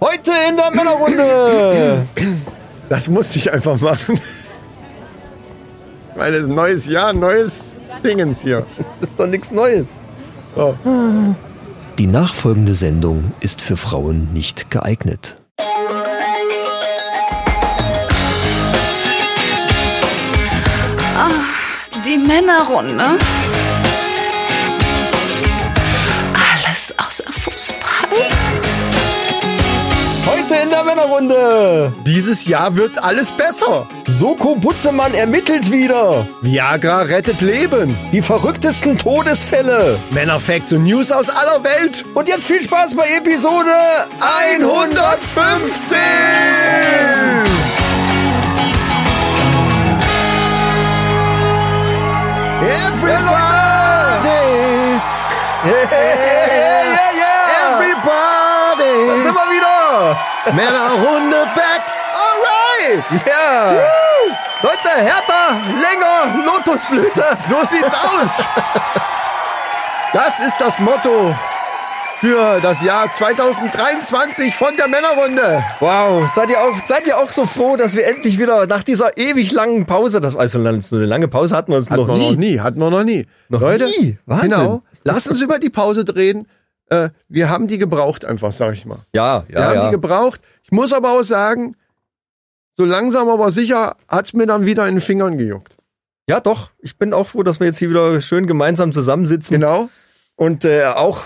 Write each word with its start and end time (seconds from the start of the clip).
Heute 0.00 0.32
in 0.48 0.56
der 0.56 0.70
Männerrunde. 0.70 2.06
Das 2.88 3.08
musste 3.08 3.40
ich 3.40 3.52
einfach 3.52 3.80
machen. 3.80 4.20
Weil 6.14 6.34
es 6.34 6.46
ein 6.46 6.54
neues 6.54 6.86
Jahr, 6.86 7.12
neues 7.12 7.80
Dingens 8.04 8.42
hier. 8.42 8.64
Das 8.78 9.02
ist 9.02 9.18
doch 9.18 9.26
nichts 9.26 9.50
Neues. 9.50 9.88
So. 10.54 10.78
Die 11.98 12.06
nachfolgende 12.06 12.74
Sendung 12.74 13.32
ist 13.40 13.60
für 13.60 13.76
Frauen 13.76 14.32
nicht 14.32 14.70
geeignet. 14.70 15.34
Die 22.06 22.18
Männerrunde. 22.18 23.18
Männerrunde. 30.96 31.92
Dieses 32.06 32.46
Jahr 32.46 32.74
wird 32.74 33.04
alles 33.04 33.30
besser. 33.30 33.86
Soko 34.06 34.54
Butzemann 34.54 35.12
ermittelt 35.12 35.70
wieder. 35.70 36.26
Viagra 36.40 37.02
rettet 37.02 37.42
Leben. 37.42 37.94
Die 38.12 38.22
verrücktesten 38.22 38.96
Todesfälle. 38.96 39.98
Männerfacts 40.10 40.72
und 40.72 40.84
News 40.84 41.12
aus 41.12 41.28
aller 41.28 41.62
Welt. 41.64 42.02
Und 42.14 42.28
jetzt 42.28 42.46
viel 42.46 42.62
Spaß 42.62 42.96
bei 42.96 43.06
Episode 43.10 43.70
115! 44.54 45.98
Everybody! 52.62 53.46
Yeah, 55.66 56.35
Männerrunde 60.54 61.36
back! 61.54 61.82
Alright! 62.14 63.04
Ja. 63.26 63.72
Leute, 64.62 64.88
härter, 64.88 65.60
länger, 65.74 66.44
Lotusblüte. 66.46 67.24
So 67.36 67.56
sieht's 67.64 67.92
aus! 67.92 68.44
Das 70.12 70.40
ist 70.40 70.58
das 70.60 70.80
Motto 70.80 71.34
für 72.18 72.60
das 72.62 72.82
Jahr 72.82 73.10
2023 73.10 74.54
von 74.54 74.74
der 74.76 74.88
Männerrunde. 74.88 75.62
Wow, 75.80 76.30
seid 76.32 76.48
ihr 76.48 76.60
auch, 76.62 76.74
seid 76.86 77.06
ihr 77.06 77.18
auch 77.18 77.30
so 77.30 77.44
froh, 77.44 77.76
dass 77.76 77.94
wir 77.94 78.06
endlich 78.06 78.38
wieder 78.38 78.66
nach 78.66 78.82
dieser 78.82 79.18
ewig 79.18 79.52
langen 79.52 79.84
Pause, 79.84 80.20
das 80.20 80.34
war 80.34 80.48
so 80.48 80.58
eine 80.58 80.80
lange 81.04 81.28
Pause 81.28 81.54
hatten 81.56 81.72
wir 81.72 81.78
uns 81.78 81.90
Hatten 81.90 82.00
noch 82.00 82.08
wir 82.08 82.14
nie. 82.16 82.30
noch 82.30 82.36
nie, 82.38 82.60
hatten 82.60 82.80
wir 82.80 82.90
noch 82.90 83.04
nie. 83.04 83.26
Noch 83.50 83.60
Leute, 83.60 83.84
nie? 83.86 84.16
Wahnsinn. 84.24 84.50
genau. 84.50 84.82
Lass 85.04 85.26
uns 85.26 85.40
über 85.40 85.58
die 85.58 85.70
Pause 85.70 86.04
drehen. 86.04 86.48
Äh, 86.88 87.10
wir 87.28 87.50
haben 87.50 87.66
die 87.66 87.78
gebraucht 87.78 88.24
einfach, 88.24 88.52
sag 88.52 88.74
ich 88.74 88.86
mal. 88.86 88.98
Ja, 89.14 89.44
Wir 89.48 89.58
ja, 89.58 89.64
haben 89.66 89.72
die 89.74 89.84
ja. 89.86 89.90
gebraucht. 89.90 90.40
Ich 90.62 90.70
muss 90.70 90.92
aber 90.92 91.12
auch 91.12 91.22
sagen, 91.22 91.76
so 92.76 92.84
langsam 92.84 93.28
aber 93.28 93.50
sicher 93.50 93.96
hat's 94.08 94.32
mir 94.32 94.46
dann 94.46 94.66
wieder 94.66 94.86
in 94.86 94.96
den 94.96 95.00
Fingern 95.00 95.38
gejuckt. 95.38 95.76
Ja, 96.28 96.40
doch. 96.40 96.70
Ich 96.80 96.98
bin 96.98 97.12
auch 97.12 97.26
froh, 97.28 97.42
dass 97.42 97.60
wir 97.60 97.66
jetzt 97.66 97.78
hier 97.78 97.90
wieder 97.90 98.20
schön 98.20 98.46
gemeinsam 98.46 98.92
zusammensitzen. 98.92 99.54
Genau. 99.54 99.88
Und 100.34 100.64
äh, 100.64 100.84
auch, 100.84 101.24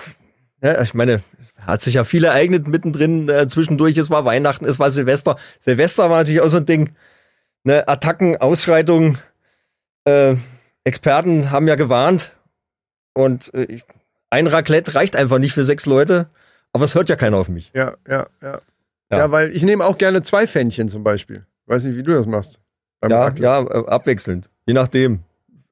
ja, 0.62 0.80
ich 0.80 0.94
meine, 0.94 1.22
es 1.38 1.52
hat 1.66 1.82
sich 1.82 1.94
ja 1.94 2.04
viel 2.04 2.24
ereignet 2.24 2.68
mittendrin 2.68 3.28
äh, 3.28 3.48
zwischendurch. 3.48 3.96
Es 3.96 4.10
war 4.10 4.24
Weihnachten, 4.24 4.66
es 4.66 4.78
war 4.78 4.90
Silvester. 4.90 5.36
Silvester 5.58 6.10
war 6.10 6.18
natürlich 6.18 6.42
auch 6.42 6.48
so 6.48 6.58
ein 6.58 6.66
Ding. 6.66 6.94
Ne, 7.64 7.86
Attacken, 7.88 8.36
Ausschreitungen. 8.36 9.18
Äh, 10.04 10.36
Experten 10.84 11.50
haben 11.50 11.66
ja 11.66 11.74
gewarnt. 11.74 12.32
Und 13.14 13.52
äh, 13.54 13.64
ich, 13.64 13.84
ein 14.30 14.46
Raclette 14.46 14.94
reicht 14.94 15.16
einfach 15.16 15.38
nicht 15.38 15.52
für 15.52 15.64
sechs 15.64 15.86
Leute. 15.86 16.28
Aber 16.72 16.84
es 16.84 16.94
hört 16.94 17.08
ja 17.08 17.16
keiner 17.16 17.36
auf 17.36 17.48
mich. 17.48 17.72
Ja, 17.74 17.94
ja, 18.08 18.26
ja. 18.42 18.60
Ja. 19.10 19.18
Ja, 19.18 19.30
weil 19.32 19.50
ich 19.50 19.64
nehme 19.64 19.84
auch 19.84 19.98
gerne 19.98 20.22
zwei 20.22 20.46
Fännchen 20.46 20.88
zum 20.88 21.02
Beispiel. 21.02 21.44
Weiß 21.66 21.84
nicht, 21.84 21.96
wie 21.96 22.02
du 22.04 22.12
das 22.14 22.26
machst. 22.26 22.60
Ja, 23.02 23.22
Raclette. 23.22 23.42
ja, 23.42 23.60
äh, 23.62 23.86
abwechselnd. 23.88 24.48
Je 24.66 24.74
nachdem. 24.74 25.20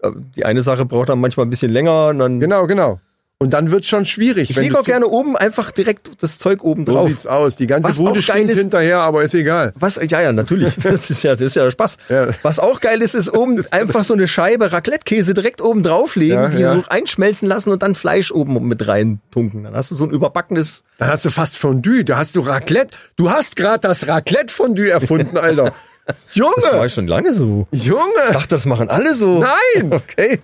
Äh, 0.01 0.11
Die 0.35 0.45
eine 0.45 0.63
Sache 0.63 0.85
braucht 0.85 1.09
dann 1.09 1.21
manchmal 1.21 1.47
ein 1.47 1.51
bisschen 1.51 1.71
länger. 1.71 2.09
Und 2.09 2.19
dann 2.19 2.41
Genau, 2.41 2.67
genau. 2.67 3.01
Und 3.41 3.55
dann 3.55 3.71
wird's 3.71 3.87
schon 3.87 4.05
schwierig. 4.05 4.51
ich 4.51 4.57
lege 4.57 4.77
auch 4.77 4.85
gerne 4.85 5.07
oben 5.07 5.37
einfach 5.37 5.71
direkt 5.71 6.11
das 6.21 6.39
Zeug 6.39 6.65
oben 6.65 6.85
So 6.85 6.93
drauf. 6.93 7.09
sieht's 7.09 7.27
aus. 7.29 7.55
Die 7.55 7.69
ganze 7.69 7.89
Was 7.91 7.97
Bude 7.99 8.21
stinkt 8.21 8.51
ist- 8.51 8.59
hinterher, 8.59 8.99
aber 8.99 9.23
ist 9.23 9.33
egal. 9.33 9.73
Was, 9.77 9.95
ja, 10.09 10.21
ja, 10.21 10.33
natürlich. 10.33 10.75
Das 10.83 11.09
ist 11.09 11.23
ja, 11.23 11.35
das 11.35 11.43
ist 11.43 11.55
ja 11.55 11.71
Spaß. 11.71 11.99
Ja. 12.09 12.29
Was 12.43 12.59
auch 12.59 12.81
geil 12.81 13.01
ist, 13.01 13.15
ist 13.15 13.33
oben 13.33 13.65
einfach 13.71 14.03
so 14.03 14.15
eine 14.15 14.27
Scheibe 14.27 14.73
Raclette-Käse 14.73 15.35
direkt 15.35 15.61
oben 15.63 15.85
drauflegen, 15.85 16.35
Ja, 16.35 16.49
die 16.49 16.59
ja. 16.59 16.75
so 16.75 16.85
einschmelzen 16.89 17.47
lassen 17.47 17.71
und 17.71 17.81
dann 17.85 17.95
Fleisch 17.95 18.33
oben 18.33 18.67
mit 18.67 18.89
rein 18.89 19.21
tunken. 19.31 19.63
Dann 19.63 19.75
hast 19.77 19.93
du 19.93 19.95
so 19.95 20.03
ein 20.03 20.11
überbackenes. 20.11 20.83
Dann 20.99 21.09
hast 21.09 21.25
du 21.25 21.31
fast 21.31 21.57
Fondue. 21.59 22.05
Da 22.05 22.17
hast 22.17 22.35
du 22.35 22.41
Raclette. 22.41 22.97
Du 23.15 23.31
hast 23.31 23.55
gerade 23.55 23.79
das 23.87 24.09
Raclette-Fondue 24.09 24.91
erfunden, 24.91 25.37
Alter. 25.39 25.65
War 26.07 26.15
Junge! 26.33 26.89
schon 26.89 27.07
lange 27.07 27.33
so. 27.33 27.69
Ich 27.71 27.85
Junge! 27.85 28.01
dachte, 28.33 28.49
das 28.49 28.67
machen 28.67 28.89
alle 28.91 29.15
so. 29.15 29.39
Nein! 29.39 29.93
Okay. 29.93 30.41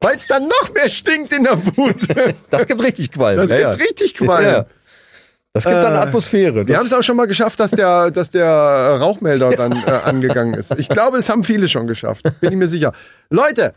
Weil 0.00 0.16
es 0.16 0.26
dann 0.26 0.44
noch 0.46 0.72
mehr 0.74 0.88
stinkt 0.88 1.32
in 1.32 1.44
der 1.44 1.56
Bude. 1.56 2.34
Das 2.50 2.66
gibt 2.66 2.82
richtig 2.82 3.10
Qualm. 3.10 3.36
Das 3.36 3.50
ja, 3.50 3.56
gibt 3.56 3.80
ja. 3.80 3.86
richtig 3.86 4.14
Qualm. 4.14 4.44
Ja. 4.44 4.66
Das 5.52 5.64
gibt 5.64 5.74
dann 5.76 5.96
Atmosphäre. 5.96 6.66
Wir 6.66 6.74
Das- 6.74 6.76
haben 6.78 6.86
es 6.86 6.92
auch 6.92 7.02
schon 7.02 7.16
mal 7.16 7.26
geschafft, 7.26 7.58
dass 7.58 7.72
der, 7.72 8.10
dass 8.10 8.30
der 8.30 8.46
Rauchmelder 8.48 9.50
dann 9.50 9.72
äh, 9.72 9.90
angegangen 9.90 10.54
ist. 10.54 10.72
Ich 10.78 10.88
glaube, 10.88 11.18
es 11.18 11.28
haben 11.28 11.42
viele 11.42 11.68
schon 11.68 11.86
geschafft. 11.86 12.24
Bin 12.40 12.52
ich 12.52 12.58
mir 12.58 12.68
sicher. 12.68 12.92
Leute, 13.28 13.74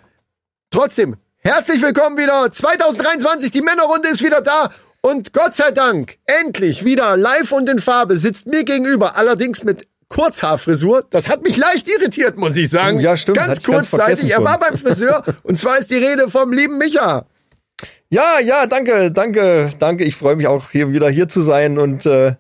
trotzdem, 0.70 1.18
herzlich 1.38 1.81
willkommen 1.81 2.18
wieder. 2.18 2.52
2023, 2.52 3.50
die 3.50 3.62
Männerrunde 3.62 4.10
ist 4.10 4.22
wieder 4.22 4.42
da. 4.42 4.70
Und 5.02 5.34
Gott 5.34 5.56
sei 5.56 5.72
Dank, 5.72 6.18
endlich 6.26 6.86
wieder 6.86 7.18
live 7.18 7.52
und 7.52 7.68
in 7.68 7.80
Farbe 7.80 8.18
sitzt 8.18 8.46
mir 8.46 8.64
gegenüber, 8.64 9.18
allerdings 9.18 9.64
mit 9.64 9.88
Kurzhaarfrisur. 10.12 11.06
Das 11.10 11.30
hat 11.30 11.42
mich 11.42 11.58
leicht 11.58 11.88
irritiert, 11.88 12.38
muss 12.38 12.58
ich 12.58 12.70
sagen. 12.70 12.98
Oh, 12.98 13.02
ja, 13.02 13.18
stimmt. 13.18 13.38
Ganz 13.38 13.64
kurzzeitig. 13.64 14.32
Er 14.32 14.44
war 14.44 14.60
beim 14.60 14.78
Friseur 14.78 15.24
und 15.44 15.58
zwar 15.58 15.80
ist 15.80 15.90
die 15.90 15.96
Rede 15.96 16.30
vom 16.30 16.54
lieben 16.54 16.78
Micha. 16.78 17.26
Ja, 18.10 18.40
ja, 18.40 18.68
danke, 18.68 19.12
danke, 19.12 19.72
danke. 19.80 20.04
Ich 20.04 20.16
freue 20.16 20.36
mich 20.36 20.48
auch 20.48 20.72
hier 20.72 20.92
wieder 20.92 21.10
hier 21.10 21.30
zu 21.30 21.42
sein 21.42 21.78
und 21.78 22.06
äh, 22.06 22.36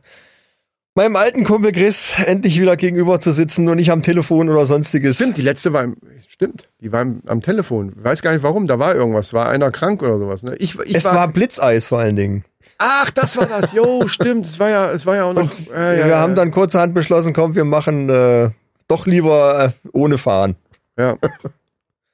meinem 0.95 1.15
alten 1.15 1.43
Kumpel 1.43 1.71
Chris 1.71 2.17
endlich 2.25 2.59
wieder 2.59 2.75
gegenüber 2.75 3.19
zu 3.19 3.31
sitzen 3.31 3.67
und 3.69 3.77
nicht 3.77 3.91
am 3.91 4.01
Telefon 4.01 4.49
oder 4.49 4.65
sonstiges. 4.65 5.15
Stimmt, 5.15 5.37
die 5.37 5.41
letzte 5.41 5.73
war 5.73 5.83
im, 5.83 5.97
stimmt, 6.27 6.67
die 6.81 6.91
war 6.91 7.01
im, 7.01 7.21
am 7.25 7.41
Telefon. 7.41 7.93
Weiß 7.95 8.21
gar 8.21 8.33
nicht 8.33 8.43
warum, 8.43 8.67
da 8.67 8.79
war 8.79 8.95
irgendwas, 8.95 9.33
war 9.33 9.49
einer 9.49 9.71
krank 9.71 10.03
oder 10.03 10.19
sowas. 10.19 10.43
Ne? 10.43 10.55
Ich, 10.57 10.77
ich 10.79 10.95
Es 10.95 11.05
war 11.05 11.27
Blitzeis 11.27 11.87
vor 11.87 11.99
allen 11.99 12.15
Dingen. 12.15 12.45
Ach, 12.77 13.09
das 13.11 13.37
war 13.37 13.45
das. 13.45 13.73
Jo, 13.73 14.03
stimmt. 14.07 14.45
Es 14.45 14.59
war 14.59 14.69
ja, 14.69 14.91
es 14.91 15.05
war 15.05 15.15
ja 15.15 15.25
auch 15.25 15.33
noch. 15.33 15.51
äh, 15.73 15.99
ja, 15.99 16.05
wir 16.05 16.11
ja, 16.11 16.19
haben 16.19 16.35
dann 16.35 16.51
kurzerhand 16.51 16.93
beschlossen, 16.93 17.33
komm, 17.33 17.55
wir 17.55 17.65
machen 17.65 18.09
äh, 18.09 18.49
doch 18.87 19.05
lieber 19.05 19.73
äh, 19.83 19.87
ohne 19.93 20.17
Fahren. 20.17 20.55
Ja. 20.97 21.17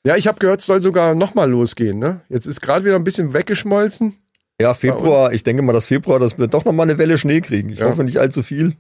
Ja, 0.05 0.15
ich 0.15 0.27
habe 0.27 0.39
gehört, 0.39 0.61
es 0.61 0.65
soll 0.65 0.81
sogar 0.81 1.15
nochmal 1.15 1.49
losgehen. 1.49 1.99
Ne? 1.99 2.21
Jetzt 2.29 2.45
ist 2.45 2.61
gerade 2.61 2.85
wieder 2.85 2.95
ein 2.95 3.03
bisschen 3.03 3.33
weggeschmolzen. 3.33 4.15
Ja, 4.59 4.73
Februar, 4.73 5.33
ich 5.33 5.43
denke 5.43 5.61
mal, 5.61 5.73
dass 5.73 5.85
Februar, 5.85 6.19
dass 6.19 6.37
wir 6.39 6.47
doch 6.47 6.65
noch 6.65 6.71
mal 6.73 6.83
eine 6.83 6.97
Welle 6.97 7.17
Schnee 7.17 7.41
kriegen. 7.41 7.69
Ich 7.69 7.79
Ja. 7.79 7.87
hoffe 7.89 8.03
nicht 8.03 8.17
allzu 8.17 8.41
viel. 8.43 8.73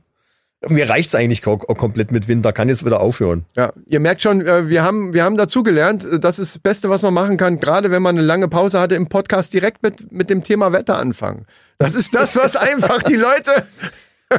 Mir 0.67 0.89
reicht's 0.89 1.13
eigentlich 1.13 1.43
ko- 1.43 1.57
komplett 1.57 2.11
mit 2.11 2.27
Winter, 2.27 2.51
kann 2.51 2.67
jetzt 2.67 2.83
wieder 2.83 2.99
aufhören. 2.99 3.45
Ja, 3.55 3.71
ihr 3.85 3.99
merkt 3.99 4.23
schon, 4.23 4.41
äh, 4.43 4.69
wir 4.69 4.83
haben, 4.83 5.13
wir 5.13 5.23
haben 5.23 5.37
dazugelernt. 5.37 6.03
äh, 6.03 6.19
Das 6.19 6.39
ist 6.39 6.55
das 6.55 6.59
Beste, 6.59 6.89
was 6.89 7.03
man 7.03 7.13
machen 7.13 7.37
kann. 7.37 7.59
Gerade 7.59 7.91
wenn 7.91 8.01
man 8.01 8.17
eine 8.17 8.25
lange 8.25 8.47
Pause 8.47 8.79
hatte 8.79 8.95
im 8.95 9.07
Podcast, 9.07 9.53
direkt 9.53 9.83
mit 9.83 10.11
mit 10.11 10.31
dem 10.31 10.41
Thema 10.41 10.71
Wetter 10.73 10.97
anfangen. 10.97 11.45
Das 11.77 11.93
ist 11.93 12.15
das, 12.15 12.35
was 12.35 12.55
einfach 12.55 13.03
die 13.03 13.13
Leute 13.15 13.67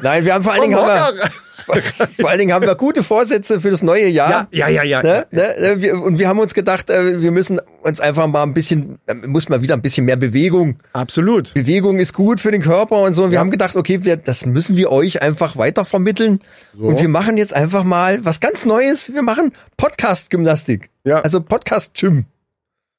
Nein, 0.03 0.25
wir 0.25 0.35
haben 0.35 0.45
vor 0.45 0.53
allen 0.53 0.63
Dingen 0.63 0.77
haben 0.77 1.17
wir, 1.17 1.83
vor 2.21 2.29
allen 2.31 2.39
Dingen 2.39 2.53
haben 2.53 2.65
wir 2.67 2.75
gute 2.75 3.03
Vorsätze 3.03 3.61
für 3.61 3.71
das 3.71 3.83
neue 3.83 4.09
Jahr. 4.09 4.49
Ja, 4.51 4.69
ja, 4.69 4.83
ja, 4.83 5.03
ja. 5.03 5.03
Ne? 5.03 5.27
Ne? 5.31 5.77
Wir- 5.81 6.01
Und 6.01 6.19
wir 6.19 6.29
haben 6.29 6.39
uns 6.39 6.55
gedacht, 6.55 6.89
äh, 6.91 7.21
wir 7.23 7.31
müssen 7.31 7.61
uns 7.83 8.01
einfach 8.01 8.27
mal 8.27 8.43
ein 8.43 8.55
bisschen, 8.55 8.99
äh, 9.07 9.15
muss 9.15 9.49
mal 9.49 9.61
wieder 9.63 9.75
ein 9.75 9.83
bisschen 9.83 10.05
mehr 10.07 10.17
Bewegung. 10.17 10.79
Absolut. 10.93 11.55
Bewegung 11.55 11.99
ist 11.99 12.13
gut 12.13 12.41
für 12.41 12.51
den 12.53 12.63
Körper 12.63 13.01
und 13.03 13.15
so. 13.15 13.25
Und 13.25 13.31
wir 13.33 13.39
haben 13.41 13.51
gedacht, 13.51 13.77
okay, 13.77 14.05
wir, 14.05 14.17
das 14.17 14.47
müssen 14.47 14.77
wir 14.77 14.91
euch 14.93 15.21
einfach 15.23 15.57
weiter 15.57 15.85
vermitteln. 15.85 16.41
Und 16.79 17.01
wir 17.01 17.09
machen 17.09 17.37
jetzt 17.37 17.55
einfach 17.55 17.85
mal 17.85 18.25
was 18.25 18.41
ganz 18.41 18.65
Neues. 18.65 19.13
Wir 19.13 19.23
machen 19.23 19.53
Podcast-Gymnastik. 19.79 20.91
Ja. 21.05 21.21
Also 21.21 21.41
Podcast-Gym. 21.41 22.27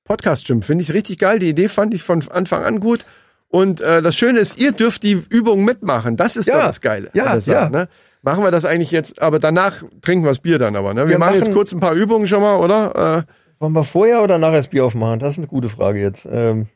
Podcast 0.05 0.47
Gym. 0.47 0.63
Finde 0.63 0.83
ich 0.83 0.91
richtig 0.93 1.19
geil. 1.19 1.37
Die 1.37 1.49
Idee 1.49 1.69
fand 1.69 1.93
ich 1.93 2.01
von 2.03 2.27
Anfang 2.29 2.63
an 2.63 2.79
gut. 2.79 3.05
Und 3.49 3.81
äh, 3.81 4.01
das 4.01 4.15
Schöne 4.15 4.39
ist, 4.39 4.57
ihr 4.59 4.71
dürft 4.71 5.03
die 5.03 5.13
Übung 5.29 5.65
mitmachen. 5.65 6.15
Das 6.17 6.37
ist 6.37 6.47
Ja. 6.47 6.57
doch 6.59 6.65
das 6.67 6.81
Geile. 6.81 7.09
Ja, 7.13 7.39
Sache, 7.39 7.55
ja. 7.55 7.69
Ne? 7.69 7.89
Machen 8.21 8.43
wir 8.43 8.51
das 8.51 8.65
eigentlich 8.65 8.91
jetzt, 8.91 9.21
aber 9.21 9.39
danach 9.39 9.83
trinken 10.01 10.23
wir 10.25 10.29
das 10.29 10.39
Bier 10.39 10.59
dann 10.59 10.75
aber. 10.75 10.93
Ne? 10.93 11.03
Wir, 11.05 11.11
Wir 11.11 11.17
machen, 11.19 11.33
jetzt 11.35 11.43
machen- 11.45 11.53
kurz 11.53 11.71
ein 11.71 11.79
paar 11.79 11.93
Übungen 11.93 12.27
schon 12.27 12.41
mal, 12.41 12.57
oder? 12.57 13.25
Äh, 13.27 13.33
Wollen 13.61 13.73
wir 13.73 13.83
vorher 13.83 14.21
oder 14.21 14.37
nachher 14.37 14.57
das 14.57 14.67
Bier 14.67 14.85
aufmachen? 14.85 15.19
Das 15.19 15.33
ist 15.33 15.37
eine 15.39 15.47
gute 15.47 15.69
Frage 15.69 15.99
jetzt. 16.01 16.27
Ähm, 16.31 16.67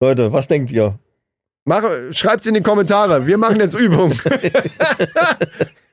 Leute, 0.00 0.32
was 0.32 0.48
denkt 0.48 0.70
ihr? 0.72 0.98
mach, 1.64 1.84
schreibt's 2.10 2.46
in 2.48 2.54
die 2.54 2.60
Kommentare. 2.62 3.26
Wir 3.26 3.38
machen 3.38 3.60
jetzt 3.60 3.74
Übungen. 3.78 4.18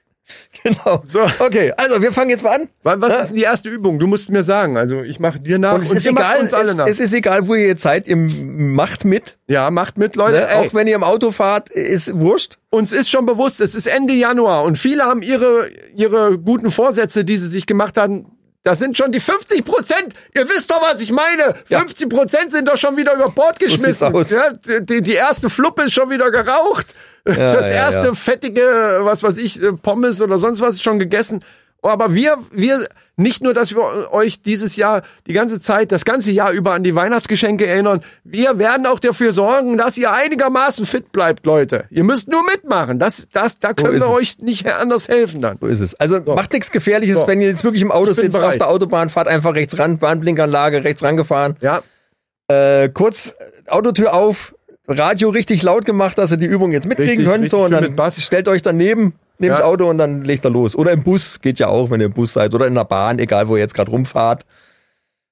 Genau. 0.63 1.01
So. 1.05 1.21
Okay, 1.39 1.71
also 1.77 2.01
wir 2.01 2.11
fangen 2.13 2.29
jetzt 2.29 2.43
mal 2.43 2.51
an. 2.55 2.69
Was, 2.83 2.99
Ja. 3.11 3.21
ist 3.21 3.27
denn 3.29 3.37
die 3.37 3.43
erste 3.43 3.69
Übung? 3.69 3.97
Du 3.99 4.07
musst 4.07 4.29
mir 4.29 4.43
sagen. 4.43 4.77
Also 4.77 5.01
ich 5.01 5.19
mache 5.19 5.39
dir 5.39 5.57
nach 5.57 5.75
Und 5.75 5.83
es 5.83 5.91
und 5.91 5.97
ist 5.97 6.05
egal, 6.07 6.39
uns 6.39 6.53
alle 6.53 6.75
nach. 6.75 6.87
es 6.87 6.99
ist 6.99 7.13
egal, 7.13 7.47
wo 7.47 7.55
ihr 7.55 7.67
jetzt 7.67 7.81
seid, 7.81 8.07
ihr 8.07 8.15
macht 8.17 9.05
mit. 9.05 9.37
ja, 9.47 9.71
macht 9.71 9.97
mit, 9.97 10.15
Leute. 10.15 10.39
Ne? 10.39 10.47
Auch 10.57 10.73
wenn 10.73 10.87
ihr 10.87 10.95
im 10.95 11.03
Auto 11.03 11.31
fahrt, 11.31 11.69
ist 11.69 12.19
wurscht. 12.19 12.57
uns 12.71 12.91
ist 12.91 13.09
schon 13.09 13.25
bewusst, 13.25 13.61
es 13.61 13.73
ist 13.73 13.87
Ende 13.87 14.13
Januar 14.13 14.63
und 14.65 14.77
viele 14.77 15.03
haben 15.03 15.21
ihre, 15.21 15.69
ihre 15.95 16.37
guten 16.37 16.71
Vorsätze, 16.71 17.23
die 17.25 17.37
sie 17.37 17.47
sich 17.47 17.65
gemacht 17.65 17.97
haben. 17.97 18.25
Das 18.69 18.77
sind 18.77 18.95
schon 18.95 19.11
die 19.11 19.19
50 19.19 19.65
Prozent. 19.65 20.13
Ihr 20.35 20.47
wisst 20.47 20.69
doch, 20.69 20.79
was 20.79 21.01
ich 21.01 21.11
meine. 21.11 21.55
Ja. 21.69 21.79
50 21.79 22.07
Prozent 22.07 22.51
sind 22.51 22.67
doch 22.67 22.77
schon 22.77 22.95
wieder 22.97 23.15
über 23.15 23.31
Bord 23.31 23.59
geschmissen. 23.59 24.13
aus. 24.13 24.29
Ja, 24.29 24.53
die, 24.53 25.01
die 25.01 25.13
erste 25.13 25.49
Fluppe 25.49 25.85
ist 25.85 25.93
schon 25.93 26.11
wieder 26.11 26.29
geraucht. 26.29 26.93
das 27.23 27.35
ja, 27.35 27.61
erste 27.61 28.07
ja. 28.07 28.13
fettige, 28.13 28.61
was 29.01 29.23
weiß 29.23 29.39
ich, 29.39 29.59
äh, 29.59 29.73
Pommes 29.73 30.21
oder 30.21 30.37
sonst 30.37 30.61
was 30.61 30.75
ist 30.75 30.83
schon 30.83 30.99
gegessen. 30.99 31.43
Aber 31.81 32.13
wir, 32.13 32.37
wir, 32.51 32.85
nicht 33.15 33.41
nur, 33.41 33.53
dass 33.53 33.73
wir 33.73 34.11
euch 34.13 34.41
dieses 34.41 34.75
Jahr 34.75 35.01
die 35.27 35.33
ganze 35.33 35.59
Zeit, 35.61 35.91
das 35.91 36.03
ganze 36.05 36.31
Jahr 36.31 36.51
über 36.51 36.73
an 36.73 36.83
die 36.83 36.93
Weihnachtsgeschenke 36.95 37.65
erinnern, 37.65 38.01
wir 38.23 38.57
werden 38.59 38.85
auch 38.85 38.99
dafür 38.99 39.31
sorgen, 39.33 39.77
dass 39.77 39.97
ihr 39.97 40.11
einigermaßen 40.11 40.85
fit 40.85 41.11
bleibt, 41.11 41.45
Leute. 41.45 41.85
Ihr 41.89 42.03
müsst 42.03 42.27
nur 42.29 42.43
mitmachen. 42.43 42.99
Das, 42.99 43.27
das, 43.31 43.59
da 43.59 43.73
können 43.73 43.93
ist 43.95 44.01
wir 44.01 44.09
es. 44.09 44.15
euch 44.17 44.39
nicht 44.39 44.71
anders 44.73 45.07
helfen 45.07 45.41
dann. 45.41 45.57
So 45.59 45.67
ist 45.67 45.79
es. 45.79 45.95
Also 45.95 46.19
macht 46.21 46.51
nichts 46.53 46.71
Gefährliches, 46.71 47.19
So. 47.19 47.27
wenn 47.27 47.39
ihr 47.41 47.47
jetzt 47.49 47.63
wirklich 47.63 47.81
im 47.81 47.91
Auto 47.91 48.11
sitzt, 48.13 48.35
auf 48.35 48.41
bereit. 48.41 48.59
der 48.59 48.69
Autobahn, 48.69 49.09
fahrt 49.09 49.27
einfach 49.27 49.53
rechts 49.53 49.77
ran, 49.79 50.01
Warnblinkanlage, 50.01 50.83
rechts 50.83 51.03
rangefahren. 51.03 51.55
Ja, 51.61 51.81
Äh, 52.49 52.89
kurz 52.89 53.35
äh, 53.67 53.69
Autotür 53.69 54.13
auf, 54.13 54.55
Radio 54.87 55.29
richtig 55.29 55.61
laut 55.61 55.85
gemacht, 55.85 56.17
dass 56.17 56.31
ihr 56.31 56.37
die 56.37 56.47
Übung 56.47 56.71
jetzt 56.71 56.87
mitkriegen 56.87 57.09
Richtig, 57.19 57.25
könnt. 57.27 57.43
richtig 57.43 57.51
So, 57.51 57.63
und 57.65 57.71
dann 57.71 58.11
stellt 58.11 58.47
euch 58.47 58.63
daneben, 58.63 59.13
nehmt 59.39 59.51
Ja. 59.51 59.57
das 59.57 59.65
Auto 59.65 59.89
und 59.89 59.97
dann 59.97 60.23
legt 60.23 60.45
er 60.45 60.51
los. 60.51 60.75
Oder 60.75 60.91
im 60.91 61.03
Bus, 61.03 61.41
geht 61.41 61.59
ja 61.59 61.67
auch, 61.67 61.89
wenn 61.89 61.99
ihr 61.99 62.07
im 62.07 62.13
Bus 62.13 62.33
seid. 62.33 62.53
Oder 62.53 62.67
in 62.67 62.75
der 62.75 62.85
Bahn, 62.85 63.19
egal 63.19 63.47
wo 63.47 63.55
ihr 63.55 63.61
jetzt 63.61 63.73
gerade 63.73 63.91
rumfahrt. 63.91 64.45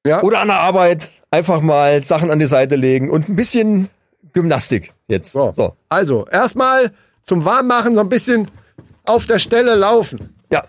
ja. 0.05 0.21
Oder 0.23 0.39
an 0.39 0.47
der 0.47 0.59
Arbeit, 0.59 1.11
einfach 1.31 1.61
mal 1.61 2.03
Sachen 2.03 2.31
an 2.31 2.39
die 2.39 2.47
Seite 2.47 2.75
legen 2.75 3.09
und 3.09 3.27
ein 3.29 3.35
bisschen 3.35 3.89
Gymnastik 4.33 4.93
jetzt. 5.07 5.31
So. 5.31 5.51
so. 5.53 5.75
Also, 5.89 6.25
erstmal 6.31 6.91
zum 7.23 7.43
Warmmachen 7.45 7.95
so 7.95 8.01
ein 8.01 8.09
bisschen 8.09 8.49
auf 9.05 9.25
der 9.25 9.39
Stelle 9.39 9.75
laufen. 9.75 10.33
Ja. 10.51 10.63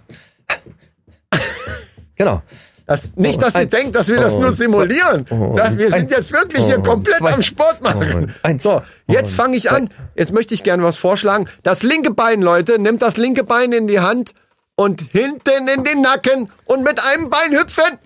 Das, 2.89 3.17
nicht, 3.17 3.41
dass 3.43 3.55
ihr 3.55 3.61
eins. 3.61 3.71
denkt, 3.71 3.95
dass 3.95 4.09
wir 4.09 4.19
das 4.19 4.35
Oh, 4.35 4.41
nur 4.41 4.51
simulieren. 4.51 5.27
zwei. 5.27 5.55
Da, 5.57 5.77
wir 5.77 5.91
sind 5.93 6.11
jetzt 6.11 6.33
wirklich 6.33 6.65
hier 6.67 6.79
Oh, 6.79 6.83
komplett 6.83 7.21
am 7.23 7.43
Sport 7.43 7.83
machen. 7.83 8.35
Oh. 8.43 8.49
So, 8.59 8.83
jetzt 9.07 9.35
Oh, 9.35 9.37
fange 9.37 9.57
ich 9.59 9.71
an. 9.71 9.91
Jetzt 10.17 10.33
möchte 10.33 10.55
ich 10.55 10.65
gerne 10.65 10.83
was 10.83 10.97
vorschlagen. 10.97 11.49
Das 11.63 11.83
linke 11.83 12.13
Bein, 12.15 12.41
Leute, 12.43 12.79
nimmt 12.79 13.03
das 13.03 13.17
linke 13.19 13.45
Bein 13.45 13.73
in 13.73 13.87
die 13.87 14.01
Hand 14.01 14.33
und 14.75 15.03
hinten 15.13 15.69
in 15.69 15.85
den 15.85 16.01
Nacken 16.01 16.51
und 16.65 16.83
mit 16.83 16.99
einem 17.07 17.29
Bein 17.29 17.53
hüpfen. 17.53 17.99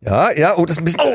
Ja, 0.00 0.32
ja, 0.32 0.56
oh, 0.58 0.66
das 0.66 0.76
ist 0.76 0.82
ein 0.82 0.84
bisschen. 0.84 1.14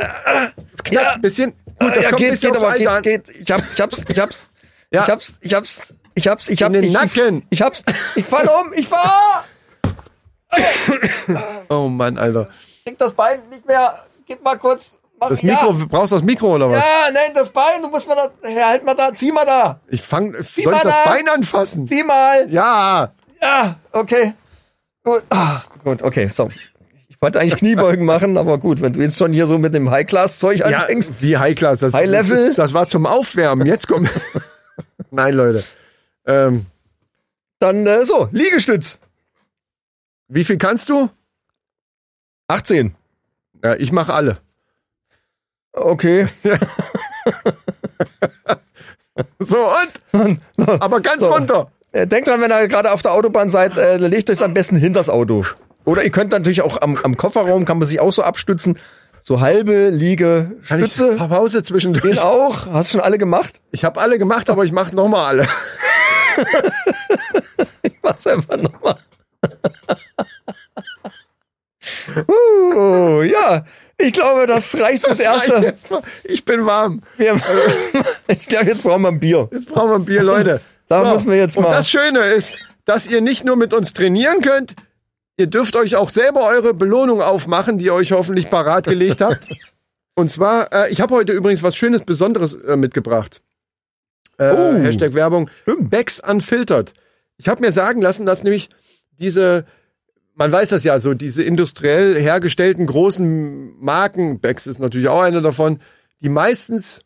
Das 0.71 0.83
knackt 0.83 1.15
ein 1.15 1.21
bisschen. 1.21 1.53
Gut, 1.79 1.95
das 1.95 2.03
ja, 2.05 2.09
kommt 2.09 2.13
ein 2.13 2.17
geht, 2.23 2.29
bisschen 2.31 2.51
geht, 2.53 2.61
aber 2.63 2.71
Alter 2.71 2.91
an. 2.91 3.03
geht, 3.03 3.25
geht. 3.25 3.41
Ich 3.41 3.51
hab, 3.51 3.61
ich 3.73 3.81
hab's, 3.81 4.05
ich 4.07 4.19
hab's. 4.19 4.47
Ja. 4.91 5.03
Ich 5.03 5.09
hab's, 5.11 5.37
ich 5.41 5.53
hab's, 5.53 5.93
ich 6.15 6.27
hab's, 6.27 6.49
ich 6.49 6.63
hab, 6.63 6.73
den 6.73 6.81
ich, 6.83 6.91
Nacken. 6.93 7.43
Ich, 7.51 7.59
ich 7.59 7.61
hab's, 7.61 7.83
ich 8.15 8.25
fall 8.25 8.47
um, 8.47 8.73
ich 8.73 8.87
fahr! 8.87 9.45
Oh 11.69 11.87
Mann, 11.89 12.17
Alter. 12.17 12.49
Krieg 12.85 12.97
das 12.97 13.11
Bein 13.13 13.47
nicht 13.49 13.65
mehr, 13.65 13.99
gib 14.27 14.43
mal 14.43 14.57
kurz. 14.57 14.97
Mach, 15.19 15.29
Das 15.29 15.43
Mikro, 15.43 15.71
Ja, 15.73 15.85
brauchst 15.89 16.11
du 16.11 16.15
das 16.15 16.23
Mikro 16.23 16.55
oder 16.55 16.69
was? 16.69 16.83
ja, 16.83 17.11
nein, 17.13 17.31
das 17.33 17.49
Bein, 17.49 17.81
du 17.81 17.89
musst 17.89 18.07
mal 18.07 18.15
da, 18.15 18.49
ja, 18.49 18.69
halt 18.69 18.85
mal 18.85 18.95
da, 18.95 19.13
zieh 19.13 19.31
mal 19.33 19.45
da. 19.45 19.79
Ich 19.89 20.01
fang, 20.01 20.33
soll 20.33 20.43
ich 20.45 20.63
das 20.81 20.83
da. 20.83 21.03
Bein 21.11 21.27
anfassen? 21.27 21.85
Zieh 21.85 22.03
mal. 22.03 22.49
Ja. 22.49 23.11
Ja, 23.41 23.75
okay. 23.91 24.33
Gut, 25.03 25.23
ah, 25.29 25.61
gut, 25.83 26.03
okay, 26.03 26.29
so. 26.33 26.49
Ich 27.09 27.21
wollte 27.21 27.39
eigentlich 27.41 27.57
Kniebeugen 27.57 28.05
machen, 28.05 28.37
aber 28.37 28.57
gut, 28.59 28.81
wenn 28.81 28.93
du 28.93 29.01
jetzt 29.01 29.17
schon 29.17 29.33
hier 29.33 29.45
so 29.45 29.57
mit 29.57 29.73
dem 29.73 29.89
High-Class-Zeug 29.91 30.59
Ja, 30.59 30.65
anfängst. 30.67 31.21
wie 31.21 31.37
High 31.37 31.55
Class. 31.55 31.79
Das, 31.79 31.93
High 31.93 32.07
Level? 32.09 32.47
Das, 32.47 32.55
das 32.55 32.73
war 32.73 32.87
zum 32.87 33.05
Aufwärmen. 33.05 33.67
Jetzt 33.67 33.89
kommt. 33.89 34.09
Nein, 35.11 35.33
Leute. 35.33 35.63
Ähm, 36.25 36.65
Dann 37.59 37.85
äh, 37.85 38.05
so, 38.05 38.29
Liegestütz. 38.31 38.99
wie 40.29 40.45
viel 40.45 40.57
kannst 40.57 40.87
du? 40.87 41.09
18. 42.49 42.95
Ja, 43.63 43.75
ich 43.75 43.91
mache 43.91 44.13
alle. 44.13 44.37
Okay. 45.71 46.27
So, 49.39 49.57
und? 50.13 50.39
Aber 50.81 51.01
ganz 51.01 51.23
So. 51.23 51.29
runter. 51.29 51.71
Äh, 51.91 52.07
Denkt 52.07 52.29
dran, 52.29 52.39
wenn 52.39 52.51
ihr 52.51 52.67
gerade 52.69 52.91
auf 52.91 53.01
der 53.01 53.11
Autobahn 53.11 53.49
seid, 53.49 53.77
äh, 53.77 53.97
legt 53.97 54.29
euch 54.29 54.41
am 54.41 54.53
besten 54.53 54.77
hinters 54.77 55.09
Auto. 55.09 55.43
Oder 55.83 56.03
ihr 56.05 56.09
könnt 56.11 56.31
natürlich 56.31 56.61
auch 56.61 56.81
am, 56.81 56.95
am 57.03 57.17
Kofferraum, 57.17 57.65
kann 57.65 57.79
man 57.79 57.87
sich 57.87 57.99
auch 57.99 58.11
so 58.13 58.23
abstützen. 58.23 58.77
So 59.21 59.41
halbe 59.41 59.89
Liege, 59.89 60.51
Kann 60.67 60.79
ich 60.81 60.93
Stütze. 60.93 61.17
Pause 61.17 61.63
zwischendurch? 61.63 62.15
Geht 62.15 62.21
auch. 62.23 62.67
Hast 62.67 62.93
du 62.93 62.97
schon 62.97 63.01
alle 63.05 63.17
gemacht? 63.17 63.61
Ich 63.71 63.83
habe 63.83 63.99
alle 63.99 64.17
gemacht, 64.17 64.49
aber 64.49 64.63
ich 64.63 64.71
mache 64.71 64.95
nochmal 64.95 65.25
alle. 65.25 65.47
Mach's 68.01 68.25
einfach 68.25 68.55
nochmal. 68.55 68.97
Uh, 72.27 73.21
ja, 73.23 73.63
ich 73.97 74.13
glaube, 74.13 74.47
das 74.47 74.77
reicht 74.79 75.03
Das 75.05 75.19
reicht 75.25 75.49
Erste. 75.49 75.93
mal. 75.93 76.01
Ich 76.23 76.45
bin 76.45 76.65
warm. 76.65 77.01
Wir, 77.17 77.35
ich 78.27 78.47
glaube, 78.47 78.65
jetzt 78.67 78.83
brauchen 78.83 79.01
wir 79.03 79.09
ein 79.09 79.19
Bier. 79.19 79.49
Jetzt 79.51 79.67
brauchen 79.69 79.89
wir 79.91 79.95
ein 79.95 80.05
Bier, 80.05 80.23
Leute. 80.23 80.61
Da 80.87 81.13
müssen 81.13 81.29
wir 81.29 81.37
jetzt 81.37 81.57
Und 81.57 81.63
mal- 81.63 81.71
das 81.71 81.89
Schöne 81.89 82.19
ist, 82.19 82.59
dass 82.85 83.07
ihr 83.09 83.21
nicht 83.21 83.45
nur 83.45 83.55
mit 83.55 83.73
uns 83.73 83.93
trainieren 83.93 84.41
könnt, 84.41 84.75
ihr 85.37 85.47
dürft 85.47 85.75
euch 85.75 85.95
auch 85.95 86.09
selber 86.09 86.45
eure 86.47 86.73
Belohnung 86.73 87.21
aufmachen, 87.21 87.77
die 87.77 87.85
ihr 87.85 87.93
euch 87.93 88.11
hoffentlich 88.11 88.49
parat 88.49 88.85
gelegt 88.87 89.21
habt. 89.21 89.39
Und 90.15 90.29
zwar, 90.31 90.73
äh, 90.73 90.89
ich 90.91 90.99
habe 91.01 91.15
heute 91.15 91.31
übrigens 91.31 91.63
was 91.63 91.75
Schönes, 91.77 92.01
Besonderes 92.01 92.53
äh, 92.55 92.75
mitgebracht. 92.75 93.41
Äh, 94.37 94.51
Oh. 94.51 94.73
Hashtag 94.73 95.13
Werbung. 95.13 95.49
Stimmt. 95.61 95.89
Becks 95.91 96.19
Unfiltered. 96.19 96.93
Ich 97.37 97.47
habe 97.47 97.61
mir 97.61 97.71
sagen 97.71 98.01
lassen, 98.01 98.25
dass 98.25 98.43
nämlich 98.43 98.69
diese, 99.19 99.65
man 100.39 100.51
weiß 100.53 100.69
das 100.69 100.85
ja 100.85 100.99
so, 101.01 101.13
diese 101.13 101.43
industriell 101.43 102.17
hergestellten 102.17 102.87
großen 102.87 103.77
Marken, 103.77 104.39
Becks 104.39 104.67
ist 104.67 104.79
natürlich 104.79 105.09
auch 105.09 105.21
einer 105.21 105.41
davon, 105.41 105.79
die 106.21 106.29
meistens 106.29 107.01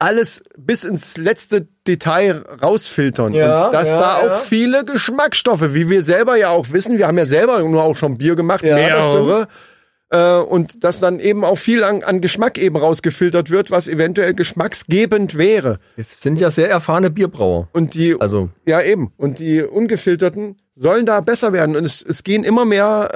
alles 0.00 0.42
bis 0.58 0.82
ins 0.82 1.16
letzte 1.18 1.68
Detail 1.86 2.44
rausfiltern. 2.62 3.32
Ja, 3.32 3.66
und 3.66 3.74
dass 3.74 3.90
ja, 3.90 4.00
da 4.00 4.26
ja. 4.26 4.34
auch 4.34 4.40
viele 4.40 4.84
Geschmacksstoffe, 4.84 5.72
wie 5.72 5.88
wir 5.88 6.02
selber 6.02 6.36
ja 6.36 6.48
auch 6.48 6.72
wissen, 6.72 6.98
wir 6.98 7.06
haben 7.06 7.18
ja 7.18 7.26
selber 7.26 7.60
nur 7.60 7.82
auch 7.82 7.96
schon 7.96 8.18
Bier 8.18 8.34
gemacht, 8.34 8.64
Ja, 8.64 8.76
das 8.76 9.06
mehrere. 9.06 9.46
Äh, 10.12 10.40
und 10.40 10.82
dass 10.82 10.98
dann 10.98 11.20
eben 11.20 11.44
auch 11.44 11.58
viel 11.58 11.84
an, 11.84 12.02
an 12.02 12.20
Geschmack 12.20 12.58
eben 12.58 12.76
rausgefiltert 12.76 13.50
wird, 13.50 13.70
was 13.70 13.86
eventuell 13.86 14.34
geschmacksgebend 14.34 15.38
wäre. 15.38 15.78
Wir 15.94 16.04
sind 16.04 16.40
ja 16.40 16.50
sehr 16.50 16.68
erfahrene 16.68 17.10
Bierbrauer. 17.10 17.68
Und 17.72 17.94
die, 17.94 18.16
Also, 18.18 18.48
ja 18.66 18.82
eben, 18.82 19.12
und 19.16 19.38
die 19.38 19.62
ungefilterten 19.62 20.56
sollen 20.80 21.04
da 21.04 21.20
besser 21.20 21.52
werden. 21.52 21.76
Und 21.76 21.84
es, 21.84 22.00
es 22.02 22.24
gehen 22.24 22.42
immer 22.42 22.64
mehr 22.64 23.10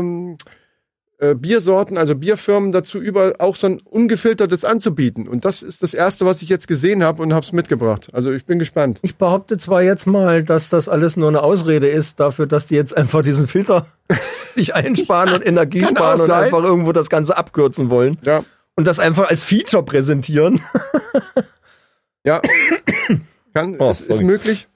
ähm, 0.00 0.36
äh, 1.18 1.34
Biersorten, 1.34 1.98
also 1.98 2.14
Bierfirmen 2.14 2.72
dazu 2.72 2.98
über, 2.98 3.34
auch 3.40 3.56
so 3.56 3.66
ein 3.66 3.80
ungefiltertes 3.84 4.64
anzubieten. 4.64 5.28
Und 5.28 5.44
das 5.44 5.62
ist 5.62 5.82
das 5.82 5.92
Erste, 5.92 6.24
was 6.24 6.40
ich 6.40 6.48
jetzt 6.48 6.66
gesehen 6.66 7.04
habe 7.04 7.20
und 7.22 7.34
habe 7.34 7.44
es 7.44 7.52
mitgebracht. 7.52 8.08
Also 8.14 8.32
ich 8.32 8.46
bin 8.46 8.58
gespannt. 8.58 9.00
Ich 9.02 9.16
behaupte 9.16 9.58
zwar 9.58 9.82
jetzt 9.82 10.06
mal, 10.06 10.42
dass 10.42 10.70
das 10.70 10.88
alles 10.88 11.16
nur 11.18 11.28
eine 11.28 11.42
Ausrede 11.42 11.88
ist 11.88 12.20
dafür, 12.20 12.46
dass 12.46 12.68
die 12.68 12.74
jetzt 12.74 12.96
einfach 12.96 13.20
diesen 13.20 13.46
Filter 13.46 13.86
sich 14.54 14.74
einsparen 14.74 15.34
und 15.34 15.46
Energie 15.46 15.84
sparen 15.84 16.18
und 16.20 16.26
sein. 16.26 16.44
einfach 16.44 16.62
irgendwo 16.62 16.92
das 16.92 17.10
Ganze 17.10 17.36
abkürzen 17.36 17.90
wollen. 17.90 18.16
Ja, 18.22 18.42
Und 18.76 18.86
das 18.86 18.98
einfach 18.98 19.28
als 19.28 19.44
Feature 19.44 19.82
präsentieren. 19.84 20.62
ja. 22.24 22.40
Kann, 23.54 23.76
Oh, 23.78 23.90
es 23.90 24.00
ist 24.00 24.08
sorry. 24.08 24.24
möglich. 24.24 24.68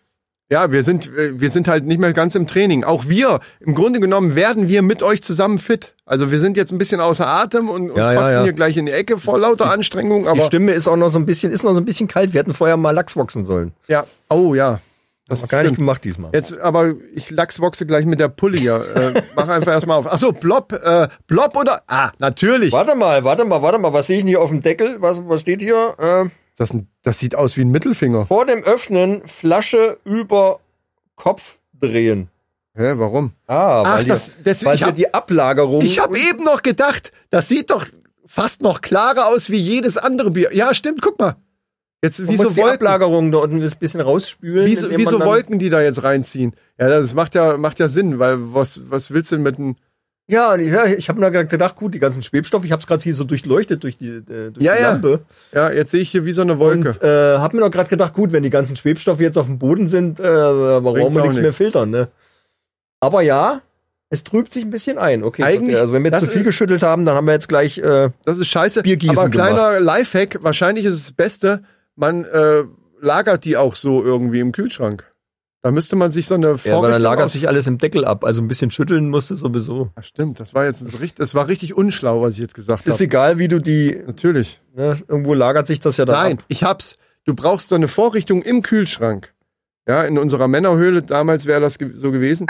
Ja, 0.51 0.73
wir 0.73 0.83
sind, 0.83 1.09
äh, 1.15 1.39
wir 1.39 1.51
sind 1.51 1.69
halt 1.69 1.85
nicht 1.85 2.01
mehr 2.01 2.13
ganz 2.15 2.35
im 2.35 2.47
Training. 2.47 2.85
Auch 2.85 3.07
wir, 3.09 3.41
im 3.61 3.75
Grunde 3.75 4.01
genommen, 4.01 4.35
werden 4.35 4.69
wir 4.69 4.81
mit 4.83 5.03
euch 5.03 5.23
zusammen 5.23 5.59
fit. 5.59 5.95
Also 6.07 6.31
wir 6.31 6.39
sind 6.41 6.57
jetzt 6.57 6.73
ein 6.73 6.79
bisschen 6.79 7.01
außer 7.01 7.27
Atem 7.27 7.69
und, 7.69 7.91
und 7.91 7.99
Ja, 7.99 8.13
ja, 8.15 8.31
ja. 8.33 8.43
hier 8.45 8.55
gleich 8.55 8.77
in 8.79 8.87
die 8.87 8.93
Ecke 8.93 9.19
vor 9.19 9.39
lauter 9.39 9.71
Anstrengung. 9.71 10.23
Die 10.23 10.29
Aber 10.29 10.43
Stimme 10.43 10.73
ist 10.73 10.89
auch 10.89 10.97
noch 10.97 11.11
so 11.11 11.19
ein 11.19 11.27
bisschen, 11.27 11.53
ist 11.53 11.65
noch 11.65 11.75
so 11.75 11.81
ein 11.81 11.85
bisschen 11.85 12.09
kalt. 12.09 12.33
Wir 12.33 12.41
hätten 12.41 12.55
vorher 12.55 12.79
mal 12.79 12.93
Lachs 12.93 13.15
boxen 13.15 13.45
sollen. 13.45 13.73
ja, 13.89 14.05
oh 14.31 14.55
ja. 14.55 14.81
Das 15.31 15.47
Gar 15.47 15.65
nicht 15.65 15.77
gemacht 15.77 16.03
diesmal. 16.07 16.31
Jetzt, 16.33 16.59
aber 16.59 16.95
ich 17.15 17.29
lachsboxe 17.29 17.85
gleich 17.85 18.07
mit 18.07 18.19
der 18.19 18.29
Pulle 18.29 18.57
hier. 18.57 18.83
Äh, 18.95 19.23
mach 19.37 19.47
einfach 19.47 19.73
erstmal 19.73 19.99
auf. 19.99 20.07
Ach 20.09 20.17
so, 20.17 20.33
Blob, 20.33 20.73
äh, 20.73 21.07
Blob 21.27 21.55
oder? 21.55 21.83
Ah, 21.87 22.13
natürlich. 22.19 22.73
Warte 22.73 22.95
mal, 22.95 23.25
warte 23.25 23.45
mal, 23.45 23.61
warte 23.61 23.79
mal. 23.79 23.93
Was 23.93 24.07
sehe 24.07 24.17
ich 24.17 24.23
denn 24.23 24.29
hier 24.29 24.41
auf 24.41 24.49
dem 24.49 24.63
Deckel? 24.63 24.97
Was, 25.01 25.21
was 25.29 25.43
steht 25.43 25.61
hier? 25.61 25.95
Äh, 25.99 26.31
Das, 26.59 26.75
das 27.03 27.19
sieht 27.21 27.35
aus 27.35 27.57
wie 27.57 27.63
ein 27.63 27.71
Mittelfinger. 27.71 28.27
vor 28.27 28.45
dem 28.47 28.63
Öffnen 28.65 29.27
Flasche 29.27 29.99
über 30.05 30.61
Kopf 31.15 31.59
drehen. 31.73 32.29
Hä, 32.75 32.93
warum? 32.97 33.33
Ah, 33.47 33.83
Ach, 33.85 33.99
weil, 33.99 34.05
das- 34.05 34.27
hier, 34.27 34.35
deswegen- 34.45 34.69
weil 34.69 34.75
ich 34.77 34.83
hab- 34.83 34.95
die 34.95 35.13
Ablagerung. 35.15 35.81
Ich 35.83 35.99
habe 36.01 36.19
eben 36.19 36.45
noch 36.45 36.63
gedacht, 36.63 37.13
das 37.31 37.49
sieht 37.49 37.71
doch 37.71 37.87
fast 38.27 38.63
noch 38.63 38.81
klarer 38.83 39.27
aus 39.29 39.51
wie 39.51 39.57
jedes 39.57 39.97
andere 39.97 40.31
Bier. 40.31 40.55
Ja, 40.55 40.75
stimmt, 40.75 41.01
guck 41.03 41.19
mal. 41.19 41.37
Jetzt 42.03 42.21
Man 42.21 42.29
wie 42.29 42.37
so 42.37 42.51
die 42.51 42.57
Wolken. 42.57 42.75
Ablagerung 42.75 43.33
da 43.33 43.39
unten 43.39 43.61
ein 43.61 43.73
bisschen 43.81 44.01
rausspülen. 44.01 44.67
Wie 44.67 44.77
so, 44.77 44.89
wie 44.91 45.05
Wolken, 45.07 45.59
die 45.59 45.71
da 45.71 45.81
jetzt 45.83 46.05
reinziehen. 46.05 46.55
Ja, 46.79 46.89
das 46.89 47.15
macht 47.15 47.35
ja, 47.35 47.57
macht 47.57 47.81
ja 47.81 47.89
Sinn, 47.89 48.21
weil 48.21 48.37
was, 48.55 48.83
was 48.89 49.11
willst 49.11 49.33
du 49.33 49.37
denn 49.37 49.43
mit 49.43 49.59
einem. 49.59 49.75
Ja, 50.31 50.55
ja 50.57 50.85
ich 50.85 51.09
habe 51.09 51.21
nur 51.21 51.31
gedacht, 51.31 51.75
gut, 51.77 51.95
die 51.95 51.99
ganzen 51.99 52.23
Schwebstoffe, 52.23 52.65
ich 52.65 52.73
habe 52.73 52.81
es 52.81 52.87
gerade 52.87 53.03
hier 53.03 53.15
so 53.15 53.25
durchleuchtet 53.25 53.83
durch 53.83 53.97
die, 53.97 54.09
äh, 54.09 54.51
durch 54.51 54.59
Ja, 54.61 54.75
die 54.77 54.83
ja. 54.83 54.91
Lampe. 54.93 55.21
Ja, 55.53 55.71
jetzt 55.73 55.91
sehe 55.91 56.01
ich 56.01 56.11
hier 56.11 56.25
wie 56.27 56.33
so 56.33 56.43
eine 56.43 56.59
Wolke. 56.59 56.91
Und 56.91 57.03
äh, 57.03 57.39
habe 57.39 57.57
mir 57.57 57.63
noch 57.63 57.71
gerade 57.71 57.89
gedacht, 57.89 58.13
gut, 58.13 58.31
wenn 58.33 58.43
die 58.43 58.51
ganzen 58.51 58.77
Schwebstoffe 58.77 59.21
jetzt 59.21 59.39
auf 59.39 59.47
dem 59.47 59.59
Boden 59.59 59.89
sind, 59.89 60.21
äh, 60.21 60.25
warum 60.25 61.15
wir 61.15 61.23
nichts 61.23 61.37
mehr 61.37 61.45
nix. 61.47 61.57
filtern, 61.57 61.91
ne? 61.91 62.09
Aber 63.01 63.23
ja, 63.23 63.63
es 64.11 64.23
trübt 64.25 64.53
sich 64.53 64.65
ein 64.65 64.71
bisschen 64.71 64.99
ein. 64.99 65.23
Okay, 65.25 65.43
Eigentlich- 65.45 65.61
verstehe. 65.77 65.81
also 65.81 65.93
wenn 65.95 66.03
wir 66.05 66.11
jetzt 66.11 66.21
zu 66.21 66.27
viel 66.27 66.41
ist- 66.43 66.47
geschüttelt 66.47 66.83
haben, 66.83 67.07
dann 67.07 67.15
haben 67.15 67.27
wir 67.27 67.33
jetzt 67.33 67.49
gleich 67.49 67.79
äh, 67.79 68.11
Das 68.27 68.39
ist 68.39 68.49
scheiße. 68.49 68.83
Biergießen 68.83 69.19
aber 69.19 69.31
kleiner 69.31 69.81
Lifehack, 69.81 70.39
wahrscheinlich 70.43 70.85
ist 70.85 70.95
es 70.95 71.03
das 71.05 71.13
Beste, 71.13 71.63
man 71.97 72.25
äh, 72.25 72.65
lagert 73.01 73.45
die 73.47 73.57
auch 73.57 73.75
so 73.75 74.03
irgendwie 74.05 74.41
im 74.41 74.53
Kühlschrank. 74.53 75.08
Da 75.69 75.73
müsste 75.73 75.97
man 75.97 76.11
sich 76.11 76.27
so 76.27 76.35
eine 76.35 76.47
ja, 76.47 76.53
weil 76.53 76.59
Vorrichtung 76.59 76.93
dann 76.93 77.03
lagert 77.03 77.31
sich 77.31 77.47
alles 77.47 77.67
im 77.67 77.77
Deckel 77.77 78.07
ab. 78.07 78.25
Also 78.25 78.41
ein 78.41 78.49
bisschen 78.49 78.71
schütteln 78.71 79.11
musste 79.11 79.37
sowieso. 79.37 79.91
Ach, 79.97 80.03
stimmt, 80.03 80.41
das 80.41 80.55
war 80.55 80.65
jetzt 80.65 80.83
richtig, 80.83 81.17
das 81.17 81.35
war 81.35 81.47
richtig 81.47 81.77
unschlau, 81.77 82.23
was 82.23 82.33
ich 82.37 82.41
jetzt 82.41 82.55
gesagt 82.55 82.81
Es 82.81 82.87
ist 82.87 82.95
habe. 82.95 83.05
egal, 83.05 83.39
wie 83.39 83.49
du 83.49 83.59
die, 83.61 84.01
Natürlich. 84.07 84.63
ne, 84.75 84.99
irgendwo 85.09 85.35
lagert 85.35 85.67
sich 85.67 85.79
das 85.79 85.99
ja 85.99 86.07
dann 86.07 86.15
Nein, 86.15 86.39
ab. 86.39 86.45
ich 86.49 86.65
hab's. 86.65 86.97
Du 87.27 87.35
brauchst 87.35 87.69
so 87.69 87.75
eine 87.75 87.87
Vorrichtung 87.87 88.41
im 88.41 88.63
Kühlschrank. 88.63 89.35
Ja, 89.87 90.05
in 90.05 90.17
unserer 90.17 90.49
Männerhöhle 90.49 91.03
damals 91.03 91.45
wäre 91.45 91.61
das 91.61 91.77
so 91.97 92.13
gewesen. 92.13 92.47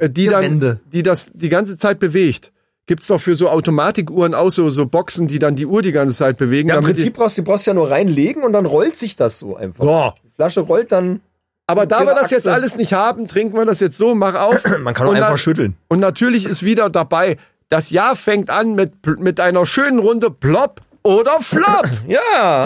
Äh, 0.00 0.10
die 0.10 0.26
dann, 0.26 0.40
Bierwände. 0.40 0.80
die 0.92 1.04
das 1.04 1.30
die 1.32 1.48
ganze 1.48 1.76
Zeit 1.76 2.00
bewegt. 2.00 2.50
Gibt's 2.86 3.06
doch 3.06 3.20
für 3.20 3.36
so 3.36 3.50
Automatikuhren 3.50 4.34
auch 4.34 4.50
so, 4.50 4.68
so 4.70 4.86
Boxen, 4.86 5.28
die 5.28 5.38
dann 5.38 5.54
die 5.54 5.66
Uhr 5.66 5.82
die 5.82 5.92
ganze 5.92 6.16
Zeit 6.16 6.38
bewegen. 6.38 6.70
Ja, 6.70 6.78
im 6.78 6.84
Prinzip 6.84 7.14
brauchst 7.14 7.38
du 7.38 7.44
brauchst 7.44 7.68
ja 7.68 7.74
nur 7.74 7.88
reinlegen 7.88 8.42
und 8.42 8.52
dann 8.52 8.66
rollt 8.66 8.96
sich 8.96 9.14
das 9.14 9.38
so 9.38 9.54
einfach. 9.54 9.84
So. 9.84 10.12
Die 10.24 10.30
Flasche 10.30 10.62
rollt 10.62 10.90
dann, 10.90 11.20
aber 11.66 11.86
da 11.86 12.00
wir 12.06 12.14
das 12.14 12.30
jetzt 12.30 12.48
alles 12.48 12.76
nicht 12.76 12.92
haben, 12.92 13.26
trinken 13.28 13.56
wir 13.56 13.64
das 13.64 13.80
jetzt 13.80 13.96
so, 13.98 14.14
mach 14.14 14.34
auf. 14.34 14.62
man 14.80 14.94
kann 14.94 15.06
auch 15.06 15.14
einfach 15.14 15.38
schütteln. 15.38 15.76
Und 15.88 16.00
natürlich 16.00 16.44
ist 16.44 16.62
wieder 16.62 16.90
dabei, 16.90 17.36
das 17.68 17.90
Jahr 17.90 18.16
fängt 18.16 18.50
an 18.50 18.74
mit, 18.74 18.92
mit 19.18 19.40
einer 19.40 19.64
schönen 19.64 19.98
Runde 19.98 20.30
Plop 20.30 20.80
oder 21.02 21.40
Flop. 21.40 21.88
Ja. 22.08 22.64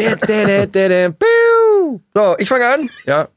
So, 2.14 2.34
ich 2.38 2.48
fange 2.48 2.66
an. 2.68 2.90
ja, 3.04 3.28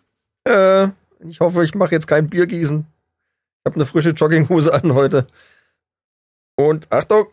Äh, 0.48 0.89
ich 1.28 1.39
hoffe, 1.39 1.63
ich 1.63 1.75
mache 1.75 1.92
jetzt 1.94 2.08
kein 2.08 2.30
Biergießen. 2.30 2.80
Ich 2.80 3.66
habe 3.66 3.75
eine 3.75 3.86
frische 3.86 4.12
Jogginghose 4.12 4.74
an 4.74 4.94
heute. 4.94 5.28
Und 6.56 6.92
Achtung, 6.92 7.28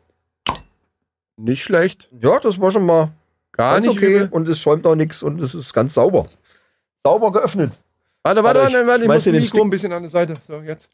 nicht 1.37 1.63
schlecht. 1.63 2.09
ja, 2.21 2.39
das 2.41 2.61
war 2.61 2.71
schon 2.71 2.85
mal 2.87 3.13
Gar 3.53 3.75
ganz 3.75 3.87
nicht 3.87 3.97
okay 3.97 4.15
übel. 4.17 4.29
und 4.31 4.49
es 4.49 4.59
schäumt 4.61 4.87
auch 4.87 4.95
nichts 4.97 5.23
und 5.23 5.41
es 5.41 5.55
ist 5.55 5.73
ganz 5.73 5.95
sauber. 5.95 6.27
Sauber 7.05 7.33
geöffnet. 7.33 7.73
Warte, 8.27 8.45
warte, 8.45 8.61
Warte, 8.61 8.71
ich 8.71 8.75
warte, 8.75 8.87
warte, 8.87 9.01
ich 9.03 9.05
schmeiß 9.07 9.17
muss 9.17 9.25
den 9.25 9.33
Mikro 9.35 9.47
Stick- 9.49 9.61
ein 9.63 9.71
bisschen 9.71 9.93
an 9.93 10.03
die 10.03 10.09
Seite. 10.09 10.35
So, 10.47 10.61
jetzt. 10.61 10.91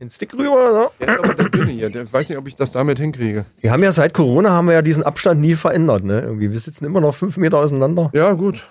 Den 0.00 0.08
Stick 0.10 0.32
rüber. 0.34 0.90
Der 0.98 1.08
ist 1.08 1.18
aber 1.24 1.34
der 1.34 1.48
dünne 1.50 1.70
hier. 1.72 1.90
Der 1.90 2.10
weiß 2.10 2.28
nicht, 2.30 2.38
ob 2.38 2.46
ich 2.48 2.56
das 2.56 2.72
damit 2.72 2.98
hinkriege. 2.98 3.44
Wir 3.60 3.70
haben 3.70 3.82
ja 3.82 3.92
seit 3.92 4.14
Corona 4.14 4.50
haben 4.50 4.66
wir 4.66 4.72
ja 4.74 4.82
diesen 4.82 5.02
Abstand 5.02 5.40
nie 5.40 5.54
verändert. 5.54 6.04
Ne? 6.04 6.22
Irgendwie, 6.22 6.50
wir 6.52 6.58
sitzen 6.58 6.84
immer 6.86 7.00
noch 7.02 7.14
fünf 7.14 7.36
Meter 7.36 7.58
auseinander. 7.58 8.10
Ja, 8.14 8.32
gut. 8.32 8.66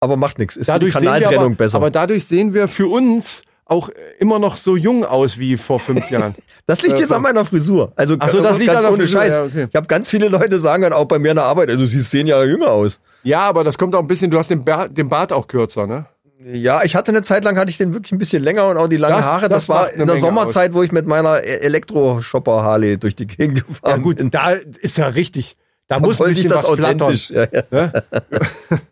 Aber 0.00 0.16
macht 0.16 0.38
nichts. 0.38 0.56
Ist 0.56 0.68
Dadurch 0.68 0.94
die 0.94 1.04
Kanaltrennung 1.04 1.44
aber, 1.46 1.54
besser. 1.54 1.76
aber 1.76 1.90
dadurch 1.90 2.26
sehen 2.26 2.52
wir 2.52 2.68
für 2.68 2.86
uns 2.88 3.42
auch 3.64 3.88
immer 4.18 4.38
noch 4.38 4.56
so 4.56 4.76
jung 4.76 5.04
aus 5.04 5.38
wie 5.38 5.56
vor 5.56 5.80
fünf 5.80 6.10
Jahren. 6.10 6.34
das 6.66 6.82
liegt 6.82 6.96
äh, 6.96 7.00
jetzt 7.00 7.12
an 7.12 7.22
meiner 7.22 7.44
Frisur. 7.44 7.92
Also 7.96 8.16
Ach 8.18 8.28
so, 8.28 8.40
das 8.42 8.58
liegt 8.58 8.66
ganz 8.70 8.78
an 8.78 8.82
der 8.84 8.92
ohne 8.92 9.02
Frisur, 9.04 9.20
Scheiß. 9.20 9.32
ja, 9.32 9.44
okay. 9.44 9.66
Ich 9.70 9.74
habe 9.76 9.86
ganz 9.86 10.08
viele 10.08 10.28
Leute 10.28 10.58
sagen 10.58 10.82
dann 10.82 10.92
auch 10.92 11.06
bei 11.06 11.18
mir 11.18 11.30
in 11.30 11.36
der 11.36 11.46
Arbeit, 11.46 11.68
also 11.70 11.84
du 11.84 11.90
siehst 11.90 12.10
zehn 12.10 12.26
Jahre 12.28 12.46
jünger 12.46 12.68
aus. 12.70 13.00
ja, 13.24 13.40
aber 13.40 13.64
das 13.64 13.76
kommt 13.78 13.94
auch 13.96 14.00
ein 14.00 14.06
bisschen, 14.06 14.30
du 14.30 14.38
hast 14.38 14.50
den, 14.50 14.64
Bart, 14.64 14.96
den 14.96 15.08
Bart 15.08 15.32
auch 15.32 15.48
kürzer, 15.48 15.86
ne? 15.86 16.06
Ja, 16.44 16.82
ich 16.84 16.94
hatte 16.94 17.10
eine 17.12 17.22
Zeit 17.22 17.44
lang, 17.44 17.56
hatte 17.56 17.70
ich 17.70 17.78
den 17.78 17.92
wirklich 17.94 18.12
ein 18.12 18.18
bisschen 18.18 18.42
länger 18.42 18.66
und 18.68 18.76
auch 18.76 18.88
die 18.88 18.98
langen 18.98 19.16
Das- 19.16 19.26
Haare. 19.26 19.48
das 19.48 19.64
Das, 19.64 19.68
war 19.70 19.90
in 19.90 19.98
der 19.98 20.06
Menge 20.06 20.20
Sommerzeit, 20.20 20.74
wo 20.74 20.82
ich 20.82 20.92
mit 20.92 21.06
meiner 21.06 21.42
E- 21.42 21.58
Elektro-Shopper 21.60 22.62
Harley 22.62 22.98
durch 22.98 23.16
die 23.16 23.26
Gegend 23.26 23.66
gefahren 23.66 23.90
Ja 23.90 23.96
gut, 23.96 24.18
bin. 24.18 24.30
da 24.30 24.50
ist 24.50 24.98
ja 24.98 25.06
richtig. 25.08 25.56
Da 25.88 25.98
Da 25.98 26.00
muss 26.06 26.20
ein 26.20 26.28
bisschen 26.28 26.50
das 26.50 26.64
was 26.64 26.74
flattern. 26.74 27.00
authentisch. 27.02 27.30
Ja, 27.30 27.46
ja. 27.70 27.92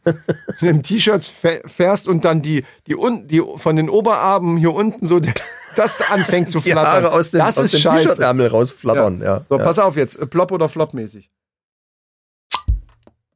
Wenn 0.04 0.16
du 0.60 0.66
im 0.68 0.82
T-Shirt 0.82 1.22
fäh- 1.22 1.68
fährst 1.68 2.06
und 2.08 2.24
dann 2.24 2.40
die, 2.40 2.64
die, 2.86 2.96
un, 2.96 3.26
die 3.26 3.42
von 3.56 3.76
den 3.76 3.90
Oberarmen 3.90 4.56
hier 4.56 4.72
unten 4.72 5.04
so 5.06 5.20
das 5.76 6.00
anfängt 6.00 6.50
zu 6.50 6.60
Die 6.60 6.70
flattern. 6.70 6.92
Haare 7.04 7.12
aus 7.12 7.30
dem, 7.32 7.40
das 7.40 7.58
aus 7.58 7.74
ist 7.74 7.84
dem. 7.84 7.92
T-Shirt-Ärmel 7.96 8.46
rausflattern. 8.46 9.20
Ja. 9.20 9.44
So, 9.48 9.58
ja. 9.58 9.64
pass 9.64 9.78
auf 9.80 9.96
jetzt. 9.96 10.30
Plop 10.30 10.50
oder 10.52 10.68
Flop 10.68 10.94
mäßig. 10.94 11.30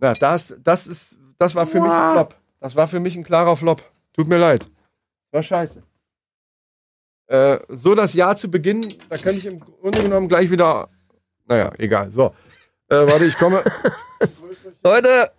Ja, 0.00 0.14
das, 0.14 0.54
das 0.62 0.86
ist, 0.86 1.16
das 1.38 1.54
war 1.54 1.66
für 1.66 1.80
mich 1.80 1.90
ein 1.90 2.12
Flop. 2.14 2.34
Das 2.60 2.74
war 2.76 2.88
für 2.88 3.00
mich 3.00 3.16
ein 3.16 3.24
klarer 3.24 3.56
Flop. 3.56 3.82
Tut 4.18 4.26
mir 4.26 4.38
leid. 4.38 4.68
War 5.30 5.44
scheiße. 5.44 5.80
Äh, 7.28 7.58
so 7.68 7.94
das 7.94 8.14
Jahr 8.14 8.36
zu 8.36 8.50
beginnen, 8.50 8.92
da 9.08 9.16
könnte 9.16 9.38
ich 9.38 9.46
im 9.46 9.60
Grunde 9.60 10.02
genommen 10.02 10.26
gleich 10.26 10.50
wieder, 10.50 10.88
naja, 11.46 11.72
egal. 11.78 12.10
So. 12.10 12.34
Äh, 12.88 13.06
warte, 13.06 13.26
ich 13.26 13.36
komme. 13.36 13.62
Leute, 14.82 15.30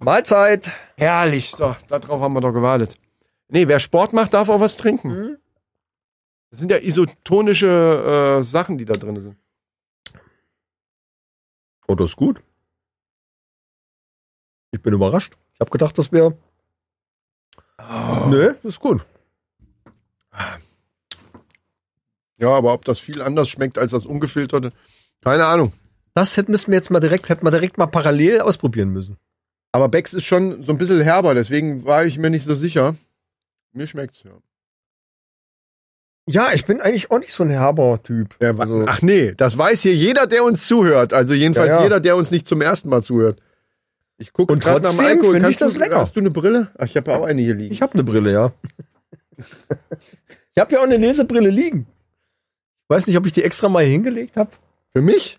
Mahlzeit. 0.00 0.72
Herrlich. 0.96 1.52
So, 1.52 1.76
darauf 1.86 2.20
haben 2.20 2.32
wir 2.32 2.40
doch 2.40 2.52
gewartet. 2.52 2.98
Nee, 3.46 3.68
wer 3.68 3.78
Sport 3.78 4.12
macht, 4.12 4.34
darf 4.34 4.48
auch 4.48 4.58
was 4.58 4.76
trinken. 4.76 5.38
Das 6.50 6.58
sind 6.58 6.72
ja 6.72 6.78
isotonische 6.78 8.38
äh, 8.40 8.42
Sachen, 8.42 8.76
die 8.76 8.86
da 8.86 8.94
drin 8.94 9.22
sind. 9.22 9.36
Oh, 11.86 11.94
das 11.94 12.10
ist 12.10 12.16
gut. 12.16 12.42
Ich 14.72 14.82
bin 14.82 14.94
überrascht. 14.94 15.34
Ich 15.54 15.60
habe 15.60 15.70
gedacht, 15.70 15.96
das 15.96 16.10
wäre. 16.10 16.36
Oh. 17.80 18.26
Nö, 18.28 18.54
das 18.62 18.64
ist 18.74 18.80
gut. 18.80 19.02
Ja, 22.38 22.50
aber 22.50 22.72
ob 22.72 22.84
das 22.84 22.98
viel 22.98 23.20
anders 23.20 23.48
schmeckt 23.48 23.78
als 23.78 23.90
das 23.90 24.06
ungefilterte, 24.06 24.72
keine 25.22 25.46
Ahnung. 25.46 25.72
Das 26.14 26.36
hätten 26.36 26.52
müssten 26.52 26.70
wir 26.72 26.78
jetzt 26.78 26.90
mal 26.90 27.00
direkt, 27.00 27.28
hätten 27.28 27.44
wir 27.44 27.50
direkt 27.50 27.78
mal 27.78 27.86
parallel 27.86 28.40
ausprobieren 28.40 28.90
müssen. 28.90 29.16
Aber 29.72 29.88
Becks 29.88 30.14
ist 30.14 30.24
schon 30.24 30.62
so 30.64 30.72
ein 30.72 30.78
bisschen 30.78 31.00
herber, 31.00 31.34
deswegen 31.34 31.84
war 31.84 32.04
ich 32.04 32.18
mir 32.18 32.30
nicht 32.30 32.44
so 32.44 32.54
sicher. 32.54 32.96
Mir 33.72 33.86
schmeckt's, 33.86 34.22
ja. 34.22 34.30
Ja, 36.30 36.48
ich 36.54 36.66
bin 36.66 36.80
eigentlich 36.80 37.10
auch 37.10 37.18
nicht 37.20 37.32
so 37.32 37.42
ein 37.42 37.50
herber 37.50 38.02
Typ. 38.02 38.36
Ja, 38.40 38.54
Also- 38.56 38.84
Ach 38.86 39.00
nee, 39.02 39.32
das 39.34 39.56
weiß 39.56 39.82
hier 39.82 39.94
jeder, 39.94 40.26
der 40.26 40.44
uns 40.44 40.66
zuhört. 40.66 41.12
Also 41.12 41.34
jedenfalls 41.34 41.68
Ja, 41.70 41.76
ja. 41.78 41.82
jeder, 41.84 42.00
der 42.00 42.16
uns 42.16 42.30
nicht 42.30 42.46
zum 42.46 42.60
ersten 42.60 42.88
Mal 42.88 43.02
zuhört. 43.02 43.38
Ich 44.18 44.32
gucke 44.32 44.52
Und 44.52 44.64
nach 44.64 44.80
trotzdem 44.80 44.98
Alkohol. 45.00 45.34
finde 45.34 45.36
ich 45.50 45.58
Kannst 45.58 45.60
das 45.60 45.72
du, 45.74 45.78
lecker. 45.78 45.98
Hast 46.00 46.16
du 46.16 46.20
eine 46.20 46.30
Brille? 46.30 46.68
Ach, 46.76 46.84
ich 46.86 46.96
habe 46.96 47.10
ja 47.10 47.18
auch 47.18 47.24
eine 47.24 47.40
hier 47.40 47.54
liegen. 47.54 47.72
Ich 47.72 47.80
habe 47.82 47.94
eine 47.94 48.02
Brille, 48.04 48.32
ja. 48.32 48.52
ich 49.38 50.60
habe 50.60 50.72
ja 50.72 50.80
auch 50.80 50.84
eine 50.84 50.96
Lesebrille 50.96 51.50
liegen. 51.50 51.86
Ich 52.84 52.90
weiß 52.90 53.06
nicht, 53.06 53.16
ob 53.16 53.26
ich 53.26 53.32
die 53.32 53.44
extra 53.44 53.68
mal 53.68 53.84
hingelegt 53.84 54.36
habe. 54.36 54.50
Für 54.92 55.02
mich? 55.02 55.38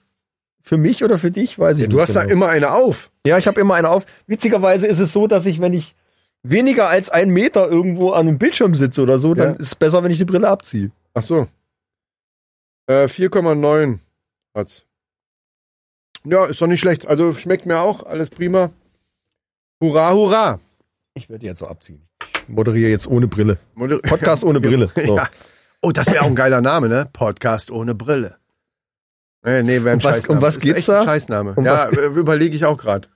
Für 0.62 0.78
mich 0.78 1.04
oder 1.04 1.18
für 1.18 1.32
dich, 1.32 1.58
weiß 1.60 1.78
ich 1.78 1.88
nicht. 1.88 1.94
Du 1.94 2.00
hast 2.00 2.16
da 2.16 2.22
genau. 2.24 2.34
immer 2.34 2.50
eine 2.50 2.72
auf. 2.72 3.12
Ja, 3.26 3.38
ich 3.38 3.48
habe 3.48 3.60
immer 3.60 3.76
eine 3.76 3.90
auf. 3.90 4.06
Witzigerweise 4.28 4.88
ist 4.88 5.00
es 5.00 5.12
so, 5.12 5.28
dass 5.28 5.46
ich, 5.46 5.60
wenn 5.60 5.74
ich 5.74 5.96
weniger 6.44 6.88
als 6.90 7.10
einen 7.10 7.32
Meter 7.34 7.68
irgendwo 7.70 8.12
an 8.12 8.28
einem 8.28 8.38
Bildschirm 8.38 8.76
sitze 8.76 9.02
oder 9.02 9.20
so, 9.20 9.34
dann 9.34 9.54
Ja. 9.54 9.56
ist 9.56 9.68
es 9.68 9.76
besser, 9.76 10.04
wenn 10.04 10.12
ich 10.12 10.20
die 10.20 10.26
Brille 10.26 10.48
abziehe. 10.48 10.92
Ach 11.14 11.24
so. 11.24 11.48
Äh, 12.88 13.08
4,9 13.08 14.00
hat's. 14.54 14.86
Ja, 16.26 16.46
ist 16.46 16.62
doch 16.62 16.68
nicht 16.68 16.80
schlecht. 16.80 17.08
Also 17.08 17.34
schmeckt 17.34 17.66
mir 17.66 17.80
auch. 17.80 18.04
Alles 18.06 18.30
prima. 18.30 18.72
Hurra, 19.82 20.12
hurra. 20.14 20.60
Ich 21.14 21.30
werde 21.30 21.46
jetzt 21.46 21.60
so 21.60 21.68
abziehen. 21.68 22.08
Moderiere 22.48 22.90
jetzt 22.90 23.08
ohne 23.08 23.28
Brille. 23.28 23.58
Moder- 23.76 24.00
Podcast 24.00 24.44
ohne 24.44 24.60
Brille. 24.62 24.92
So. 24.96 25.16
Ja. 25.18 25.30
Oh, 25.82 25.92
das 25.92 26.08
wäre 26.12 26.24
auch 26.24 26.28
ein 26.28 26.36
geiler 26.36 26.60
Name, 26.62 26.90
ne? 26.90 27.08
Podcast 27.14 27.72
ohne 27.72 27.96
Brille. 27.96 28.36
Nee, 29.44 29.64
nee, 29.64 29.82
wäre 29.84 29.92
ein 29.92 30.00
Um 30.00 30.04
was- 30.04 30.16
Scheißname. 30.18 30.38
um 30.40 30.42
was 30.46 30.56
Ist 30.58 30.62
geht's 30.64 30.80
echt 30.80 30.90
ein 30.90 30.96
da? 31.00 31.04
Scheißname. 31.06 31.54
Um 31.56 31.66
ja, 31.66 31.90
überlege 31.90 32.54
ich 32.56 32.66
auch 32.66 32.78
gerade. 32.78 33.08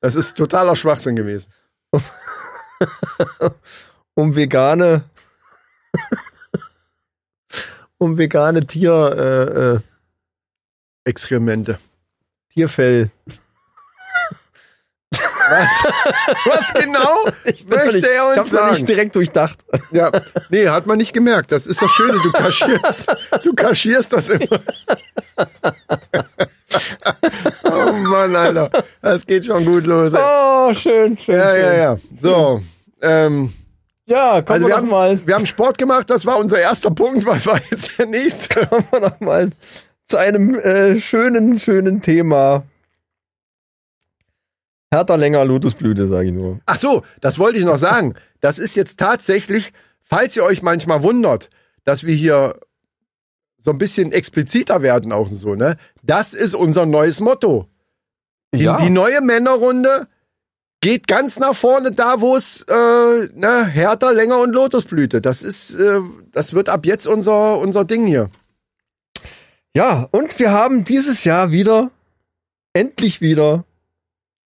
Das 0.00 0.14
ist 0.14 0.34
totaler 0.38 0.76
Schwachsinn 0.76 1.16
gewesen. 1.16 1.52
Um 4.14 4.34
vegane, 4.36 5.04
um 7.98 8.16
vegane 8.18 8.66
Tier, 8.66 8.92
äh, 9.16 9.76
äh, 9.76 9.80
Exkremente. 11.04 11.78
Tierfell. 12.52 13.10
Was? 15.50 15.70
Was 16.44 16.74
genau 16.74 17.24
möchte 17.66 18.08
er 18.08 18.14
ich 18.14 18.28
uns 18.28 18.38
hab's 18.38 18.52
noch 18.52 18.60
sagen? 18.60 18.72
nicht 18.74 18.88
direkt 18.88 19.16
durchdacht. 19.16 19.58
Ja, 19.90 20.12
nee, 20.48 20.68
hat 20.68 20.86
man 20.86 20.98
nicht 20.98 21.12
gemerkt. 21.12 21.50
Das 21.50 21.66
ist 21.66 21.82
das 21.82 21.90
Schöne, 21.90 22.18
du 22.22 22.30
kaschierst, 22.30 23.10
du 23.42 23.52
kaschierst 23.54 24.12
das 24.12 24.28
immer. 24.28 24.60
oh 27.64 27.92
Mann, 27.92 28.36
Alter. 28.36 28.70
Das 29.02 29.26
geht 29.26 29.44
schon 29.46 29.64
gut 29.64 29.86
los. 29.86 30.12
ey. 30.14 30.20
Oh, 30.22 30.72
schön, 30.74 31.18
schön. 31.18 31.34
Ja, 31.34 31.50
schön. 31.50 31.60
ja, 31.62 31.72
ja. 31.74 31.96
So, 32.16 32.62
ähm, 33.02 33.52
Ja, 34.06 34.42
kommen 34.42 34.48
also 34.48 34.66
wir 34.66 34.68
wir 34.68 34.76
haben, 34.76 34.88
mal, 34.88 35.20
wir 35.26 35.34
haben 35.34 35.46
Sport 35.46 35.78
gemacht, 35.78 36.08
das 36.10 36.24
war 36.26 36.38
unser 36.38 36.60
erster 36.60 36.90
Punkt. 36.92 37.26
Was 37.26 37.44
war 37.46 37.58
jetzt 37.70 37.98
der 37.98 38.06
nächste? 38.06 38.66
kommen 38.66 38.86
wir 38.92 39.00
doch 39.00 39.18
mal 39.20 39.50
zu 40.10 40.16
einem 40.18 40.54
äh, 40.56 41.00
schönen, 41.00 41.58
schönen 41.58 42.02
Thema. 42.02 42.64
Härter, 44.92 45.16
länger, 45.16 45.44
Lotusblüte, 45.44 46.08
sage 46.08 46.28
ich 46.28 46.34
nur. 46.34 46.58
Ach 46.66 46.76
so, 46.76 47.02
das 47.20 47.38
wollte 47.38 47.58
ich 47.58 47.64
noch 47.64 47.78
sagen. 47.78 48.14
Das 48.40 48.58
ist 48.58 48.74
jetzt 48.74 48.98
tatsächlich, 48.98 49.72
falls 50.02 50.36
ihr 50.36 50.42
euch 50.42 50.62
manchmal 50.62 51.02
wundert, 51.04 51.48
dass 51.84 52.04
wir 52.04 52.14
hier 52.14 52.54
so 53.56 53.70
ein 53.70 53.78
bisschen 53.78 54.10
expliziter 54.10 54.82
werden 54.82 55.12
auch 55.12 55.28
so, 55.28 55.54
ne? 55.54 55.76
Das 56.02 56.34
ist 56.34 56.54
unser 56.56 56.86
neues 56.86 57.20
Motto. 57.20 57.68
Die, 58.52 58.64
Ja. 58.64 58.76
die 58.78 58.90
neue 58.90 59.20
Männerrunde 59.20 60.08
geht 60.80 61.06
ganz 61.06 61.38
nach 61.38 61.54
vorne 61.54 61.92
da, 61.92 62.20
wo 62.20 62.34
es 62.34 62.62
äh, 62.62 63.28
ne, 63.34 63.64
härter, 63.66 64.12
länger 64.12 64.40
und 64.40 64.50
Lotusblüte. 64.52 65.20
Das 65.20 65.42
ist, 65.42 65.74
äh, 65.74 66.00
das 66.32 66.52
wird 66.54 66.68
ab 66.68 66.84
jetzt 66.84 67.06
unser 67.06 67.58
unser 67.58 67.84
Ding 67.84 68.06
hier. 68.06 68.28
Ja, 69.74 70.08
und 70.10 70.38
wir 70.38 70.50
haben 70.50 70.84
dieses 70.84 71.24
Jahr 71.24 71.52
wieder, 71.52 71.90
endlich 72.72 73.20
wieder, 73.20 73.64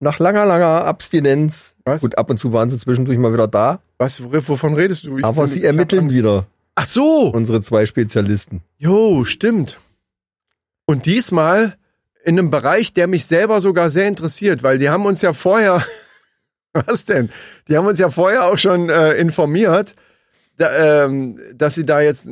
nach 0.01 0.19
langer, 0.19 0.45
langer 0.45 0.85
Abstinenz, 0.85 1.77
Was? 1.85 2.01
gut, 2.01 2.19
ab 2.19 2.31
und 2.31 2.39
zu 2.39 2.53
waren 2.53 2.69
sie 2.69 2.79
zwischendurch 2.79 3.19
mal 3.19 3.33
wieder 3.33 3.49
da, 3.49 3.81
Was, 3.99 4.23
wovon 4.23 4.75
redest 4.75 5.05
du? 5.05 5.19
Ich 5.19 5.25
aber 5.25 5.47
sie 5.47 5.65
ermitteln 5.65 6.11
wieder, 6.11 6.47
Ach 6.75 6.85
so. 6.85 7.31
unsere 7.33 7.63
zwei 7.63 7.87
Spezialisten. 7.87 8.63
Jo, 8.77 9.25
stimmt. 9.25 9.79
Und 10.87 11.07
diesmal 11.07 11.77
in 12.25 12.39
einem 12.39 12.51
Bereich, 12.51 12.93
der 12.93 13.07
mich 13.07 13.27
selber 13.27 13.61
sogar 13.61 13.91
sehr 13.91 14.09
interessiert, 14.09 14.63
weil 14.63 14.79
die 14.79 14.91
haben 14.91 15.07
uns 15.07 15.23
ja 15.23 15.33
vorher, 15.33 15.85
was 16.73 17.05
denn? 17.05 17.31
Die 17.69 17.77
haben 17.77 17.87
uns 17.87 17.99
ja 18.01 18.11
vorher 18.11 18.47
auch 18.47 18.59
schon 18.59 18.89
äh, 18.91 19.13
informiert, 19.13 19.95
da, 20.57 21.05
ähm, 21.05 21.41
dass 21.55 21.75
sie 21.77 21.85
da 21.85 22.01
jetzt, 22.01 22.29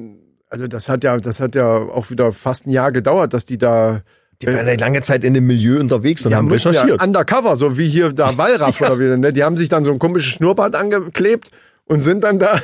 also 0.53 0.69
das 0.69 0.91
hat 0.91 1.03
ja, 1.03 1.17
das 1.17 1.41
hat 1.41 1.55
ja 1.55 1.67
auch 1.67 2.11
wieder 2.11 2.31
fast 2.33 2.67
ein 2.67 2.71
Jahr 2.71 2.93
gedauert, 2.93 3.33
dass 3.33 3.47
die 3.47 3.57
da 3.57 4.03
Die 4.43 4.47
waren 4.47 4.67
ja 4.67 4.75
lange 4.75 5.01
Zeit 5.01 5.25
in 5.25 5.33
dem 5.33 5.47
Milieu 5.47 5.81
unterwegs 5.81 6.27
und 6.27 6.31
die 6.31 6.37
haben 6.37 6.51
recherchiert. 6.51 7.01
Ja 7.01 7.07
undercover, 7.07 7.57
so 7.57 7.79
wie 7.79 7.89
hier 7.89 8.13
da 8.13 8.37
Wallraff 8.37 8.81
oder 8.83 9.01
wie, 9.01 9.17
ne? 9.17 9.33
Die 9.33 9.45
haben 9.45 9.57
sich 9.57 9.71
dann 9.71 9.85
so 9.85 9.93
ein 9.93 9.99
komisches 9.99 10.31
Schnurrbart 10.33 10.77
angeklebt 10.77 11.51
und 11.87 12.01
sind 12.01 12.23
dann 12.23 12.39
da 12.39 12.61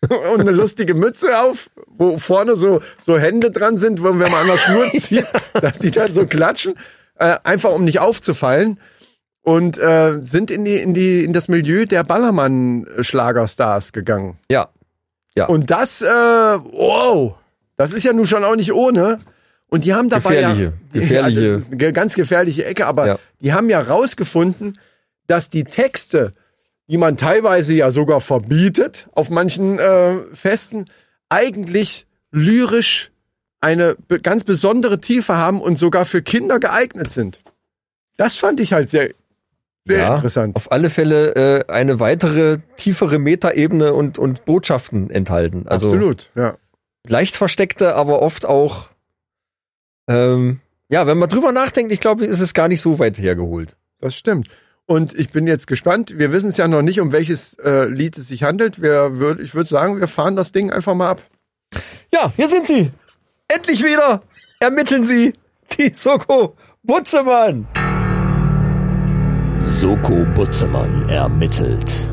und 0.32 0.40
eine 0.40 0.50
lustige 0.50 0.94
Mütze 0.94 1.38
auf, 1.38 1.70
wo 1.86 2.18
vorne 2.18 2.56
so, 2.56 2.80
so 3.00 3.16
Hände 3.16 3.52
dran 3.52 3.76
sind, 3.76 4.02
wo, 4.02 4.06
wenn 4.06 4.18
man 4.18 4.34
an 4.34 4.46
der 4.48 4.58
Schnur 4.58 4.90
zieht, 4.92 5.26
dass 5.54 5.78
die 5.78 5.92
dann 5.92 6.12
so 6.12 6.26
klatschen, 6.26 6.74
äh, 7.20 7.36
einfach 7.44 7.70
um 7.72 7.84
nicht 7.84 8.00
aufzufallen. 8.00 8.80
Und 9.42 9.78
äh, 9.78 10.18
sind 10.22 10.50
in 10.50 10.64
die, 10.64 10.76
in 10.76 10.92
die, 10.92 11.24
in 11.24 11.32
das 11.32 11.48
Milieu 11.48 11.86
der 11.86 12.04
Ballermann-Schlagerstars 12.04 13.92
gegangen. 13.92 14.38
ja, 14.50 14.68
Und 15.46 15.70
das, 15.70 16.02
äh, 16.02 16.06
wow, 16.06 17.34
das 17.76 17.92
ist 17.92 18.04
ja 18.04 18.12
nun 18.12 18.26
schon 18.26 18.44
auch 18.44 18.56
nicht 18.56 18.72
ohne. 18.72 19.20
Und 19.68 19.84
die 19.84 19.92
haben 19.94 20.08
dabei 20.08 20.36
Gefährliche, 20.36 20.64
ja, 20.64 21.00
gefährliche. 21.00 21.46
Ja, 21.70 21.72
eine 21.72 21.92
ganz 21.92 22.14
gefährliche 22.14 22.64
Ecke, 22.64 22.86
aber 22.86 23.06
Ja. 23.06 23.18
die 23.40 23.52
haben 23.52 23.68
ja 23.68 23.80
rausgefunden, 23.80 24.78
dass 25.26 25.50
die 25.50 25.64
Texte, 25.64 26.32
die 26.88 26.96
man 26.96 27.16
teilweise 27.18 27.74
ja 27.74 27.90
sogar 27.90 28.20
verbietet 28.20 29.08
auf 29.12 29.28
manchen 29.28 29.78
äh, 29.78 30.14
Festen, 30.32 30.86
eigentlich 31.28 32.06
lyrisch 32.30 33.10
eine 33.60 33.96
ganz 34.22 34.44
besondere 34.44 35.00
Tiefe 35.00 35.36
haben 35.36 35.60
und 35.60 35.76
sogar 35.76 36.06
für 36.06 36.22
Kinder 36.22 36.58
geeignet 36.60 37.10
sind. 37.10 37.40
Das 38.16 38.36
fand 38.36 38.60
ich 38.60 38.72
halt 38.72 38.88
sehr, 38.88 39.10
sehr 39.88 39.98
ja, 39.98 40.14
interessant. 40.14 40.56
Auf 40.56 40.70
alle 40.70 40.90
Fälle 40.90 41.34
äh, 41.34 41.72
eine 41.72 41.98
weitere, 41.98 42.58
tiefere 42.76 43.18
Metaebene 43.18 43.92
und, 43.92 44.18
und 44.18 44.44
Botschaften 44.44 45.10
enthalten. 45.10 45.66
Also 45.66 45.86
Absolut, 45.86 46.30
ja. 46.34 46.56
leicht 47.06 47.36
versteckte, 47.36 47.94
aber 47.94 48.20
oft 48.22 48.46
auch, 48.46 48.90
ähm, 50.08 50.60
ja, 50.90 51.06
wenn 51.06 51.18
man 51.18 51.28
drüber 51.28 51.52
nachdenkt, 51.52 51.92
ich 51.92 52.00
glaube, 52.00 52.26
ist 52.26 52.40
es 52.40 52.54
gar 52.54 52.68
nicht 52.68 52.80
so 52.80 52.98
weit 52.98 53.18
hergeholt. 53.18 53.76
Das 54.00 54.14
stimmt. 54.14 54.48
Und 54.86 55.18
ich 55.18 55.30
bin 55.30 55.46
jetzt 55.46 55.66
gespannt. 55.66 56.18
Wir 56.18 56.32
wissen 56.32 56.48
es 56.48 56.56
ja 56.56 56.66
noch 56.66 56.80
nicht, 56.80 57.00
um 57.00 57.12
welches 57.12 57.54
äh, 57.58 57.88
Lied 57.88 58.16
es 58.16 58.28
sich 58.28 58.42
handelt. 58.42 58.80
Wir 58.80 59.18
würd, 59.18 59.40
ich 59.40 59.54
würde 59.54 59.68
sagen, 59.68 60.00
wir 60.00 60.08
fahren 60.08 60.34
das 60.34 60.52
Ding 60.52 60.70
einfach 60.70 60.94
mal 60.94 61.10
ab. 61.10 61.22
Ja, 62.12 62.32
hier 62.36 62.48
sind 62.48 62.66
sie. 62.66 62.90
Endlich 63.48 63.84
wieder. 63.84 64.22
Ermitteln 64.60 65.04
sie. 65.04 65.34
Die 65.78 65.92
Soko 65.94 66.56
Butzemann. 66.82 67.66
Soko 69.62 70.24
Butzemann 70.34 71.08
ermittelt. 71.08 72.06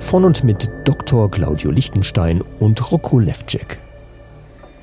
Von 0.00 0.24
und 0.24 0.42
mit 0.42 0.70
Dr. 0.84 1.30
Claudio 1.30 1.70
Lichtenstein 1.70 2.42
und 2.60 2.90
Rocco 2.90 3.18
Levcek. 3.18 3.78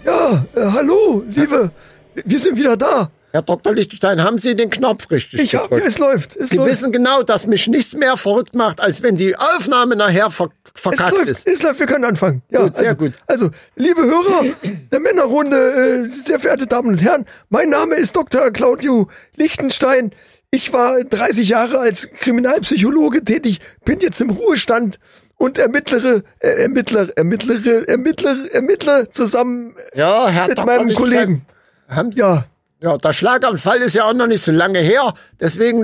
Ja, 0.05 0.45
äh, 0.55 0.65
hallo, 0.71 1.23
Liebe. 1.27 1.71
Wir 2.13 2.39
sind 2.39 2.57
wieder 2.57 2.77
da. 2.77 3.09
Herr 3.35 3.41
Dr. 3.41 3.73
Lichtenstein, 3.73 4.23
haben 4.23 4.37
Sie 4.37 4.55
den 4.55 4.69
Knopf 4.69 5.11
richtig 5.11 5.41
Ich 5.41 5.55
hab, 5.55 5.63
gedrückt? 5.69 5.85
es 5.85 5.97
läuft. 5.99 6.37
Es 6.37 6.51
Sie 6.51 6.55
läuft. 6.55 6.71
wissen 6.71 6.93
genau, 6.93 7.21
dass 7.21 7.47
mich 7.47 7.67
nichts 7.67 7.93
mehr 7.93 8.15
verrückt 8.15 8.55
macht, 8.55 8.79
als 8.79 9.03
wenn 9.03 9.17
die 9.17 9.35
Aufnahme 9.35 9.97
nachher 9.97 10.31
ver 10.31 10.47
es 10.73 10.81
verkackt 10.81 11.11
läuft, 11.11 11.29
ist. 11.29 11.45
es 11.45 11.61
läuft, 11.61 11.79
wir 11.81 11.85
können 11.85 12.05
anfangen. 12.05 12.43
Ja, 12.49 12.61
Gut, 12.61 12.77
sehr 12.77 12.91
also, 12.91 12.95
gut. 13.03 13.13
Also, 13.27 13.49
liebe 13.75 14.03
Hörer 14.03 14.45
der 14.89 14.99
Männerrunde, 15.01 16.03
äh, 16.03 16.05
sehr 16.05 16.39
verehrte 16.39 16.65
Damen 16.65 16.87
und 16.93 17.01
Herren, 17.03 17.25
mein 17.49 17.69
Name 17.69 17.95
ist 17.95 18.15
Dr. 18.15 18.51
Claudio 18.51 19.09
Lichtenstein. 19.35 20.11
Ich 20.49 20.71
war 20.71 21.03
30 21.03 21.49
Jahre 21.49 21.79
als 21.79 22.09
Kriminalpsychologe 22.13 23.21
tätig, 23.21 23.59
bin 23.83 23.99
jetzt 23.99 24.21
im 24.21 24.29
Ruhestand 24.29 24.97
und 25.35 25.57
ermittlere, 25.57 26.23
äh, 26.39 26.51
ermittlere, 26.63 27.11
ermittlere, 27.17 27.85
ermittlere, 27.85 28.53
ermittle 28.53 29.09
zusammen 29.09 29.75
Ja, 29.93 30.29
Herr 30.29 30.47
mit 30.47 30.57
Dr. 30.57 30.65
meinem 30.67 30.93
Kollegen. 30.95 31.45
Haben 31.89 32.13
Sie, 32.13 32.19
Ja, 32.19 32.45
ja, 32.81 32.97
der 32.97 33.13
Schlaganfall 33.13 33.79
ist 33.79 33.93
ja 33.95 34.05
auch 34.05 34.13
noch 34.13 34.27
nicht 34.27 34.43
so 34.43 34.51
lange 34.51 34.79
her. 34.79 35.13
Deswegen 35.39 35.83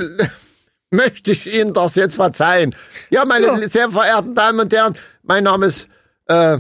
möchte 0.92 1.32
ich 1.32 1.52
Ihnen 1.52 1.74
das 1.74 1.96
jetzt 1.96 2.16
verzeihen. 2.16 2.76
Ja, 3.10 3.26
meine 3.26 3.46
Ja. 3.48 3.68
sehr 3.70 3.90
verehrten 3.90 4.36
Damen 4.36 4.60
und 4.60 4.74
Herren, 4.74 4.98
mein 5.24 5.44
Name 5.44 5.68
ist 5.68 5.88
äh, 6.28 6.58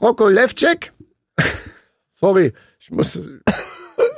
Rocco 0.00 0.28
Levcek. 0.28 0.92
Sorry, 2.10 2.52
ich 2.80 2.90
muss. 2.90 3.18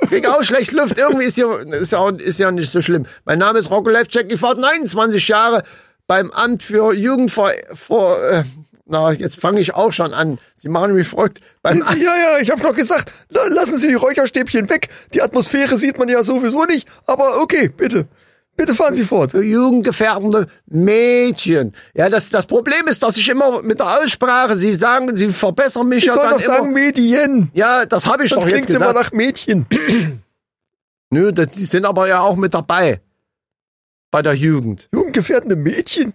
Ich 0.01 0.09
krieg 0.09 0.27
auch 0.27 0.43
schlecht 0.43 0.71
Luft. 0.71 0.97
Irgendwie 0.97 1.25
ist 1.25 1.37
ja, 1.37 1.55
ist 1.57 1.91
ja, 1.91 1.99
auch- 1.99 2.11
ist 2.11 2.39
ja 2.39 2.51
nicht 2.51 2.71
so 2.71 2.81
schlimm. 2.81 3.05
Mein 3.25 3.39
Name 3.39 3.59
ist 3.59 3.69
Rocco 3.69 3.89
Levcek. 3.89 4.31
Ich 4.31 4.41
war 4.41 4.55
29 4.55 5.27
Jahre 5.27 5.63
beim 6.07 6.31
Amt 6.31 6.63
für 6.63 6.93
Jugend 6.93 7.31
vor, 7.31 7.51
vor 7.73 8.21
äh, 8.29 8.43
na, 8.85 9.11
jetzt 9.13 9.39
fange 9.39 9.59
ich 9.61 9.73
auch 9.75 9.91
schon 9.93 10.13
an. 10.13 10.39
Sie 10.55 10.67
machen 10.69 10.93
mich 10.93 11.07
verrückt. 11.07 11.39
Beim 11.61 11.77
ja, 11.77 11.93
ja, 11.95 12.37
ich 12.41 12.51
habe 12.51 12.61
noch 12.63 12.75
gesagt, 12.75 13.11
la- 13.29 13.47
lassen 13.47 13.77
Sie 13.77 13.87
die 13.87 13.93
Räucherstäbchen 13.93 14.69
weg. 14.69 14.89
Die 15.13 15.21
Atmosphäre 15.21 15.77
sieht 15.77 15.97
man 15.97 16.09
ja 16.09 16.23
sowieso 16.23 16.65
nicht. 16.65 16.87
Aber 17.05 17.39
okay, 17.41 17.69
bitte. 17.69 18.07
Bitte 18.55 18.75
fahren 18.75 18.93
Sie 18.93 19.03
fort. 19.05 19.31
für 19.31 19.41
jugendgefährdende 19.43 20.45
Mädchen. 20.67 21.73
Ja, 21.95 22.07
das, 22.09 22.29
das 22.29 22.45
Problem 22.45 22.85
ist, 22.87 23.01
dass 23.01 23.17
ich 23.17 23.27
immer 23.29 23.63
mit 23.63 23.79
der 23.79 23.99
Aussprache, 23.99 24.55
Sie 24.55 24.73
sagen, 24.75 25.15
Sie 25.15 25.29
verbessern 25.29 25.87
mich 25.87 25.99
Ich 25.99 26.05
ja 26.05 26.13
soll 26.13 26.23
dann 26.23 26.33
doch 26.33 26.39
sagen 26.41 26.65
immer. 26.65 26.73
Medien. 26.73 27.49
Ja, 27.55 27.85
das 27.87 28.05
habe 28.05 28.25
ich 28.25 28.29
Sonst 28.29 28.43
doch 28.45 28.49
jetzt 28.51 28.65
klingt 28.67 28.81
immer 28.81 28.93
gesagt. 28.93 29.11
nach 29.11 29.17
Mädchen. 29.17 29.65
Nö, 31.09 31.31
das, 31.31 31.47
die 31.49 31.63
sind 31.65 31.85
aber 31.85 32.07
ja 32.07 32.19
auch 32.19 32.35
mit 32.35 32.53
dabei. 32.53 33.01
Bei 34.11 34.21
der 34.21 34.33
Jugend. 34.33 34.87
Jugendgefährdende 34.93 35.55
Mädchen. 35.55 36.13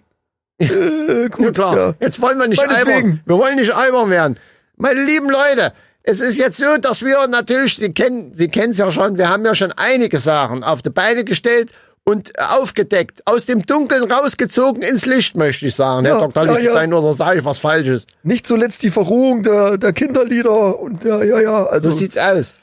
Äh, 0.59 1.21
Ja, 1.23 1.27
gut, 1.29 1.55
klar. 1.55 1.77
ja. 1.77 1.93
Jetzt 1.99 2.21
wollen 2.21 2.37
wir 2.39 2.47
nicht 2.47 2.61
albern. 2.67 3.21
Wir 3.25 3.37
wollen 3.37 3.55
nicht 3.55 3.73
albern 3.73 4.09
werden. 4.09 4.37
Meine 4.77 5.03
lieben 5.03 5.29
Leute, 5.29 5.73
es 6.03 6.21
ist 6.21 6.37
jetzt 6.37 6.57
so, 6.57 6.77
dass 6.77 7.01
wir 7.01 7.27
natürlich, 7.27 7.75
Sie 7.75 7.91
kennen, 7.93 8.33
Sie 8.33 8.47
kennen 8.47 8.71
es 8.71 8.77
ja 8.77 8.91
schon, 8.91 9.17
wir 9.17 9.29
haben 9.29 9.45
ja 9.45 9.53
schon 9.55 9.73
einige 9.75 10.19
Sachen 10.19 10.63
auf 10.63 10.81
die 10.81 10.89
Beine 10.89 11.23
gestellt 11.23 11.71
und 12.05 12.31
aufgedeckt, 12.39 13.21
aus 13.25 13.45
dem 13.45 13.61
Dunkeln 13.65 14.09
rausgezogen 14.11 14.81
ins 14.81 15.05
Licht, 15.05 15.35
möchte 15.35 15.67
ich 15.67 15.75
sagen, 15.75 16.05
Ja, 16.05 16.19
Herr 16.19 16.27
Dr. 16.29 16.45
ja, 16.45 16.51
Lichtenstein, 16.53 16.93
oder 16.93 17.13
sage 17.13 17.39
ich 17.39 17.45
was 17.45 17.59
Falsches? 17.59 18.07
Nicht 18.23 18.47
zuletzt 18.47 18.81
die 18.83 18.89
Verrohung 18.89 19.43
der, 19.43 19.77
der 19.77 19.93
Kinderlieder 19.93 20.79
und 20.79 21.03
ja, 21.03 21.21
ja, 21.23 21.39
ja. 21.39 21.65
Also 21.67 21.91
So 21.91 21.97
sieht's 21.97 22.17
aus. 22.17 22.53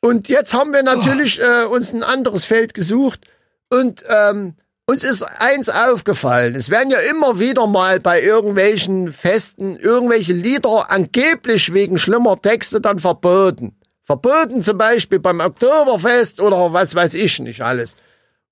Und 0.00 0.28
jetzt 0.28 0.52
haben 0.52 0.72
wir 0.72 0.82
natürlich 0.82 1.40
äh, 1.40 1.66
uns 1.66 1.92
ein 1.92 2.02
anderes 2.02 2.44
Feld 2.44 2.74
gesucht 2.74 3.20
und 3.68 4.02
ähm, 4.08 4.54
uns 4.92 5.04
ist 5.04 5.22
eins 5.22 5.70
aufgefallen. 5.70 6.54
Es 6.54 6.68
werden 6.68 6.90
ja 6.90 6.98
immer 6.98 7.38
wieder 7.38 7.66
mal 7.66 7.98
bei 7.98 8.22
irgendwelchen 8.22 9.10
Festen 9.10 9.76
irgendwelche 9.76 10.34
Lieder 10.34 10.90
angeblich 10.90 11.72
wegen 11.72 11.98
schlimmer 11.98 12.40
Texte 12.40 12.80
dann 12.80 12.98
verboten. 12.98 13.74
Verboten 14.02 14.62
zum 14.62 14.76
Beispiel 14.76 15.18
beim 15.18 15.40
Oktoberfest 15.40 16.40
oder 16.40 16.74
was 16.74 16.94
weiß 16.94 17.14
ich 17.14 17.38
nicht 17.38 17.62
alles. 17.62 17.96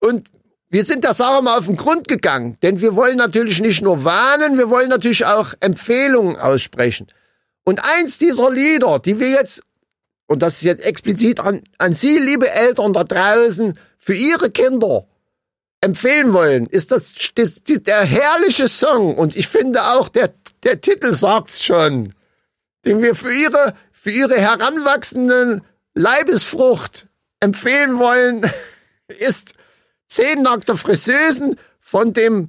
Und 0.00 0.30
wir 0.70 0.82
sind 0.82 1.04
der 1.04 1.12
Sache 1.12 1.42
mal 1.42 1.58
auf 1.58 1.66
den 1.66 1.76
Grund 1.76 2.08
gegangen, 2.08 2.56
denn 2.62 2.80
wir 2.80 2.96
wollen 2.96 3.18
natürlich 3.18 3.60
nicht 3.60 3.82
nur 3.82 4.04
warnen, 4.04 4.56
wir 4.56 4.70
wollen 4.70 4.88
natürlich 4.88 5.26
auch 5.26 5.52
Empfehlungen 5.60 6.36
aussprechen. 6.36 7.08
Und 7.64 7.82
eins 7.98 8.16
dieser 8.16 8.50
Lieder, 8.50 8.98
die 8.98 9.20
wir 9.20 9.28
jetzt 9.28 9.62
und 10.26 10.42
das 10.42 10.54
ist 10.58 10.62
jetzt 10.62 10.86
explizit 10.86 11.40
an, 11.40 11.60
an 11.78 11.92
Sie, 11.92 12.16
liebe 12.16 12.48
Eltern 12.48 12.92
da 12.92 13.04
draußen, 13.04 13.76
für 13.98 14.14
Ihre 14.14 14.48
Kinder 14.50 15.04
empfehlen 15.80 16.32
wollen, 16.32 16.66
ist 16.66 16.90
das, 16.92 17.14
das, 17.34 17.62
das 17.62 17.82
der 17.82 18.02
herrliche 18.02 18.68
Song 18.68 19.16
und 19.16 19.36
ich 19.36 19.48
finde 19.48 19.82
auch 19.82 20.08
der 20.08 20.32
der 20.62 20.80
Titel 20.80 21.12
sagt's 21.14 21.64
schon, 21.64 22.12
den 22.84 23.02
wir 23.02 23.14
für 23.14 23.32
ihre 23.32 23.74
für 23.92 24.10
ihre 24.10 24.38
heranwachsenden 24.38 25.62
Leibesfrucht 25.94 27.08
empfehlen 27.40 27.98
wollen, 27.98 28.50
ist 29.08 29.54
Zehn 30.06 30.42
nackte 30.42 30.76
Friseusen 30.76 31.56
von 31.78 32.12
dem, 32.12 32.48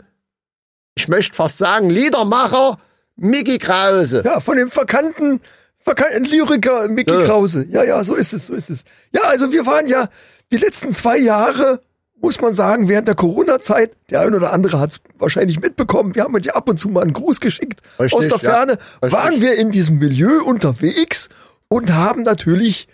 ich 0.95 1.07
möchte 1.07 1.35
fast 1.35 1.59
sagen, 1.59 1.89
Liedermacher 1.91 2.79
Mickey 3.15 3.59
Krause. 3.59 4.23
Ja, 4.25 4.39
von 4.39 4.57
dem 4.57 4.71
verkannten, 4.71 5.41
verkannten 5.77 6.25
Lyriker 6.25 6.87
Mickey 6.87 7.13
Ja. 7.13 7.25
Krause. 7.25 7.65
Ja, 7.69 7.83
ja, 7.83 8.03
so 8.03 8.15
ist 8.15 8.33
es, 8.33 8.47
so 8.47 8.55
ist 8.55 8.71
es. 8.71 8.83
Ja, 9.13 9.21
also 9.23 9.51
wir 9.51 9.65
waren 9.67 9.87
ja 9.87 10.09
die 10.51 10.57
letzten 10.57 10.91
zwei 10.91 11.17
Jahre, 11.17 11.81
muss 12.21 12.39
man 12.39 12.53
sagen, 12.53 12.87
während 12.87 13.07
der 13.07 13.15
Corona-Zeit, 13.15 13.97
der 14.09 14.21
ein 14.21 14.35
oder 14.35 14.53
andere 14.53 14.79
hat 14.79 14.91
es 14.91 15.01
wahrscheinlich 15.17 15.59
mitbekommen, 15.59 16.15
wir 16.15 16.23
haben 16.23 16.35
uns 16.35 16.45
ja 16.45 16.53
ab 16.53 16.69
und 16.69 16.79
zu 16.79 16.89
mal 16.89 17.01
einen 17.01 17.13
Gruß 17.13 17.39
geschickt 17.39 17.81
Richtig, 17.99 18.17
aus 18.17 18.27
der 18.27 18.49
ja. 18.49 18.55
Ferne, 18.55 18.71
Richtig. 18.73 19.11
waren 19.11 19.41
wir 19.41 19.55
in 19.55 19.71
diesem 19.71 19.97
Milieu 19.97 20.43
unterwegs 20.43 21.29
und 21.67 21.93
haben 21.93 22.23
natürlich 22.23 22.87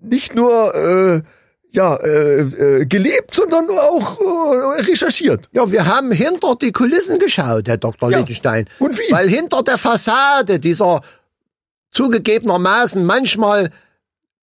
nicht 0.00 0.34
nur 0.34 0.74
äh, 0.74 1.22
ja, 1.70 1.96
äh, 1.96 2.40
äh, 2.40 2.86
gelebt, 2.86 3.34
sondern 3.34 3.68
auch 3.68 4.18
äh, 4.20 4.82
recherchiert. 4.82 5.48
Ja, 5.52 5.70
wir 5.70 5.86
haben 5.86 6.12
hinter 6.12 6.54
die 6.56 6.72
Kulissen 6.72 7.18
geschaut, 7.18 7.68
Herr 7.68 7.76
Dr. 7.76 8.10
Ja. 8.10 8.18
Lichtenstein. 8.18 8.66
Und 8.78 8.96
wie? 8.96 9.12
Weil 9.12 9.28
hinter 9.28 9.62
der 9.62 9.76
Fassade 9.76 10.60
dieser 10.60 11.02
zugegebenermaßen 11.90 13.04
manchmal 13.04 13.70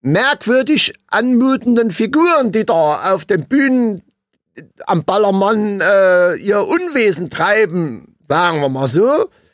merkwürdig 0.02 0.94
anmutenden 1.08 1.90
Figuren, 1.90 2.52
die 2.52 2.66
da 2.66 3.14
auf 3.14 3.26
den 3.26 3.48
Bühnen 3.48 4.04
am 4.86 5.04
Ballermann 5.04 5.82
äh, 5.82 6.36
ihr 6.36 6.62
Unwesen 6.66 7.30
treiben, 7.30 8.16
sagen 8.22 8.62
wir 8.62 8.70
mal 8.70 8.88
so, 8.88 9.06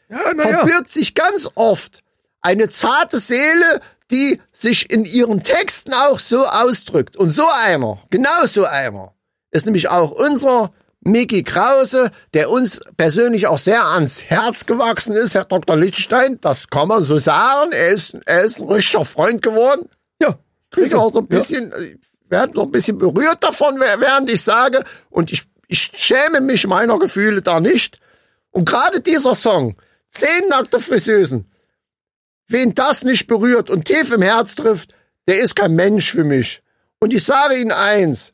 Ja, 0.09 0.19
ja. 0.37 0.41
verbirgt 0.41 0.91
sich 0.91 1.15
ganz 1.15 1.49
oft 1.55 2.03
eine 2.41 2.69
zarte 2.69 3.19
Seele, 3.19 3.79
die 4.11 4.39
sich 4.51 4.89
in 4.91 5.05
ihren 5.05 5.43
Texten 5.43 5.93
auch 5.93 6.19
so 6.19 6.45
ausdrückt. 6.45 7.15
Und 7.15 7.31
so 7.31 7.45
einer, 7.65 7.99
genau 8.09 8.45
so 8.45 8.65
einer, 8.65 9.13
ist 9.51 9.65
nämlich 9.65 9.89
auch 9.89 10.11
unser 10.11 10.71
Mickey 11.03 11.43
Krause, 11.43 12.11
der 12.33 12.49
uns 12.51 12.79
persönlich 12.97 13.47
auch 13.47 13.57
sehr 13.57 13.83
ans 13.85 14.23
Herz 14.25 14.65
gewachsen 14.65 15.15
ist, 15.15 15.33
Herr 15.33 15.45
Dr. 15.45 15.75
Lichtenstein. 15.77 16.39
Das 16.41 16.67
kann 16.69 16.87
man 16.89 17.01
so 17.03 17.17
sagen. 17.19 17.71
Er 17.71 17.87
ist, 17.89 18.15
er 18.25 18.41
ist 18.41 18.59
ein 18.59 18.67
richtiger 18.69 19.05
Freund 19.05 19.41
geworden. 19.41 19.89
Ja, 20.21 20.37
Kriege 20.69 20.99
auch 20.99 21.11
so 21.11 21.19
ein 21.19 21.27
Ja. 21.31 21.37
bisschen, 21.37 21.73
ich 21.81 21.97
werde 22.31 22.53
noch 22.53 22.63
ein 22.63 22.71
bisschen 22.71 22.97
berührt 22.97 23.43
davon, 23.43 23.79
während 23.79 24.31
ich 24.31 24.41
sage. 24.41 24.83
Und 25.09 25.31
ich, 25.31 25.43
ich 25.67 25.91
schäme 25.93 26.41
mich 26.41 26.65
meiner 26.65 26.97
Gefühle 26.97 27.41
da 27.41 27.59
nicht. 27.59 27.99
Und 28.51 28.65
gerade 28.65 29.01
dieser 29.01 29.35
Song, 29.35 29.75
Zehn 30.11 30.49
nackte 30.49 30.79
Friseusen, 30.81 31.49
wen 32.47 32.75
das 32.75 33.03
nicht 33.03 33.27
berührt 33.27 33.69
und 33.69 33.85
tief 33.85 34.11
im 34.11 34.21
Herz 34.21 34.55
trifft, 34.55 34.95
der 35.27 35.39
ist 35.39 35.55
kein 35.55 35.73
Mensch 35.73 36.11
für 36.11 36.25
mich. 36.25 36.61
Und 36.99 37.13
ich 37.13 37.23
sage 37.23 37.55
Ihnen 37.55 37.71
eins, 37.71 38.33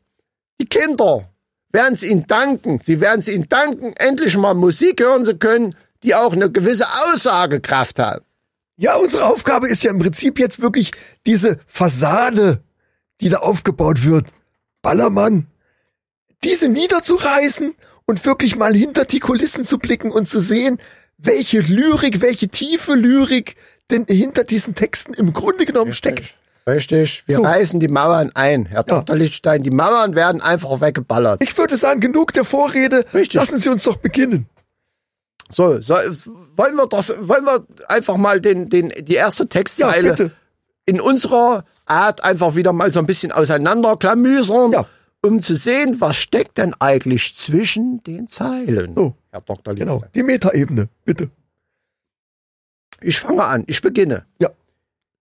die 0.60 0.66
Kinder 0.66 1.30
werden 1.72 1.94
es 1.94 2.02
Ihnen 2.02 2.26
danken. 2.26 2.80
Sie 2.80 3.00
werden 3.00 3.20
es 3.20 3.28
Ihnen 3.28 3.48
danken, 3.48 3.94
endlich 3.98 4.36
mal 4.36 4.56
Musik 4.56 5.02
hören 5.02 5.24
zu 5.24 5.38
können, 5.38 5.76
die 6.04 6.16
auch 6.16 6.34
eine 6.34 6.52
gewisse 6.52 6.88
Aussagekraft 7.06 8.00
hat. 8.00 8.24
Ja, 8.76 8.96
unsere 8.96 9.26
Aufgabe 9.26 9.68
ist 9.68 9.84
ja 9.84 9.92
im 9.92 10.00
Prinzip 10.00 10.40
jetzt 10.40 10.62
wirklich 10.62 10.92
diese 11.26 11.60
Fassade, 11.68 12.62
die 13.22 13.30
da 13.30 13.38
aufgebaut 13.38 14.04
wird. 14.04 14.28
Ballermann, 14.82 15.48
diese 16.44 16.70
niederzureißen 16.70 17.74
und 18.06 18.26
wirklich 18.26 18.56
mal 18.56 18.74
hinter 18.74 19.06
die 19.06 19.20
Kulissen 19.20 19.66
zu 19.66 19.80
blicken 19.80 20.12
und 20.12 20.28
zu 20.28 20.40
sehen, 20.40 20.80
welche 21.18 21.60
Lyrik, 21.62 22.22
welche 22.22 22.48
tiefe 22.48 22.94
Lyrik 22.94 23.56
denn 23.90 24.06
hinter 24.06 24.44
diesen 24.44 24.76
Texten 24.76 25.14
im 25.14 25.34
Grunde 25.34 25.66
genommen 25.66 25.94
steckt. 25.94 26.38
Richtig, 26.68 27.24
wir 27.28 27.38
So. 27.38 27.44
reißen 27.44 27.80
die 27.80 27.88
Mauern 27.88 28.30
ein, 28.36 28.66
Herr 28.66 28.80
Ja. 28.88 29.00
Dr. 29.00 29.16
Lichtstein. 29.16 29.64
Die 29.64 29.72
Mauern 29.72 30.16
werden 30.16 30.42
einfach 30.42 30.82
weggeballert. 30.82 31.42
Ich 31.42 31.58
würde 31.58 31.78
sagen, 31.78 32.02
genug 32.02 32.34
der 32.34 32.44
Vorrede. 32.44 33.06
Richtig. 33.14 33.36
Lassen 33.36 33.58
Sie 33.58 33.70
uns 33.70 33.84
doch 33.84 33.96
beginnen. 33.98 34.48
So, 35.50 35.80
so 35.82 35.96
wollen 36.58 36.76
wir 36.76 36.88
das, 36.88 37.14
wollen 37.22 37.46
wir 37.46 37.66
einfach 37.88 38.18
mal 38.18 38.42
den, 38.42 38.70
den, 38.70 38.92
die 39.00 39.14
erste 39.16 39.44
Ja, 39.44 39.48
Textzeile 39.48 40.10
bitte. 40.10 40.32
in 40.86 41.00
unserer 41.00 41.64
Art 41.88 42.24
einfach 42.24 42.56
wieder 42.56 42.74
mal 42.74 42.92
so 42.92 43.00
ein 43.00 43.06
bisschen 43.08 43.32
auseinanderklamüsern, 43.32 44.72
Ja. 44.74 44.86
um 45.22 45.42
zu 45.42 45.56
sehen, 45.56 46.00
was 46.02 46.18
steckt 46.18 46.58
denn 46.58 46.74
eigentlich 46.80 47.36
zwischen 47.36 48.04
den 48.04 48.28
Zeilen. 48.28 48.94
So. 48.94 49.16
Herr 49.32 49.42
Dr. 49.42 49.74
Genau, 49.76 49.94
Lichtstein. 49.96 50.12
die 50.16 50.24
Metaebene, 50.24 50.90
bitte. 51.06 51.32
Ich 53.02 53.20
fange 53.20 53.44
an, 53.44 53.64
ich 53.68 53.82
beginne. 53.82 54.26
Ja. 54.42 54.50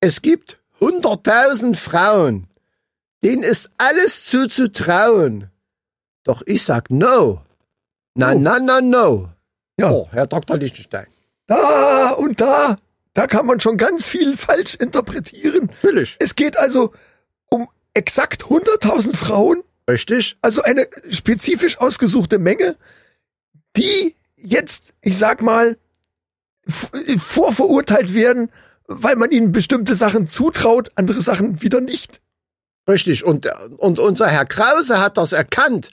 Es 0.00 0.22
gibt 0.22 0.60
hunderttausend 0.80 1.76
Frauen, 1.76 2.46
denen 3.22 3.42
ist 3.42 3.70
alles 3.78 4.24
zuzutrauen. 4.26 5.50
Doch 6.24 6.42
ich 6.46 6.64
sag 6.64 6.90
no. 6.90 7.42
Na, 8.14 8.32
Oh. 8.32 8.38
na, 8.38 8.58
na, 8.58 8.80
no. 8.80 9.28
Ja. 9.78 9.90
Oh, 9.90 10.08
Herr 10.10 10.26
Dr. 10.26 10.56
Lichtenstein. 10.56 11.06
Da 11.46 12.10
und 12.12 12.40
da, 12.40 12.78
da 13.16 13.26
kann 13.26 13.46
man 13.46 13.60
schon 13.60 13.78
ganz 13.78 14.06
viel 14.06 14.36
falsch 14.36 14.74
interpretieren. 14.74 15.70
Natürlich. 15.82 16.16
Es 16.18 16.34
geht 16.34 16.58
also 16.58 16.92
um 17.48 17.68
exakt 17.94 18.44
100.000 18.44 19.16
Frauen, 19.16 19.62
Richtig? 19.88 20.36
also 20.42 20.62
eine 20.62 20.86
spezifisch 21.10 21.78
ausgesuchte 21.78 22.38
Menge, 22.38 22.76
die 23.76 24.14
jetzt, 24.36 24.92
ich 25.00 25.16
sag 25.16 25.40
mal, 25.40 25.78
vorverurteilt 27.16 28.12
werden, 28.14 28.50
weil 28.86 29.16
man 29.16 29.30
ihnen 29.30 29.52
bestimmte 29.52 29.94
Sachen 29.94 30.26
zutraut, 30.26 30.90
andere 30.94 31.20
Sachen 31.20 31.62
wieder 31.62 31.80
nicht. 31.80 32.20
Richtig. 32.88 33.24
Und, 33.24 33.48
und 33.78 33.98
unser 33.98 34.28
Herr 34.28 34.44
Krause 34.44 35.00
hat 35.00 35.16
das 35.16 35.32
erkannt, 35.32 35.90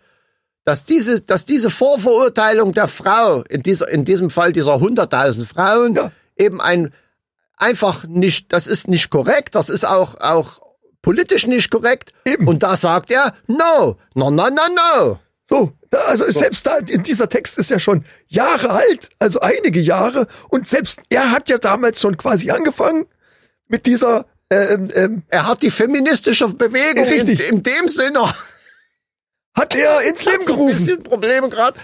dass 0.65 0.85
diese, 0.85 1.21
dass 1.21 1.45
diese 1.45 1.69
Vorverurteilung 1.69 2.73
der 2.73 2.87
Frau, 2.87 3.43
in 3.43 3.63
dieser, 3.63 3.87
in 3.89 4.05
diesem 4.05 4.29
Fall 4.29 4.53
dieser 4.53 4.79
hunderttausend 4.79 5.47
Frauen, 5.47 5.95
Ja. 5.95 6.11
eben 6.37 6.61
ein, 6.61 6.93
einfach 7.57 8.05
nicht, 8.05 8.53
das 8.53 8.67
ist 8.67 8.87
nicht 8.87 9.09
korrekt, 9.09 9.55
das 9.55 9.69
ist 9.69 9.85
auch, 9.85 10.15
auch 10.19 10.61
politisch 11.01 11.47
nicht 11.47 11.69
korrekt. 11.69 12.13
Eben. 12.25 12.47
Und 12.47 12.63
da 12.63 12.75
sagt 12.75 13.11
er, 13.11 13.33
no, 13.47 13.97
no, 14.15 14.29
no, 14.31 14.49
no, 14.49 14.61
no. 14.75 15.19
So, 15.45 15.73
also 15.91 16.31
selbst 16.31 16.65
da, 16.65 16.79
dieser 16.81 17.29
Text 17.29 17.57
ist 17.57 17.69
ja 17.69 17.77
schon 17.77 18.05
Jahre 18.27 18.69
alt, 18.71 19.09
also 19.19 19.41
einige 19.41 19.79
Jahre. 19.79 20.27
Und 20.49 20.67
selbst 20.67 21.01
er 21.09 21.31
hat 21.31 21.49
ja 21.49 21.57
damals 21.57 21.99
schon 21.99 22.17
quasi 22.17 22.49
angefangen 22.49 23.05
mit 23.67 23.85
dieser, 23.85 24.25
ähm, 24.49 24.89
ähm, 24.95 25.23
Er 25.29 25.47
hat 25.47 25.61
die 25.61 25.71
feministische 25.71 26.47
Bewegung 26.47 27.05
Richtig. 27.05 27.49
In, 27.49 27.57
in 27.57 27.63
dem 27.63 27.87
Sinne 27.89 28.33
hat 29.53 29.75
er 29.75 30.01
ins 30.01 30.25
Leben 30.25 30.41
ein 30.41 30.45
gerufen. 30.45 30.77
bisschen 30.77 31.03
Probleme 31.03 31.49
gerade. 31.49 31.79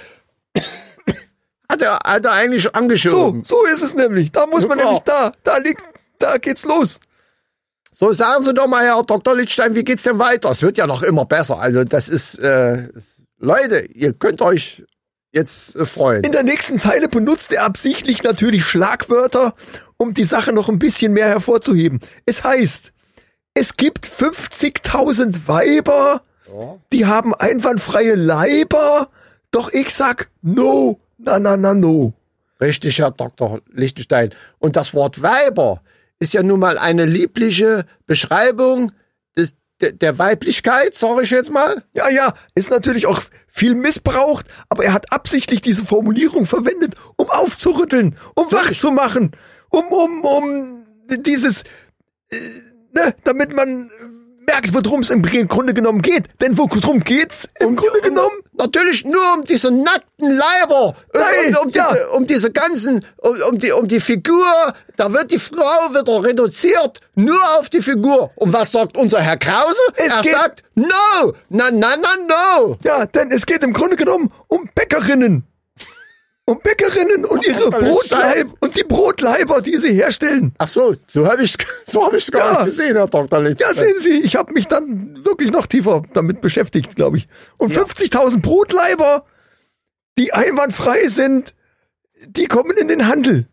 Hat 1.72 1.82
er, 1.82 2.00
hat 2.06 2.26
er 2.26 2.32
eigentlich 2.32 2.64
So, 2.64 2.70
angeschoben. 2.72 3.44
so 3.44 3.64
ist 3.66 3.82
es 3.84 3.94
nämlich. 3.94 4.32
Da 4.32 4.46
muss 4.48 4.68
man 4.68 4.80
Ja. 4.80 4.86
nämlich 4.86 5.02
da, 5.02 5.32
da 5.44 5.58
liegt, 5.58 5.84
da 6.18 6.38
geht's 6.38 6.66
los. 6.66 7.00
So, 7.92 8.14
sagen 8.14 8.44
Sie 8.44 8.54
doch 8.54 8.68
mal, 8.68 8.86
Herr 8.86 9.04
Dr. 9.04 9.36
Lichtstein, 9.36 9.76
wie 9.76 9.84
geht's 9.84 10.04
denn 10.04 10.20
weiter? 10.20 10.50
Es 10.50 10.62
wird 10.62 10.78
ja 10.78 10.88
noch 10.88 11.04
immer 11.04 11.26
besser. 11.26 11.60
Also, 11.60 11.84
das 11.84 12.08
ist, 12.10 12.40
äh, 12.40 12.88
Leute, 13.38 13.80
ihr 13.94 14.14
könnt 14.14 14.42
euch 14.42 14.84
jetzt 15.32 15.76
äh, 15.76 15.86
freuen. 15.86 16.24
In 16.24 16.32
der 16.32 16.44
nächsten 16.44 16.80
Zeile 16.80 17.08
benutzt 17.10 17.52
er 17.52 17.66
absichtlich 17.66 18.24
natürlich 18.24 18.64
Schlagwörter, 18.66 19.54
um 19.98 20.14
die 20.14 20.24
Sache 20.24 20.54
noch 20.54 20.70
ein 20.70 20.80
bisschen 20.80 21.14
mehr 21.14 21.28
hervorzuheben. 21.28 22.00
Es 22.26 22.44
heißt, 22.44 22.94
es 23.54 23.76
gibt 23.76 24.08
50.000 24.08 25.48
Weiber, 25.48 26.22
die 26.94 27.06
haben 27.06 27.36
einwandfreie 27.36 28.16
Leiber, 28.16 29.10
doch 29.52 29.72
ich 29.74 29.94
sag 29.94 30.30
no, 30.42 31.00
na 31.20 31.40
na 31.40 31.58
na 31.58 31.74
no. 31.74 32.14
Richtig, 32.62 33.00
Herr 33.00 33.12
Dr. 33.12 33.62
Lichtenstein. 33.72 34.32
Und 34.60 34.76
das 34.76 34.94
Wort 34.94 35.22
Weiber 35.22 35.82
ist 36.20 36.34
ja 36.34 36.44
nun 36.44 36.60
mal 36.60 36.78
eine 36.78 37.06
liebliche 37.06 37.86
Beschreibung 38.06 38.92
des, 39.38 39.56
der, 39.80 39.94
der 39.94 40.20
Weiblichkeit, 40.20 40.94
sage 40.94 41.24
ich 41.24 41.30
jetzt 41.30 41.52
mal. 41.52 41.84
Ja, 41.94 42.10
ja, 42.10 42.34
ist 42.56 42.70
natürlich 42.70 43.06
auch 43.06 43.22
viel 43.48 43.76
missbraucht, 43.76 44.48
aber 44.68 44.84
er 44.84 44.94
hat 44.94 45.12
absichtlich 45.14 45.62
diese 45.62 45.86
Formulierung 45.86 46.46
verwendet, 46.46 46.96
um 47.16 47.30
aufzurütteln, 47.30 48.18
um 48.36 48.52
wach 48.52 48.74
zu 48.74 48.92
machen, 48.92 49.32
um, 49.70 49.86
um, 49.86 50.26
um 50.26 50.86
dieses, 51.22 51.64
äh, 52.30 52.36
ne, 52.94 53.16
damit 53.24 53.54
man 53.54 53.90
merkt, 54.50 54.74
worum 54.74 55.02
es 55.02 55.10
im 55.10 55.22
Grunde 55.22 55.74
genommen 55.74 56.02
geht. 56.02 56.26
Denn 56.42 56.58
worum 56.58 57.00
geht's 57.02 57.50
im 57.60 57.76
Grunde 57.76 58.02
genommen? 58.02 58.36
Natürlich 58.54 59.06
nur 59.06 59.22
um 59.38 59.44
diese 59.44 59.72
nackten 59.72 60.32
Leiber. 60.32 60.96
Nein, 61.46 61.56
um, 61.58 61.68
um, 61.68 61.70
ja. 61.72 61.90
diese, 61.92 62.10
um 62.10 62.28
diese 62.28 62.52
ganzen, 62.52 63.06
um, 63.18 63.42
um, 63.50 63.58
die, 63.60 63.72
um 63.72 63.88
die 63.88 64.00
Figur. 64.00 64.74
Da 64.98 65.12
wird 65.14 65.32
die 65.32 65.40
Frau 65.40 65.90
wieder 65.92 66.24
reduziert. 66.24 67.00
Nur 67.16 67.40
auf 67.60 67.70
die 67.70 67.82
Figur. 67.82 68.32
Und 68.36 68.54
was 68.54 68.72
sagt 68.72 68.98
unser 68.98 69.20
Herr 69.22 69.38
Krause? 69.38 69.80
Es 69.96 70.14
er 70.16 70.22
geht- 70.22 70.32
sagt, 70.34 70.64
no, 70.76 71.34
na, 71.50 71.70
na, 71.72 71.90
na, 72.02 72.10
no. 72.28 72.78
Ja, 72.84 73.06
denn 73.06 73.32
es 73.32 73.46
geht 73.46 73.64
im 73.64 73.74
Grunde 73.74 73.96
genommen 73.96 74.32
um 74.48 74.70
Bäckerinnen. 74.76 75.44
und 76.46 76.64
Bäckerinnen 76.64 77.26
und 77.26 77.46
ihre 77.46 77.72
Alles 77.72 77.90
Brotleib 77.90 78.48
und 78.60 78.76
die 78.76 78.84
Brotleiber, 78.84 79.62
die 79.62 79.78
sie 79.78 79.94
herstellen. 79.94 80.52
Ach 80.58 80.68
so, 80.68 80.96
so 81.08 81.28
habe 81.28 81.44
ich 81.44 81.56
so 81.86 82.04
habe 82.04 82.18
ich 82.18 82.32
gar 82.32 82.42
Ja. 82.44 82.52
nicht 82.54 82.66
gesehen, 82.66 82.96
Herr 82.96 83.06
Dr. 83.06 83.40
Licht. 83.40 83.60
Ja, 83.62 83.72
sehen 83.72 84.00
Sie, 84.00 84.22
ich 84.22 84.36
habe 84.36 84.52
mich 84.54 84.68
dann 84.68 85.20
wirklich 85.24 85.52
noch 85.52 85.68
tiefer 85.68 86.02
damit 86.14 86.42
beschäftigt, 86.42 86.96
glaube 86.96 87.18
ich. 87.18 87.28
Und 87.58 87.72
50.000 87.72 88.42
Brotleiber, 88.42 89.26
die 90.20 90.34
einwandfrei 90.34 91.08
sind, 91.08 91.56
die 92.28 92.46
kommen 92.46 92.78
in 92.78 92.88
den 92.88 93.08
Handel. 93.08 93.48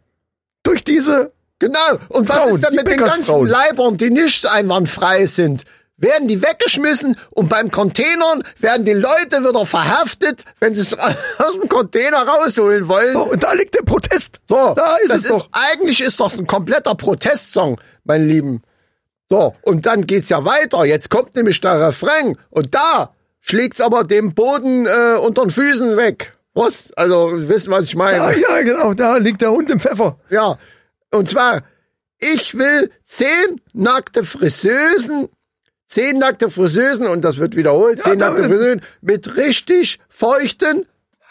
Durch 0.62 0.84
diese, 0.84 1.32
Genau. 1.58 1.78
Und 2.08 2.28
was 2.28 2.36
Frauen, 2.36 2.54
ist 2.54 2.64
denn 2.64 2.74
mit 2.74 2.86
den 2.86 2.98
ganzen. 2.98 3.46
Leibern, 3.46 3.96
die 3.96 4.10
nicht 4.10 4.46
einwandfrei 4.46 5.26
sind? 5.26 5.64
Werden 5.98 6.28
die 6.28 6.42
weggeschmissen 6.42 7.16
und 7.30 7.48
beim 7.48 7.70
Containern 7.70 8.42
werden 8.58 8.84
die 8.84 8.92
Leute 8.92 9.40
wieder 9.40 9.64
verhaftet, 9.64 10.44
wenn 10.60 10.74
sie 10.74 10.82
es 10.82 10.92
aus 11.38 11.54
dem 11.58 11.70
Container 11.70 12.18
rausholen 12.18 12.86
wollen? 12.86 13.16
oh, 13.16 13.22
und 13.22 13.42
da 13.42 13.54
liegt 13.54 13.74
der 13.74 13.82
Protest. 13.82 14.40
So, 14.46 14.74
da 14.76 14.96
ist 14.96 15.10
das 15.10 15.24
es 15.24 15.30
doch. 15.30 15.48
eigentlich 15.52 16.02
ist 16.02 16.20
das 16.20 16.36
ein 16.36 16.46
kompletter 16.46 16.94
Protestsong, 16.94 17.80
mein 18.04 18.28
Lieben. 18.28 18.62
So, 19.30 19.54
und 19.62 19.86
dann 19.86 20.06
geht's 20.06 20.28
ja 20.28 20.44
weiter. 20.44 20.84
Jetzt 20.84 21.08
kommt 21.08 21.34
nämlich 21.34 21.58
der 21.62 21.88
Refrain 21.88 22.36
und 22.50 22.74
da 22.74 23.14
schlägt's 23.40 23.80
aber 23.80 24.04
dem 24.04 24.34
Boden 24.34 24.84
äh, 24.86 25.16
unter 25.16 25.46
den 25.46 25.50
Füßen 25.50 25.96
weg. 25.96 26.35
Was? 26.56 26.90
Also, 26.94 27.48
wissen, 27.48 27.70
was 27.70 27.84
ich 27.84 27.96
meine? 27.96 28.18
Ah, 28.18 28.32
ja, 28.32 28.62
genau, 28.62 28.94
da 28.94 29.18
liegt 29.18 29.42
der 29.42 29.50
Hund 29.50 29.70
im 29.70 29.78
Pfeffer. 29.78 30.18
Ja, 30.30 30.58
und 31.12 31.28
zwar, 31.28 31.62
ich 32.18 32.56
will 32.56 32.90
zehn 33.04 33.60
nackte 33.74 34.24
Friseusen, 34.24 35.28
zehn 35.84 36.18
nackte 36.18 36.48
Friseusen, 36.50 37.08
und 37.08 37.26
das 37.26 37.36
wird 37.36 37.56
wiederholt, 37.56 38.02
zehn 38.02 38.16
nackte 38.18 38.44
Friseusen 38.44 38.80
mit 39.02 39.36
richtig 39.36 40.00
feuchten 40.08 40.86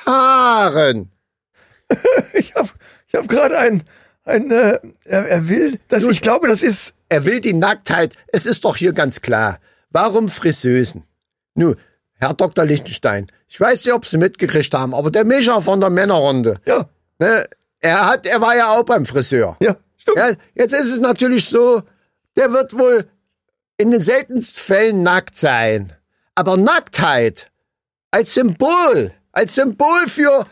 Haaren. 0.05 1.11
Ich 2.33 2.53
habe 2.55 2.69
ich 3.07 3.15
hab 3.15 3.27
gerade 3.27 3.57
ein, 3.57 3.83
ein 4.25 4.51
äh, 4.51 4.79
er, 5.05 5.27
er 5.27 5.49
will, 5.49 5.79
das, 5.87 6.03
ich 6.05 6.21
glaube, 6.21 6.47
das 6.47 6.61
ist, 6.63 6.95
Er 7.09 7.25
will 7.25 7.39
die 7.39 7.53
Nacktheit. 7.53 8.15
Es 8.27 8.45
ist 8.45 8.65
doch 8.65 8.75
hier 8.75 8.93
ganz 8.93 9.21
klar. 9.21 9.59
Warum 9.89 10.29
Friseusen? 10.29 11.03
Nun, 11.53 11.77
Herr 12.13 12.33
Dr. 12.33 12.65
Lichtenstein, 12.65 13.27
ich 13.55 13.61
weiß 13.61 13.85
nicht, 13.85 13.93
ob 13.93 14.05
Sie 14.05 14.17
mitgekriegt 14.17 14.73
haben, 14.73 14.93
aber 14.93 15.09
der 15.09 15.23
Mischer 15.23 15.61
von 15.61 15.79
der 15.79 15.89
Männerrunde, 15.89 16.59
ja, 16.65 16.89
ne, 17.19 17.45
er 17.79 18.05
hat, 18.05 18.25
er 18.25 18.41
war 18.41 18.53
ja 18.53 18.71
auch 18.71 18.83
beim 18.83 19.05
Friseur. 19.05 19.55
ja, 19.61 19.77
stimmt. 19.95 20.17
Ja, 20.17 20.31
jetzt 20.55 20.73
ist 20.73 20.91
es 20.91 20.99
natürlich 20.99 21.45
so, 21.45 21.81
der 22.35 22.51
wird 22.51 22.77
wohl 22.77 23.07
in 23.77 23.91
den 23.91 24.01
seltensten 24.01 24.61
Fällen 24.61 25.03
nackt 25.03 25.37
sein. 25.37 25.93
Aber 26.35 26.57
Nacktheit 26.57 27.49
als 28.11 28.33
Symbol, 28.33 29.13
als 29.31 29.55
Symbol 29.55 30.09
für 30.09 30.45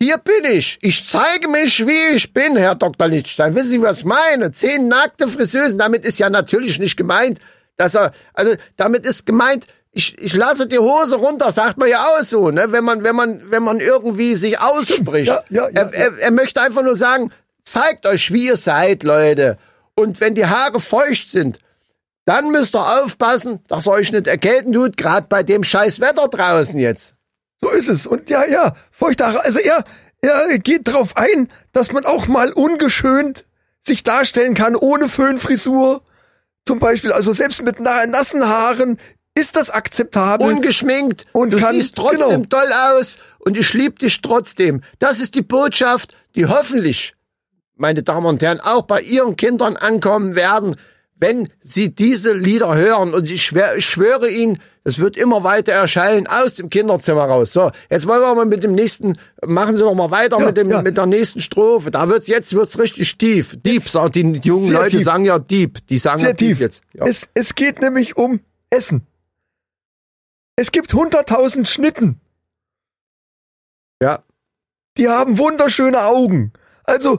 hier 0.00 0.18
bin 0.18 0.44
ich. 0.44 0.78
Ich 0.80 1.08
zeige 1.08 1.48
mich, 1.48 1.84
wie 1.84 2.14
ich 2.14 2.32
bin, 2.32 2.56
Herr 2.56 2.76
Dr. 2.76 3.08
Lichtstein. 3.08 3.56
Wissen 3.56 3.70
Sie, 3.70 3.82
was 3.82 3.98
ich 3.98 4.04
meine? 4.04 4.52
Zehn 4.52 4.86
nackte 4.86 5.26
Friseusen. 5.26 5.78
Damit 5.78 6.04
ist 6.04 6.20
ja 6.20 6.30
natürlich 6.30 6.78
nicht 6.78 6.96
gemeint, 6.96 7.40
dass 7.76 7.96
er, 7.96 8.12
also 8.32 8.54
damit 8.76 9.04
ist 9.06 9.26
gemeint, 9.26 9.66
ich, 9.94 10.18
ich 10.18 10.34
lasse 10.34 10.66
die 10.66 10.78
Hose 10.78 11.14
runter, 11.16 11.52
sagt 11.52 11.78
man 11.78 11.88
ja 11.88 11.98
auch 11.98 12.22
so, 12.22 12.50
ne? 12.50 12.66
Wenn 12.70 12.84
man, 12.84 13.04
wenn 13.04 13.14
man, 13.14 13.50
wenn 13.50 13.62
man 13.62 13.78
irgendwie 13.78 14.34
sich 14.34 14.60
ausspricht. 14.60 15.28
Ja, 15.28 15.42
ja, 15.50 15.68
ja, 15.68 15.82
er, 15.82 15.94
er, 15.94 16.18
er 16.18 16.30
möchte 16.32 16.60
einfach 16.60 16.82
nur 16.82 16.96
sagen, 16.96 17.30
zeigt 17.62 18.04
euch, 18.04 18.32
wie 18.32 18.46
ihr 18.46 18.56
seid, 18.56 19.04
Leute. 19.04 19.56
Und 19.94 20.20
wenn 20.20 20.34
die 20.34 20.46
Haare 20.46 20.80
feucht 20.80 21.30
sind, 21.30 21.60
dann 22.24 22.50
müsst 22.50 22.74
ihr 22.74 23.02
aufpassen, 23.02 23.60
dass 23.68 23.86
ihr 23.86 23.92
euch 23.92 24.10
nicht 24.10 24.26
erkälten 24.26 24.72
tut, 24.72 24.96
gerade 24.96 25.26
bei 25.28 25.44
dem 25.44 25.62
scheiß 25.62 26.00
Wetter 26.00 26.26
draußen 26.26 26.78
jetzt. 26.78 27.14
So 27.60 27.70
ist 27.70 27.88
es. 27.88 28.06
Und 28.06 28.28
ja, 28.30 28.44
ja, 28.44 28.74
feuchter, 28.90 29.44
also 29.44 29.60
er, 29.60 29.84
er 30.22 30.58
geht 30.58 30.88
darauf 30.88 31.16
ein, 31.16 31.48
dass 31.72 31.92
man 31.92 32.04
auch 32.04 32.26
mal 32.26 32.52
ungeschönt 32.52 33.44
sich 33.80 34.02
darstellen 34.02 34.54
kann, 34.54 34.74
ohne 34.74 35.08
Föhnfrisur. 35.08 36.02
Zum 36.66 36.78
Beispiel, 36.80 37.12
also 37.12 37.32
selbst 37.32 37.62
mit 37.62 37.78
na 37.78 38.06
nassen 38.06 38.48
Haaren 38.48 38.98
ist 39.34 39.56
das 39.56 39.70
akzeptabel. 39.70 40.46
Ungeschminkt 40.48 41.26
Und 41.32 41.52
du 41.52 41.58
kann- 41.58 41.74
siehst 41.74 41.96
trotzdem 41.96 42.28
genau. 42.28 42.46
toll 42.48 42.70
aus 42.72 43.18
und 43.40 43.56
ich 43.58 43.72
lieb 43.74 43.98
dich 43.98 44.20
trotzdem. 44.22 44.82
Das 44.98 45.20
ist 45.20 45.34
die 45.34 45.42
Botschaft, 45.42 46.14
die 46.36 46.46
hoffentlich, 46.46 47.14
meine 47.76 48.02
Damen 48.02 48.26
und 48.26 48.42
Herren, 48.42 48.60
auch 48.60 48.82
bei 48.82 49.00
ihren 49.00 49.36
Kindern 49.36 49.76
ankommen 49.76 50.36
werden, 50.36 50.76
wenn 51.16 51.48
sie 51.60 51.94
diese 51.94 52.32
Lieder 52.34 52.74
hören. 52.76 53.14
Und 53.14 53.30
ich, 53.30 53.44
schwör, 53.44 53.76
ich 53.76 53.86
schwöre 53.86 54.28
Ihnen, 54.28 54.60
es 54.84 54.98
wird 54.98 55.16
immer 55.16 55.42
weiter 55.42 55.72
erschallen 55.72 56.26
aus 56.26 56.56
dem 56.56 56.68
Kinderzimmer 56.70 57.24
raus. 57.24 57.52
So, 57.52 57.70
jetzt 57.88 58.06
wollen 58.06 58.20
wir 58.20 58.34
mal 58.34 58.44
mit 58.46 58.62
dem 58.62 58.74
nächsten, 58.74 59.16
machen 59.46 59.76
Sie 59.76 59.82
noch 59.82 59.94
mal 59.94 60.10
weiter 60.10 60.38
Ja, 60.38 60.46
mit 60.46 60.56
dem, 60.56 60.70
ja. 60.70 60.82
mit 60.82 60.96
der 60.96 61.06
nächsten 61.06 61.40
Strophe. 61.40 61.90
Da 61.90 62.08
wird's 62.08 62.26
jetzt 62.28 62.52
wird's 62.52 62.78
richtig 62.78 63.16
tief. 63.16 63.56
Deep, 63.64 63.82
sagt 63.82 64.14
die 64.16 64.40
jungen 64.44 64.66
Sehr 64.66 64.78
Leute 64.78 64.96
tief. 64.98 65.04
sagen 65.06 65.24
ja 65.24 65.38
deep. 65.38 65.86
Die 65.88 65.98
sagen 65.98 66.18
ja 66.20 66.26
Sehr 66.26 66.36
tief. 66.36 66.60
jetzt. 66.60 66.82
Ja. 66.92 67.06
Es, 67.06 67.28
es 67.34 67.54
geht 67.54 67.80
nämlich 67.80 68.16
um 68.16 68.40
Essen. 68.70 69.06
Es 70.56 70.70
gibt 70.72 70.92
100.000 70.92 71.66
Schnitten. 71.66 72.20
ja. 74.02 74.20
Die 74.96 75.08
haben 75.08 75.38
wunderschöne 75.38 76.02
Augen. 76.04 76.52
Also, 76.84 77.18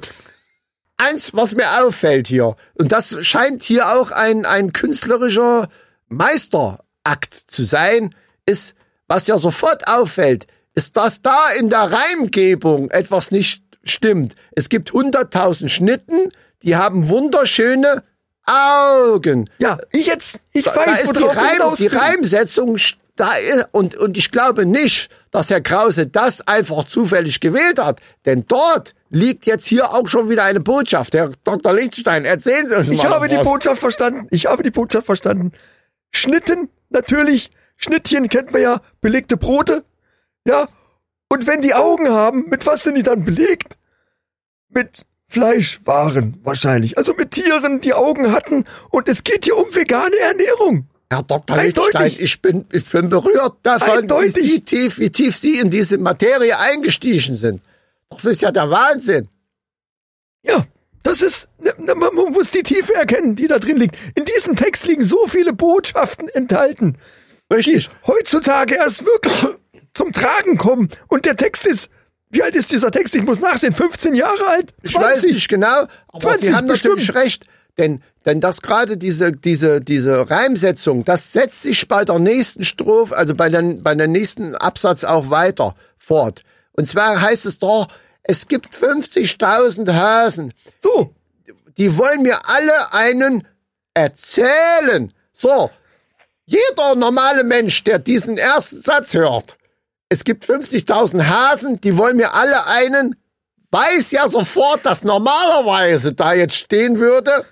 eins, 0.95 1.33
was 1.33 1.53
mir 1.55 1.83
auffällt 1.83 2.29
hier, 2.29 2.55
und 2.75 2.93
das 2.93 3.17
scheint 3.25 3.63
hier 3.63 3.89
auch 3.89 4.11
ein, 4.11 4.45
ein 4.45 4.71
künstlerischer 4.71 5.67
Meisterakt 6.07 7.33
zu 7.33 7.65
sein, 7.65 8.15
ist, 8.45 8.75
was 9.09 9.27
ja 9.27 9.37
sofort 9.37 9.89
auffällt, 9.89 10.47
ist, 10.73 10.95
dass 10.95 11.21
da 11.21 11.49
in 11.59 11.69
der 11.69 11.91
Reimgebung 11.91 12.89
etwas 12.91 13.31
nicht 13.31 13.61
stimmt. 13.83 14.35
Es 14.55 14.69
gibt 14.69 14.93
hunderttausend 14.93 15.69
Schnitten, 15.69 16.29
die 16.63 16.77
haben 16.77 17.09
wunderschöne 17.09 18.03
Augen. 18.45 19.49
ja, 19.59 19.77
ich 19.91 20.05
jetzt, 20.05 20.39
ich 20.53 20.63
Da, 20.63 20.77
weiß, 20.77 20.85
da 20.85 20.93
ist 20.93 21.19
die, 21.19 21.23
Reim, 21.23 21.73
die. 21.77 21.87
Reimsetzung 21.87 22.75
st- 22.77 22.95
da 23.15 23.33
ist, 23.35 23.67
und, 23.71 23.95
und 23.95 24.17
ich 24.17 24.31
glaube 24.31 24.65
nicht, 24.65 25.09
dass 25.31 25.49
Herr 25.49 25.61
Krause 25.61 26.07
das 26.07 26.45
einfach 26.47 26.85
zufällig 26.85 27.39
gewählt 27.39 27.79
hat. 27.79 28.01
Denn 28.25 28.45
dort 28.47 28.93
liegt 29.09 29.45
jetzt 29.45 29.65
hier 29.65 29.91
auch 29.91 30.07
schon 30.09 30.29
wieder 30.29 30.43
eine 30.43 30.59
Botschaft. 30.59 31.13
Herr 31.13 31.31
Dr. 31.43 31.73
Lichtenstein, 31.73 32.25
erzählen 32.25 32.67
Sie 32.67 32.75
uns 32.75 32.89
Ich 32.89 33.03
mal. 33.03 33.09
habe 33.09 33.27
die. 33.27 33.37
Botschaft 33.37 33.79
verstanden. 33.79 34.27
Ich 34.31 34.47
habe 34.47 34.63
die 34.63 34.71
Botschaft 34.71 35.05
verstanden. 35.05 35.51
Schnitten, 36.13 36.69
natürlich. 36.89 37.51
Schnittchen 37.77 38.27
kennt 38.29 38.51
man 38.51 38.61
ja. 38.61 38.81
Belegte 39.01 39.37
Brote. 39.37 39.83
Ja. 40.45 40.67
Und 41.29 41.47
wenn 41.47 41.61
die 41.61 41.73
Augen 41.73 42.09
haben, 42.09 42.49
mit 42.49 42.65
was 42.65 42.83
sind 42.83 42.95
die 42.95 43.03
dann 43.03 43.23
belegt? 43.25 43.77
Mit 44.69 45.05
Fleischwaren 45.27 46.39
wahrscheinlich. 46.43 46.97
Also 46.97 47.13
mit 47.13 47.31
Tieren, 47.31 47.81
die 47.81 47.93
Augen 47.93 48.31
hatten. 48.31 48.65
Und 48.89 49.07
es 49.07 49.23
geht 49.23 49.45
hier 49.45 49.57
um 49.57 49.73
vegane 49.73 50.17
Ernährung. 50.17 50.87
Herr 51.09 51.23
Dr. 51.23 51.57
Lichtenstein, 51.57 52.11
ich 52.17 52.41
bin, 52.41 52.65
ich 52.71 52.89
bin 52.89 53.09
berührt 53.09 53.57
davon, 53.63 54.09
wie. 54.09 54.29
Sie 54.29 54.61
tief, 54.61 54.97
wie 54.99 55.09
tief 55.11 55.37
Sie 55.37 55.59
in 55.59 55.69
diese 55.69 55.97
Materie 55.97 56.57
eingestiegen 56.57 57.35
sind. 57.35 57.61
Das 58.09 58.25
ist 58.25 58.41
ja 58.41 58.51
der 58.51 58.69
Wahnsinn. 58.69 59.27
Ja. 60.43 60.65
Das 61.03 61.21
ist, 61.21 61.47
ne, 61.59 61.71
ne, 61.77 61.93
man 61.93 62.15
muss 62.15 62.49
die 62.49 62.63
Tiefe 62.63 62.95
erkennen, 62.95 63.35
die 63.35 63.47
da 63.47 63.59
drin 63.59 63.77
liegt. 63.77 63.95
In 64.15 64.25
diesem 64.25 64.55
Text 64.55 64.87
liegen 64.87 65.03
so 65.03 65.27
viele 65.27 65.53
Botschaften 65.53 66.29
enthalten. 66.29 66.97
Richtig. 67.53 67.91
heutzutage 68.07 68.73
erst 68.73 69.05
wirklich 69.05 69.33
zum 69.93 70.11
Tragen 70.13 70.57
kommen. 70.57 70.89
Und 71.07 71.27
der 71.27 71.35
Text 71.35 71.67
ist, 71.67 71.91
wie 72.31 72.41
alt 72.41 72.55
ist 72.55 72.71
dieser 72.71 72.89
Text? 72.89 73.15
Ich 73.15 73.23
muss 73.23 73.39
nachsehen, 73.39 73.71
15 73.71 74.15
Jahre 74.15 74.47
alt? 74.47 74.73
20? 74.83 74.89
Ich 74.89 74.95
weiß 74.95 75.23
nicht 75.25 75.49
genau, 75.49 75.85
aber 76.07 76.19
20 76.19 76.47
Sie 76.47 76.55
haben 76.55 76.67
bestimmt. 76.67 76.95
natürlich 76.97 77.15
recht. 77.15 77.45
Denn, 77.77 78.01
denn 78.25 78.41
das 78.41 78.61
gerade 78.61 78.97
diese, 78.97 79.31
diese, 79.31 79.81
diese 79.81 80.29
Reimsetzung, 80.29 81.05
das 81.05 81.31
setzt 81.31 81.61
sich 81.61 81.87
bei 81.87 82.03
der 82.03 82.19
nächsten 82.19 82.63
Strophe, 82.63 83.15
also 83.15 83.35
bei 83.35 83.49
den, 83.49 83.83
bei 83.83 83.93
der 83.93 84.07
nächsten 84.07 84.55
Absatz 84.55 85.03
auch 85.03 85.29
weiter 85.29 85.75
fort. 85.97 86.41
Und 86.73 86.87
zwar 86.87 87.21
heißt 87.21 87.45
es 87.45 87.59
doch, 87.59 87.87
es 88.23 88.47
gibt 88.47 88.75
50.000 88.75 89.93
Hasen, 89.93 90.53
So, 90.79 91.13
die 91.77 91.95
wollen 91.97 92.23
mir 92.23 92.39
alle 92.47 92.93
einen 92.93 93.47
erzählen. 93.93 95.13
So, 95.31 95.69
jeder 96.45 96.95
normale 96.95 97.43
Mensch, 97.43 97.83
der 97.83 97.99
diesen 97.99 98.37
ersten 98.37 98.77
Satz 98.77 99.13
hört, 99.13 99.57
es 100.09 100.23
gibt 100.23 100.45
50.000 100.45 101.27
Hasen, 101.27 101.81
die 101.81 101.97
wollen 101.97 102.17
mir 102.17 102.33
alle 102.33 102.67
einen, 102.67 103.15
weiß 103.71 104.11
ja 104.11 104.27
sofort, 104.27 104.85
dass 104.85 105.03
normalerweise 105.03 106.13
da 106.13 106.33
jetzt 106.33 106.55
stehen 106.55 106.99
würde, 106.99 107.45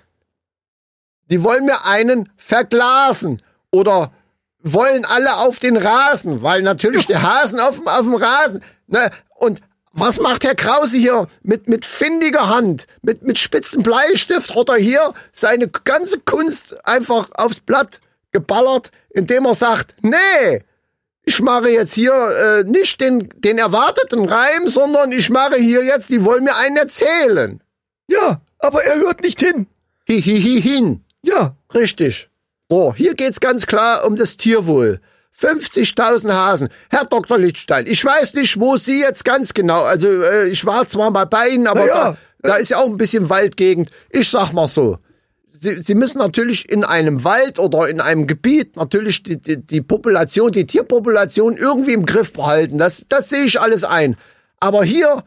die 1.30 1.42
wollen 1.42 1.64
mir 1.64 1.86
einen 1.86 2.30
verglasen 2.36 3.42
oder 3.70 4.12
wollen 4.60 5.04
alle 5.04 5.36
auf 5.36 5.58
den 5.58 5.76
Rasen, 5.76 6.42
weil 6.42 6.62
natürlich 6.62 7.06
der 7.06 7.22
Hasen 7.22 7.60
auf 7.60 7.76
dem, 7.76 7.88
auf 7.88 8.02
dem 8.02 8.14
Rasen, 8.14 8.62
ne, 8.86 9.10
und 9.34 9.60
was 9.92 10.18
macht 10.18 10.44
Herr 10.44 10.56
Krause 10.56 10.96
hier 10.96 11.28
mit, 11.42 11.68
mit 11.68 11.84
findiger 11.86 12.48
Hand, 12.48 12.86
mit, 13.02 13.22
mit 13.22 13.38
spitzen 13.38 13.82
Bleistift 13.82 14.56
oder 14.56 14.74
hier 14.74 15.14
seine 15.32 15.68
ganze 15.68 16.18
Kunst 16.18 16.84
einfach 16.84 17.28
aufs 17.36 17.60
Blatt 17.60 18.00
geballert, 18.32 18.90
indem 19.10 19.46
er 19.46 19.54
sagt, 19.54 19.94
nee, 20.02 20.64
ich 21.24 21.40
mache 21.40 21.70
jetzt 21.70 21.94
hier 21.94 22.12
äh, 22.12 22.64
nicht 22.64 23.00
den, 23.00 23.28
den 23.36 23.58
erwarteten 23.58 24.28
Reim, 24.28 24.66
sondern 24.66 25.12
ich 25.12 25.30
mache 25.30 25.56
hier 25.56 25.84
jetzt, 25.84 26.10
die 26.10 26.24
wollen 26.24 26.44
mir 26.44 26.56
einen 26.56 26.76
erzählen. 26.76 27.62
Ja, 28.08 28.40
aber 28.58 28.82
er 28.84 28.96
hört 28.96 29.22
nicht 29.22 29.40
hin. 29.40 29.66
Hi, 30.08 30.20
hi, 30.20 30.42
hi, 30.42 30.60
hin. 30.60 31.03
Ja, 31.24 31.56
Richtig. 31.74 32.30
So, 32.70 32.94
hier 32.94 33.14
geht's 33.14 33.40
ganz 33.40 33.66
klar 33.66 34.06
um 34.06 34.16
das 34.16 34.36
Tierwohl. 34.36 35.00
50.000 35.38 36.32
Hasen. 36.32 36.68
Herr 36.90 37.04
Dr. 37.04 37.38
Lichtstein, 37.38 37.86
ich 37.86 38.04
weiß 38.04 38.34
nicht, 38.34 38.58
wo 38.60 38.76
Sie 38.76 39.00
jetzt 39.00 39.24
ganz 39.24 39.52
genau, 39.52 39.82
also 39.82 40.08
äh, 40.08 40.48
ich 40.48 40.64
war 40.64 40.86
zwar 40.86 41.10
mal 41.10 41.24
bei 41.24 41.48
Ihnen, 41.48 41.66
aber 41.66 41.86
ja. 41.86 42.16
da, 42.42 42.48
da 42.48 42.56
ist 42.56 42.70
ja 42.70 42.78
auch 42.78 42.86
ein 42.86 42.96
bisschen 42.96 43.28
Waldgegend. 43.28 43.90
Ich 44.10 44.30
sag 44.30 44.52
mal 44.52 44.68
so, 44.68 44.98
Sie, 45.52 45.78
Sie 45.78 45.94
müssen 45.94 46.18
natürlich 46.18 46.68
in 46.70 46.84
einem 46.84 47.24
Wald 47.24 47.58
oder 47.58 47.88
in 47.88 48.00
einem 48.00 48.26
Gebiet 48.26 48.76
natürlich 48.76 49.22
die, 49.24 49.40
die, 49.40 49.60
die 49.60 49.80
Population, 49.80 50.52
die 50.52 50.66
Tierpopulation 50.66 51.56
irgendwie 51.56 51.92
im 51.92 52.06
Griff 52.06 52.32
behalten. 52.32 52.78
Das, 52.78 53.06
das 53.08 53.28
sehe 53.28 53.44
ich 53.44 53.60
alles 53.60 53.82
ein. 53.84 54.16
Aber 54.60 54.84
hier 54.84 55.24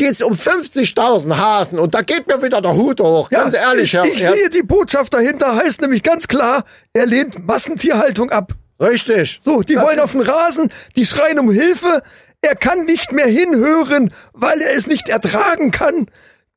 geht's 0.00 0.22
um 0.22 0.32
50.000 0.32 1.36
Hasen 1.36 1.78
und 1.78 1.94
da 1.94 2.00
geht 2.00 2.26
mir 2.26 2.42
wieder 2.42 2.62
der 2.62 2.74
Hut 2.74 3.00
hoch. 3.00 3.28
Ganz 3.28 3.52
ja, 3.52 3.68
ehrlich, 3.68 3.84
ich, 3.84 3.92
Herr, 3.92 4.04
ich 4.06 4.22
Herr 4.22 4.32
sehe 4.32 4.48
die 4.48 4.62
Botschaft 4.62 5.12
dahinter 5.12 5.54
heißt 5.56 5.82
nämlich 5.82 6.02
ganz 6.02 6.26
klar, 6.26 6.64
er 6.94 7.04
lehnt 7.04 7.46
Massentierhaltung 7.46 8.30
ab. 8.30 8.52
Richtig. 8.80 9.40
So, 9.42 9.60
die 9.60 9.74
Das 9.74 9.84
wollen 9.84 10.00
auf 10.00 10.12
den 10.12 10.22
Rasen, 10.22 10.72
die 10.96 11.04
schreien 11.04 11.38
um 11.38 11.52
Hilfe. 11.52 12.02
Er 12.40 12.56
kann 12.56 12.86
nicht 12.86 13.12
mehr 13.12 13.26
hinhören, 13.26 14.10
weil 14.32 14.62
er 14.62 14.74
es 14.74 14.86
nicht 14.86 15.10
ertragen 15.10 15.70
kann. 15.70 16.06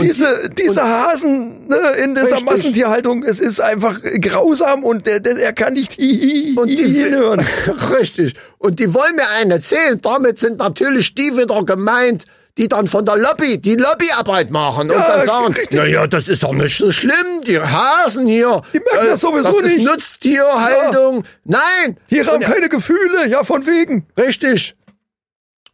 Diese, 0.02 0.50
diese 0.50 0.84
Hasen 0.84 1.68
ne, 1.68 1.78
in 2.02 2.16
dieser 2.16 2.32
Richtig. 2.32 2.46
Massentierhaltung, 2.46 3.24
es 3.24 3.42
ist 3.42 3.60
einfach 3.60 4.00
grausam 4.22 4.86
und 4.86 5.06
er, 5.06 5.26
er 5.26 5.52
kann 5.52 5.74
nicht 5.74 5.98
hi, 5.98 6.56
hi, 6.56 6.56
Und 6.58 6.70
die 6.70 6.78
hinhören. 6.78 7.46
Richtig. 8.00 8.36
Und 8.58 8.80
die 8.80 8.94
wollen 8.94 9.16
mir 9.18 9.30
einen 9.38 9.52
erzählen. 9.52 10.00
Damit 10.02 10.40
sind 10.40 10.60
natürlich 10.60 11.14
die 11.14 11.36
wieder 11.38 11.62
gemeint, 11.66 12.26
die 12.58 12.68
dann 12.68 12.88
von 12.88 13.04
der 13.06 13.18
Lobby 13.18 13.58
die 13.60 13.76
Lobbyarbeit 13.76 14.52
machen 14.52 14.92
und 14.92 14.96
Ja, 14.98 15.18
dann 15.18 15.26
sagen, 15.26 15.56
naja, 15.72 16.06
das 16.08 16.28
ist 16.28 16.44
doch 16.44 16.54
nicht 16.54 16.78
so 16.78 16.92
schlimm, 16.92 17.42
die 17.46 17.60
Hasen 17.60 18.28
hier. 18.28 18.62
Die 18.74 18.80
merken 18.80 19.08
das 19.08 19.22
sowieso 19.22 19.52
das 19.60 19.62
nicht. 19.64 19.78
ist 19.80 19.86
Nutztierhaltung. 19.86 21.24
Nein. 21.46 21.98
Tiere 22.08 22.28
haben 22.32 22.38
Und- 22.44 22.44
keine 22.46 22.70
Gefühle, 22.70 23.28
ja 23.28 23.44
von 23.44 23.66
wegen. 23.66 24.06
Richtig. 24.20 24.76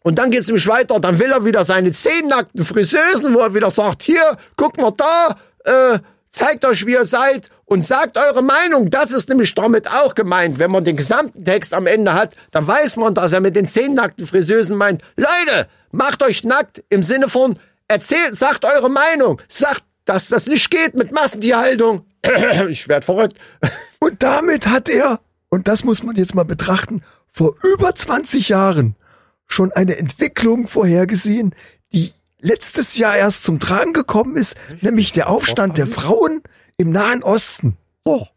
Und 0.04 0.18
dann 0.20 0.32
geht's 0.32 0.48
nämlich 0.48 0.68
weiter. 0.68 1.00
Dann 1.00 1.20
will 1.20 1.32
er 1.32 1.44
wieder 1.44 1.66
seine 1.66 1.92
zehn 1.92 2.28
nackten 2.28 2.64
Friseusen, 2.64 3.34
wo 3.34 3.40
er 3.40 3.54
wieder 3.54 3.70
sagt, 3.72 4.04
hier, 4.04 4.38
guck 4.56 4.78
mal 4.78 4.94
da, 4.96 5.36
äh, 5.66 6.00
zeigt 6.30 6.64
euch, 6.64 6.86
wie 6.86 6.94
ihr 6.94 7.04
seid 7.06 7.50
und 7.66 7.86
sagt 7.86 8.18
eure 8.18 8.42
Meinung. 8.42 8.90
Das 8.90 9.12
ist 9.12 9.28
nämlich 9.28 9.54
damit 9.54 9.88
auch 9.90 10.16
gemeint. 10.16 10.58
Wenn 10.60 10.72
man 10.72 10.86
den 10.86 10.96
gesamten 10.96 11.44
Text 11.44 11.74
am 11.74 11.86
Ende 11.88 12.14
hat, 12.14 12.36
dann 12.52 12.66
weiß 12.66 12.96
man, 12.96 13.14
dass 13.14 13.34
er 13.34 13.42
mit 13.42 13.58
den 13.58 13.68
zehn 13.68 13.94
nackten 13.96 14.26
Friseusen 14.26 14.78
meint, 14.78 15.02
Leute, 15.18 15.68
macht 15.92 16.24
euch 16.24 16.44
nackt 16.44 16.84
im 16.90 17.04
Sinne 17.04 17.30
von, 17.30 17.60
erzählt, 17.88 18.36
sagt 18.36 18.66
eure 18.66 18.90
Meinung. 18.90 19.42
Sagt, 19.48 19.84
dass 20.06 20.28
das 20.28 20.48
nicht 20.48 20.70
geht 20.72 20.96
mit 20.96 21.12
Massentierhaltung. 21.12 22.06
Ich 22.70 22.88
werd 22.88 23.06
verrückt. 23.06 23.40
Und 24.00 24.24
damit 24.24 24.68
hat 24.68 24.90
er, 24.90 25.20
und 25.50 25.68
das 25.68 25.84
muss 25.84 26.04
man 26.04 26.16
jetzt 26.16 26.36
mal 26.36 26.46
betrachten, 26.46 27.02
vor 27.28 27.56
über 27.64 27.94
20 27.94 28.50
Jahren 28.50 28.96
schon 29.46 29.72
eine 29.72 29.98
Entwicklung 29.98 30.68
vorhergesehen, 30.68 31.56
die 31.92 32.14
letztes 32.40 32.98
Jahr 32.98 33.18
erst 33.18 33.44
zum 33.44 33.60
Tragen 33.60 33.94
gekommen 33.94 34.38
ist, 34.38 34.56
nämlich 34.82 35.12
der 35.12 35.30
Aufstand 35.30 35.78
der 35.78 35.88
Frauen 35.88 36.42
im 36.78 36.92
Nahen 36.92 37.24
Osten. 37.24 37.78
So. 38.06 38.28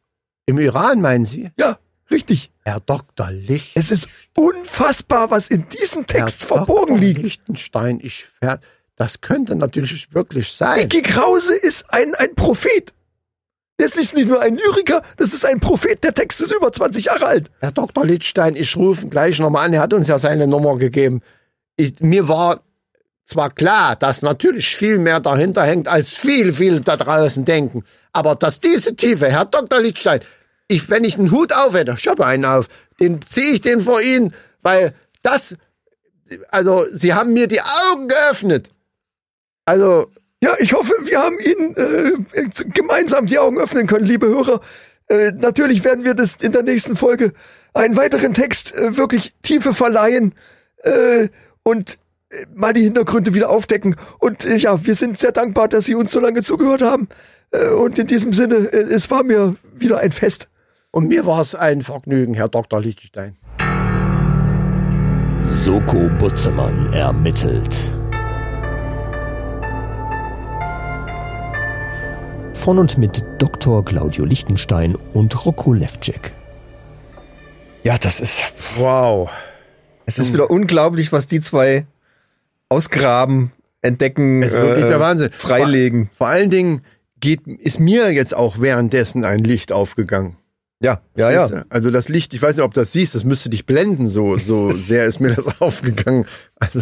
Im 0.47 0.59
Iran 0.59 1.01
meinen 1.01 1.25
Sie? 1.25 1.51
Ja, 1.59 1.79
richtig. 2.11 2.52
Herr 2.65 2.81
Dr. 2.81 3.31
Licht. 3.31 3.77
Es 3.77 3.91
ist 3.91 4.09
unfassbar, 4.37 5.31
was 5.31 5.49
in 5.49 5.69
diesem 5.69 6.07
Text 6.07 6.43
Herr 6.43 6.59
verborgen 6.59 6.95
Dr. 6.95 6.99
liegt. 6.99 7.23
Lichtenstein, 7.23 8.01
ich 8.03 8.27
werd, 8.41 8.63
das 8.97 9.21
könnte 9.21 9.57
natürlich 9.57 10.15
wirklich 10.15 10.53
sein. 10.53 10.79
Mickey 10.79 11.03
Krause 11.03 11.55
ist 11.55 11.93
ein, 11.93 12.15
ein 12.15 12.35
Prophet. 12.35 12.93
Das 13.79 13.97
ist 13.97 14.15
nicht 14.15 14.29
nur 14.29 14.41
ein 14.41 14.57
Lyriker, 14.57 15.03
das 15.17 15.33
ist 15.33 15.45
ein 15.45 15.59
Prophet. 15.59 16.05
Der 16.05 16.15
Text 16.15 16.41
ist 16.41 16.53
über 16.53 16.71
20 16.71 17.07
Jahre 17.07 17.27
alt. 17.27 17.51
Herr 17.61 17.73
Dr. 17.73 18.07
Lichtstein, 18.07 18.55
ich 18.55 18.77
rufe 18.77 19.05
ihn 19.05 19.11
gleich 19.11 19.41
nochmal 19.41 19.67
an. 19.67 19.73
Er 19.73 19.81
hat 19.81 19.93
uns 19.93 20.07
ja 20.07 20.19
seine 20.19 20.47
Nummer 20.47 20.77
gegeben. 20.77 21.21
Ich, 21.77 21.99
mir 22.01 22.29
war 22.29 22.63
zwar 23.25 23.51
klar, 23.51 23.97
dass 23.97 24.23
natürlich 24.23 24.77
viel 24.77 24.99
mehr 24.99 25.19
dahinter 25.19 25.65
hängt, 25.65 25.89
als 25.89 26.11
viel, 26.11 26.53
viel 26.53 26.81
da 26.81 26.97
draußen 26.97 27.45
denken. 27.45 27.83
Aber 28.13 28.35
dass 28.35 28.61
diese 28.61 28.95
Tiefe, 28.95 29.31
Herr 29.31 29.47
Dr. 29.47 29.81
Lichtstein, 29.81 30.21
ich, 30.73 30.91
wenn 30.91 31.05
ich 31.05 31.19
einen 31.19 31.31
Hut 31.31 31.53
auf 31.53 31.75
hätte, 31.75 31.95
ich 31.99 32.09
habe 32.09 32.27
einen 32.27 32.45
auf, 32.45 32.69
den 33.01 33.23
ziehe 33.23 33.53
ich 33.53 33.61
den 33.61 33.81
vor 33.81 34.01
Ihnen, 34.01 34.35
weil 34.63 34.95
das, 35.23 35.57
also 36.51 36.87
Sie 36.93 37.15
haben 37.15 37.33
mir 37.33 37.47
die 37.47 37.61
Augen 37.61 38.09
geöffnet. 38.09 38.71
Also, 39.65 40.11
Ja, 40.43 40.57
ich 40.59 40.73
hoffe, 40.73 40.93
wir 41.05 41.21
haben 41.21 41.39
Ihnen 41.39 41.77
äh, 41.77 42.49
gemeinsam 42.75 43.27
die 43.27 43.39
Augen 43.39 43.59
öffnen 43.61 43.87
können, 43.87 44.07
liebe 44.07 44.27
Hörer. 44.27 44.61
Äh, 45.07 45.31
natürlich 45.39 45.85
werden 45.85 46.05
wir 46.05 46.15
das 46.15 46.37
in 46.41 46.51
der 46.51 46.65
nächsten 46.65 46.97
Folge 46.97 47.33
einen 47.75 47.97
weiteren 47.97 48.35
Text 48.35 48.75
äh, 48.75 48.97
wirklich 48.97 49.35
Tiefe 49.43 49.73
verleihen 49.73 50.35
äh, 50.83 51.29
und 51.63 51.99
äh, 52.31 52.47
mal 52.53 52.73
die 52.73 52.83
Hintergründe 52.83 53.35
wieder 53.35 53.51
aufdecken. 53.51 53.95
Und 54.19 54.45
äh, 54.45 54.57
ja, 54.57 54.85
wir 54.85 54.97
sind 54.97 55.17
sehr 55.17 55.31
dankbar, 55.31 55.69
dass 55.69 55.85
Sie 55.85 55.95
uns 55.95 56.11
so 56.11 56.19
lange 56.19 56.43
zugehört 56.43 56.83
haben. 56.83 57.09
Und 57.77 57.99
in 57.99 58.07
diesem 58.07 58.33
Sinne, 58.33 58.73
es 58.73 59.11
war 59.11 59.23
mir 59.25 59.57
wieder 59.75 59.99
ein 59.99 60.11
Fest. 60.11 60.49
Und 60.93 61.09
mir 61.09 61.27
war 61.27 61.41
es 61.41 61.55
ein 61.55 61.83
Vergnügen, 61.83 62.35
Herr 62.35 62.49
Dr. 62.49 62.81
Lichtstein. 62.81 63.37
Soko 65.47 66.09
Butzemann 66.19 66.93
ermittelt. 66.93 67.75
Von 72.55 72.79
und 72.79 72.97
mit 72.99 73.25
Dr. 73.39 73.85
Claudio 73.85 74.25
Lichtenstein 74.25 74.95
und 75.15 75.45
Rocco 75.45 75.73
Levcek. 75.73 76.31
Ja, 77.83 77.99
das 77.99 78.21
ist, 78.21 78.45
Wow. 78.79 79.31
es 80.07 80.19
ist 80.19 80.33
wieder 80.33 80.49
unglaublich, 80.51 81.11
was 81.11 81.27
die 81.27 81.41
zwei 81.41 81.87
ausgraben, 82.69 83.51
entdecken, 83.81 84.43
Es 84.43 84.53
ist 84.53 84.61
wirklich 84.61 84.85
äh, 84.85 84.89
der 84.89 85.01
Wahnsinn. 85.01 85.33
freilegen. 85.33 86.07
Vor, 86.07 86.19
vor 86.19 86.27
allen 86.29 86.51
Dingen 86.51 86.83
geht, 87.19 87.47
ist 87.47 87.81
mir 87.81 88.13
jetzt 88.13 88.37
auch 88.37 88.61
währenddessen 88.61 89.25
ein 89.25 89.41
Licht 89.41 89.73
aufgegangen. 89.73 90.37
Ja, 90.83 91.01
ja, 91.17 91.31
ja. 91.31 91.65
Also 91.69 91.91
das 91.91 92.09
Licht, 92.09 92.35
ich 92.35 92.43
weiß 92.43 92.57
nicht, 92.57 92.65
ob 92.65 92.75
du 92.75 92.81
das 92.81 92.93
siehst, 92.93 93.15
das 93.15 93.25
müsste 93.25 93.51
dich 93.51 93.67
blenden, 93.67 94.09
so, 94.09 94.37
so 94.37 94.71
sehr 94.73 95.07
ist 95.07 95.21
mir 95.21 95.35
das 95.35 95.61
aufgegangen. 95.61 96.27
Also, 96.59 96.81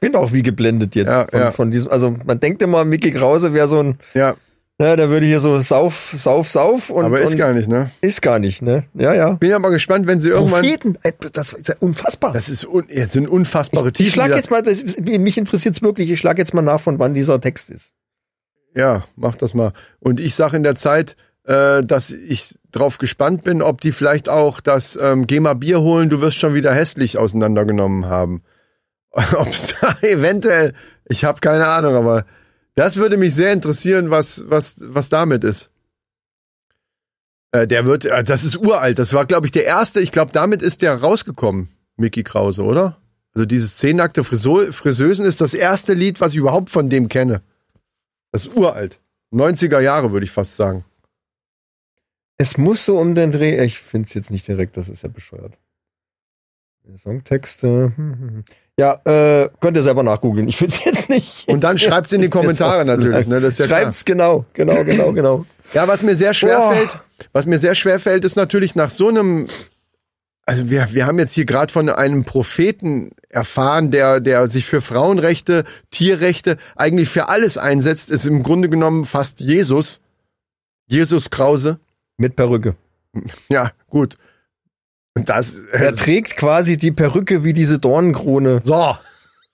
bin 0.00 0.14
auch 0.16 0.32
wie 0.32 0.42
geblendet 0.42 0.94
jetzt 0.94 1.08
Ja, 1.08 1.26
von, 1.28 1.40
ja. 1.40 1.50
von 1.52 1.70
diesem. 1.70 1.90
Also 1.90 2.14
man 2.26 2.40
denkt 2.40 2.60
immer, 2.62 2.84
Mickey 2.84 3.10
Krause 3.10 3.54
wäre 3.54 3.66
so 3.68 3.80
ein, 3.82 3.98
ja, 4.14 4.34
na, 4.80 4.94
der 4.94 5.08
würde 5.10 5.26
hier 5.26 5.40
so 5.40 5.58
sauf, 5.58 6.12
sauf, 6.14 6.48
sauf 6.48 6.90
und 6.90 7.04
aber 7.04 7.20
ist 7.20 7.32
und 7.32 7.38
gar 7.38 7.52
nicht, 7.52 7.68
ne? 7.68 7.90
Ist 8.00 8.22
gar 8.22 8.38
nicht, 8.38 8.62
ne? 8.62 8.84
Ja, 8.94 9.12
ja. 9.12 9.30
Bin 9.32 9.50
ja 9.50 9.58
mal 9.58 9.70
gespannt, 9.70 10.06
wenn 10.06 10.20
sie 10.20 10.28
irgendwann. 10.28 10.62
Propheten, 10.62 10.96
äh, 11.02 11.10
das 11.32 11.52
ist 11.52 11.68
ja 11.68 11.74
unfassbar. 11.80 12.32
Das 12.32 12.48
ist 12.48 12.64
un, 12.64 12.84
jetzt 12.88 13.12
sind 13.12 13.26
unfassbare 13.28 13.88
ich 13.88 13.94
Tiefen. 13.94 14.12
schlag 14.12 14.26
die 14.26 14.30
da- 14.32 14.36
jetzt 14.36 14.50
mal, 14.52 14.62
das, 14.62 14.84
mich 15.00 15.36
interessiert's 15.36 15.82
wirklich, 15.82 16.10
ich 16.12 16.20
schlag 16.20 16.38
jetzt 16.38 16.54
mal 16.54 16.62
nach, 16.62 16.80
von 16.80 16.98
wann 17.00 17.12
dieser 17.14 17.40
Text 17.40 17.70
ist. 17.70 17.92
Ja, 18.76 19.04
mach 19.16 19.34
das 19.34 19.52
mal. 19.54 19.72
Und 19.98 20.20
ich 20.20 20.36
sag 20.36 20.52
in 20.52 20.62
der 20.62 20.76
Zeit, 20.76 21.16
äh, 21.48 21.82
dass 21.82 22.10
ich 22.10 22.58
drauf 22.72 22.98
gespannt 22.98 23.42
bin, 23.42 23.62
ob 23.62 23.80
die 23.80 23.92
vielleicht 23.92 24.28
auch 24.28 24.60
das 24.60 24.98
ähm, 25.00 25.26
Geh 25.26 25.40
mal 25.40 25.54
Bier 25.54 25.80
holen, 25.80 26.10
du 26.10 26.20
wirst 26.20 26.36
schon 26.36 26.54
wieder 26.54 26.74
hässlich 26.74 27.16
auseinandergenommen 27.16 28.06
haben. 28.06 28.42
ob 29.12 29.48
es 29.48 29.74
da 29.80 29.96
eventuell, 30.02 30.74
ich 31.06 31.24
habe 31.24 31.40
keine 31.40 31.66
Ahnung, 31.66 31.94
aber 31.94 32.26
das 32.74 32.96
würde 32.96 33.16
mich 33.16 33.34
sehr 33.34 33.54
interessieren, 33.54 34.10
was, 34.10 34.44
was, 34.48 34.76
was 34.82 35.08
damit 35.08 35.42
ist. 35.42 35.70
Äh, 37.52 37.66
der 37.66 37.86
wird, 37.86 38.04
äh, 38.04 38.22
das 38.22 38.44
ist 38.44 38.58
uralt. 38.58 38.98
Das 38.98 39.14
war, 39.14 39.24
glaube 39.24 39.46
ich, 39.46 39.52
der 39.52 39.64
erste. 39.64 40.00
Ich 40.00 40.12
glaube, 40.12 40.32
damit 40.32 40.60
ist 40.60 40.82
der 40.82 40.96
rausgekommen, 40.96 41.70
Mickey 41.96 42.24
Krause, 42.24 42.62
oder? 42.62 42.98
Also 43.34 43.46
dieses 43.46 43.78
zehnnackte 43.78 44.22
Friseusen 44.22 45.24
ist 45.24 45.40
das 45.40 45.54
erste 45.54 45.94
Lied, 45.94 46.20
was 46.20 46.32
ich 46.32 46.38
überhaupt 46.38 46.68
von 46.68 46.90
dem 46.90 47.08
kenne. 47.08 47.40
Das 48.32 48.44
ist 48.46 48.54
uralt. 48.54 49.00
90er 49.32 49.80
Jahre, 49.80 50.12
würde 50.12 50.24
ich 50.24 50.30
fast 50.30 50.56
sagen. 50.56 50.84
Es 52.38 52.56
muss 52.56 52.84
so 52.84 52.98
um 52.98 53.14
den 53.14 53.32
Dreh, 53.32 53.62
ich 53.64 53.80
find's 53.80 54.14
jetzt 54.14 54.30
nicht 54.30 54.46
direkt, 54.46 54.76
das 54.76 54.88
ist 54.88 55.02
ja 55.02 55.08
bescheuert. 55.08 55.54
Songtexte. 56.96 57.92
hm, 57.94 58.18
hm, 58.18 58.18
hm. 58.20 58.44
Ja, 58.78 59.00
äh, 59.04 59.50
könnt 59.60 59.76
ihr 59.76 59.82
selber 59.82 60.02
nachgoogeln. 60.02 60.48
Ich 60.48 60.56
find's 60.56 60.84
jetzt 60.84 61.08
nicht. 61.08 61.48
Und 61.48 61.64
dann 61.64 61.78
schreibt's 61.78 62.12
in 62.12 62.22
die 62.22 62.30
Kommentare 62.30 62.84
natürlich, 62.84 63.26
ne? 63.26 63.40
Das 63.40 63.54
ist 63.54 63.58
ja 63.58 63.66
klar. 63.66 63.82
Schreibt's 63.82 64.04
genau, 64.04 64.46
genau, 64.54 64.84
genau, 64.84 65.12
genau. 65.12 65.46
Ja, 65.74 65.86
was 65.88 66.02
mir 66.02 66.14
sehr 66.14 66.32
schwer 66.32 66.56
Boah. 66.56 66.72
fällt, 66.72 66.98
was 67.32 67.46
mir 67.46 67.58
sehr 67.58 67.74
schwer 67.74 67.98
fällt, 67.98 68.24
ist 68.24 68.36
natürlich 68.36 68.74
nach 68.74 68.90
so 68.90 69.08
einem, 69.08 69.48
also 70.46 70.70
wir, 70.70 70.88
wir 70.92 71.06
haben 71.06 71.18
jetzt 71.18 71.34
hier 71.34 71.44
gerade 71.44 71.72
von 71.72 71.88
einem 71.90 72.24
Propheten 72.24 73.10
erfahren, 73.28 73.90
der, 73.90 74.20
der 74.20 74.46
sich 74.46 74.64
für 74.64 74.80
Frauenrechte, 74.80 75.64
Tierrechte, 75.90 76.56
eigentlich 76.76 77.10
für 77.10 77.28
alles 77.28 77.58
einsetzt, 77.58 78.10
ist 78.10 78.24
im 78.24 78.42
Grunde 78.42 78.68
genommen 78.70 79.04
fast 79.04 79.40
Jesus. 79.40 80.00
Jesus 80.86 81.28
Krause. 81.28 81.80
Mit 82.18 82.36
Perücke. 82.36 82.74
Ja, 83.48 83.72
gut. 83.88 84.16
Das, 85.14 85.58
Er 85.72 85.94
trägt 85.94 86.36
quasi 86.36 86.76
die 86.76 86.92
Perücke 86.92 87.42
wie 87.44 87.52
diese 87.52 87.78
Dornenkrone. 87.78 88.60
so. 88.62 88.96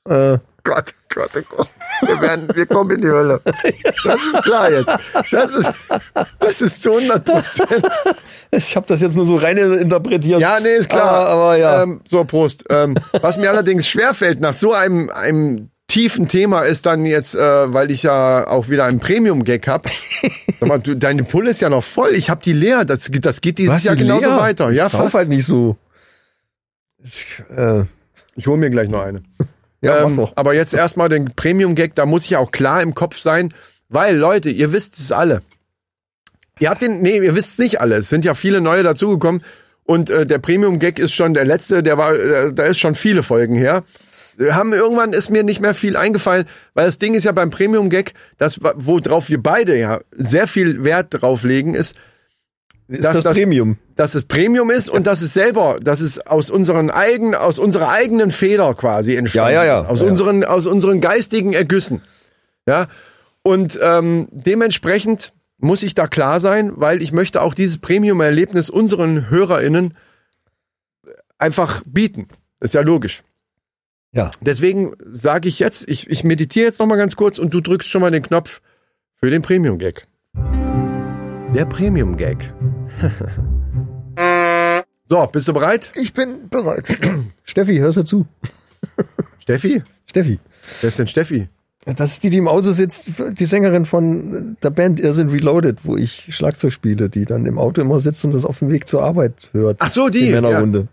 Äh, 0.09 0.39
Gott, 0.65 0.95
Gott, 1.15 1.31
oh 1.37 1.41
Gott. 1.57 1.69
Wir 2.01 2.21
werden, 2.23 2.49
wir 2.55 2.67
kommen 2.67 2.91
in 2.93 3.03
die 3.03 3.09
Hölle. 3.09 3.41
Das 3.45 4.17
ist 4.33 4.43
klar 4.43 4.71
jetzt. 4.71 4.99
Das 5.31 5.53
ist, 5.55 5.73
das 6.39 6.61
ist 6.62 6.83
zu 6.83 6.93
100 6.97 7.25
Prozent. 7.25 7.87
ich 8.51 8.75
habe 8.75 8.87
das 8.87 9.03
jetzt 9.03 9.15
nur 9.15 9.27
so 9.27 9.37
rein 9.37 9.59
interpretiert. 9.59 10.41
Ja, 10.41 10.59
nee, 10.61 10.77
ist 10.77 10.89
klar. 10.89 11.27
Aber, 11.27 11.29
aber 11.29 11.57
ja. 11.59 11.83
Ähm, 11.83 12.01
so, 12.11 12.25
Prost. 12.25 12.65
Ähm, 12.71 12.97
was 13.21 13.37
mir 13.37 13.51
allerdings 13.51 13.87
schwerfällt 13.87 14.41
nach 14.41 14.55
so 14.55 14.73
einem, 14.73 15.11
einem 15.11 15.71
tiefen 15.95 16.27
Thema 16.27 16.63
ist 16.63 16.87
dann 16.87 17.07
jetzt, 17.07 17.37
äh, 17.37 17.73
weil 17.73 17.93
ich 17.93 18.03
ja 18.03 18.49
auch 18.49 18.69
wieder 18.69 18.85
einen 18.85 18.99
Premium-Gag 18.99 19.69
hab. 19.69 19.89
Sag 20.59 20.69
mal, 20.69 20.81
du, 20.81 20.97
deine 20.97 21.23
Pulle 21.23 21.51
ist 21.51 21.61
ja 21.61 21.71
noch 21.71 21.85
voll. 21.85 22.17
Ich 22.17 22.31
hab 22.31 22.43
die 22.43 22.53
leer. 22.53 22.85
Das, 22.85 23.09
das 23.13 23.41
geht 23.41 23.59
dieses 23.59 23.77
Was, 23.77 23.85
Jahr 23.85 23.95
die 23.95 24.03
genauso 24.03 24.29
Lea? 24.29 24.37
weiter. 24.37 24.71
Ja, 24.73 24.89
fast. 24.89 25.15
halt 25.15 25.29
nicht 25.29 25.47
so. 25.47 25.77
Ich, 27.05 27.41
äh, 27.57 27.85
Ich 28.35 28.49
hole 28.49 28.57
mir 28.57 28.71
gleich 28.71 28.89
noch 28.89 29.03
eine. 29.03 29.23
ja, 29.83 30.05
Ähm, 30.05 30.27
aber 30.35 30.53
jetzt 30.55 30.75
erstmal 30.75 31.09
den 31.09 31.27
Premium-Gag, 31.37 31.95
da 31.95 32.07
muss 32.07 32.25
ich 32.25 32.37
auch 32.37 32.51
klar 32.51 32.83
im 32.83 32.97
Kopf 32.97 33.19
sein, 33.19 33.55
weil 33.89 34.17
Leute, 34.17 34.51
ihr 34.51 34.73
wisst 34.73 34.99
es 34.99 35.13
alle. 35.13 35.43
Ihr 36.59 36.71
habt 36.71 36.83
den, 36.83 37.03
nee, 37.03 37.19
ihr 37.19 37.37
wisst 37.37 37.53
es 37.53 37.59
nicht 37.59 37.81
alle. 37.81 37.97
Es 37.99 38.09
sind 38.09 38.25
ja 38.25 38.35
viele 38.35 38.61
neue 38.61 38.83
dazugekommen 38.83 39.45
und 39.85 40.11
äh, 40.11 40.27
der 40.27 40.39
Premium-Gag 40.39 40.99
ist 40.99 41.15
schon 41.15 41.35
der 41.35 41.45
letzte, 41.45 41.85
der 41.85 41.99
war, 41.99 42.15
äh, 42.15 42.53
da 42.53 42.65
ist 42.65 42.81
schon 42.81 42.97
viele 42.97 43.23
Folgen 43.23 43.55
her. 43.55 43.85
Haben 44.51 44.72
irgendwann 44.72 45.12
ist 45.12 45.30
mir 45.30 45.43
nicht 45.45 45.61
mehr 45.61 45.74
viel 45.74 45.97
eingefallen, 45.97 46.47
weil 46.74 46.87
das 46.87 46.99
Ding 46.99 47.14
ist 47.14 47.24
ja 47.24 47.32
beim 47.32 47.51
Premium-Gag, 47.51 48.14
das 48.39 48.59
worauf 48.61 49.28
wir 49.28 49.43
beide 49.43 49.78
ja 49.78 50.01
sehr 50.11 50.47
viel 50.49 50.82
Wert 50.85 51.09
drauf 51.11 51.45
legen, 51.45 51.74
ist, 51.74 51.97
Ist 52.89 53.05
dass 53.05 53.14
das, 53.14 53.24
das- 53.24 53.37
Premium? 53.37 53.78
dass 53.97 54.14
es 54.14 54.24
Premium 54.24 54.70
ist 54.70 54.89
und 54.91 55.07
dass 55.07 55.22
es 55.22 55.32
selber, 55.35 55.78
dass 55.80 56.01
es 56.01 56.18
aus 56.26 56.51
unseren 56.51 56.91
eigenen, 56.91 57.35
aus 57.37 57.59
unserer 57.61 57.91
eigenen 57.91 58.30
Feder 58.32 58.74
quasi 58.74 59.14
entstanden 59.14 59.55
Ja, 59.55 59.64
ja, 59.64 59.74
ja. 59.76 59.80
ist. 59.82 59.89
Aus 59.89 60.01
Ja, 60.01 60.05
ja. 60.07 60.11
unseren, 60.11 60.45
aus 60.45 60.66
unseren 60.66 61.01
geistigen 61.01 61.53
Ergüssen. 61.53 62.03
Ja. 62.66 62.89
Und 63.43 63.78
ähm, 63.82 64.26
dementsprechend 64.32 65.32
muss 65.59 65.82
ich 65.85 65.95
da 65.95 66.09
klar 66.09 66.41
sein, 66.41 66.72
weil 66.74 67.03
ich 67.03 67.12
möchte 67.12 67.41
auch 67.41 67.55
dieses 67.55 67.78
Premium-Erlebnis 67.78 68.68
unseren 68.68 69.30
HörerInnen 69.30 69.95
einfach 71.39 71.82
bieten. 71.87 72.28
Ist 72.61 72.74
ja 72.74 72.80
logisch. 72.80 73.22
Ja. 74.15 74.31
Deswegen 74.41 74.93
sage 75.01 75.49
ich 75.49 75.59
jetzt, 75.59 75.91
ich, 75.91 76.09
ich 76.09 76.23
meditiere 76.23 76.67
jetzt 76.67 76.79
noch 76.79 76.87
mal 76.87 76.97
ganz 76.97 77.17
kurz 77.17 77.39
und 77.39 77.53
du 77.53 77.61
drückst 77.61 77.91
schon 77.91 78.01
mal 78.01 78.12
den 78.12 78.23
Knopf 78.23 78.62
für 79.17 79.29
den 79.29 79.43
Premium-Gag. 79.43 80.07
Der 81.53 81.65
Premium-Gag. 81.65 82.55
so, 85.09 85.27
bist 85.27 85.49
du 85.49 85.53
bereit? 85.53 85.91
Ich 85.97 86.12
bin 86.15 86.49
bereit. 86.49 86.97
Steffi, 87.45 87.79
hörst 87.79 87.97
du 87.99 88.05
zu? 88.05 88.27
Steffi? 89.41 89.83
Steffi. 90.07 90.39
Wer 90.81 90.89
ist 90.89 90.99
denn 90.99 91.09
Steffi? 91.09 91.49
Das 91.85 92.12
ist 92.12 92.23
die, 92.23 92.31
die 92.31 92.39
im 92.39 92.49
Auto 92.49 92.71
sitzt, 92.71 93.11
die 93.33 93.45
Sängerin 93.45 93.85
von 93.85 94.57
der 94.62 94.71
Band 94.71 95.01
Irrsinn 95.01 95.29
Reloaded, 95.29 95.81
wo 95.83 95.97
ich 95.97 96.35
Schlagzeug 96.35 96.73
spiele, 96.73 97.11
die 97.11 97.27
dann 97.27 97.45
im 97.45 97.59
Auto 97.59 97.83
immer 97.83 97.99
sitzt 97.99 98.25
und 98.25 98.33
das 98.33 98.47
auf 98.47 98.61
dem 98.61 98.71
Weg 98.71 98.87
zur 98.87 99.03
Arbeit 99.03 99.51
hört. 99.53 99.79
Ach 99.81 99.91
so, 99.91 100.09
die, 100.09 100.21
Die 100.21 100.31
Männerrunde. 100.31 100.79
Ja, 100.79 100.87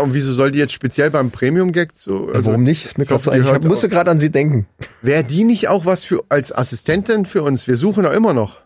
und 0.00 0.12
wieso 0.12 0.32
soll 0.32 0.50
die 0.50 0.58
jetzt 0.58 0.72
speziell 0.72 1.10
beim 1.10 1.30
Premium-Gag 1.30 1.90
so? 1.94 2.28
Also, 2.34 2.50
Warum 2.50 2.64
nicht? 2.64 2.84
Ist 2.84 2.98
mir 2.98 3.06
grad 3.06 3.22
so 3.22 3.30
ein- 3.30 3.40
ich 3.44 3.64
musste 3.68 3.88
gerade 3.88 4.10
an 4.10 4.18
sie 4.18 4.30
denken. 4.30 4.66
Wäre 5.02 5.22
die 5.24 5.44
nicht 5.44 5.68
auch 5.68 5.86
was 5.86 6.04
für 6.04 6.24
als 6.28 6.50
Assistentin 6.52 7.26
für 7.26 7.42
uns? 7.44 7.68
Wir 7.68 7.76
suchen 7.76 8.02
da 8.02 8.12
immer 8.12 8.32
noch. 8.32 8.58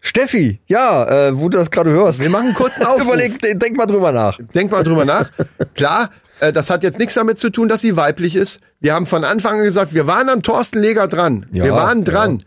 Steffi, 0.00 0.60
ja, 0.66 1.28
äh, 1.28 1.38
wo 1.38 1.48
du 1.48 1.56
das 1.58 1.70
gerade 1.70 1.90
hörst. 1.90 2.20
Wir 2.20 2.28
machen 2.28 2.46
einen 2.46 2.54
kurzen 2.54 2.82
Aufruf. 2.86 3.02
Überleg, 3.02 3.40
denk 3.58 3.76
mal 3.76 3.86
drüber 3.86 4.12
nach. 4.12 4.38
Denk 4.54 4.70
mal 4.70 4.84
drüber 4.84 5.04
nach. 5.04 5.30
Klar, 5.74 6.10
äh, 6.40 6.52
das 6.52 6.68
hat 6.70 6.82
jetzt 6.82 6.98
nichts 6.98 7.14
damit 7.14 7.38
zu 7.38 7.50
tun, 7.50 7.68
dass 7.68 7.80
sie 7.80 7.96
weiblich 7.96 8.36
ist. 8.36 8.60
Wir 8.80 8.94
haben 8.94 9.06
von 9.06 9.24
Anfang 9.24 9.58
an 9.58 9.64
gesagt, 9.64 9.94
wir 9.94 10.06
waren 10.06 10.28
an 10.28 10.42
Thorsten 10.42 10.80
Leger 10.80 11.08
dran. 11.08 11.46
Ja, 11.52 11.64
wir 11.64 11.72
waren 11.72 12.04
dran. 12.04 12.42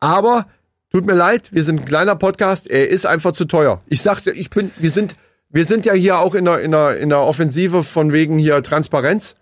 Aber 0.00 0.46
tut 0.92 1.06
mir 1.06 1.14
leid, 1.14 1.48
wir 1.52 1.64
sind 1.64 1.80
ein 1.80 1.86
kleiner 1.86 2.16
Podcast, 2.16 2.66
er 2.68 2.88
ist 2.88 3.06
einfach 3.06 3.32
zu 3.32 3.46
teuer. 3.46 3.82
Ich 3.86 4.02
sag's 4.02 4.24
ja, 4.26 4.32
ich 4.34 4.50
bin, 4.50 4.70
wir 4.76 4.90
sind, 4.90 5.14
wir 5.50 5.64
sind 5.64 5.86
ja 5.86 5.92
hier 5.94 6.18
auch 6.18 6.34
in 6.34 6.44
der, 6.44 6.60
in 6.60 6.72
der, 6.72 6.98
in 6.98 7.08
der 7.08 7.20
Offensive 7.20 7.84
von 7.84 8.12
wegen 8.12 8.38
hier 8.38 8.62
Transparenz. 8.62 9.34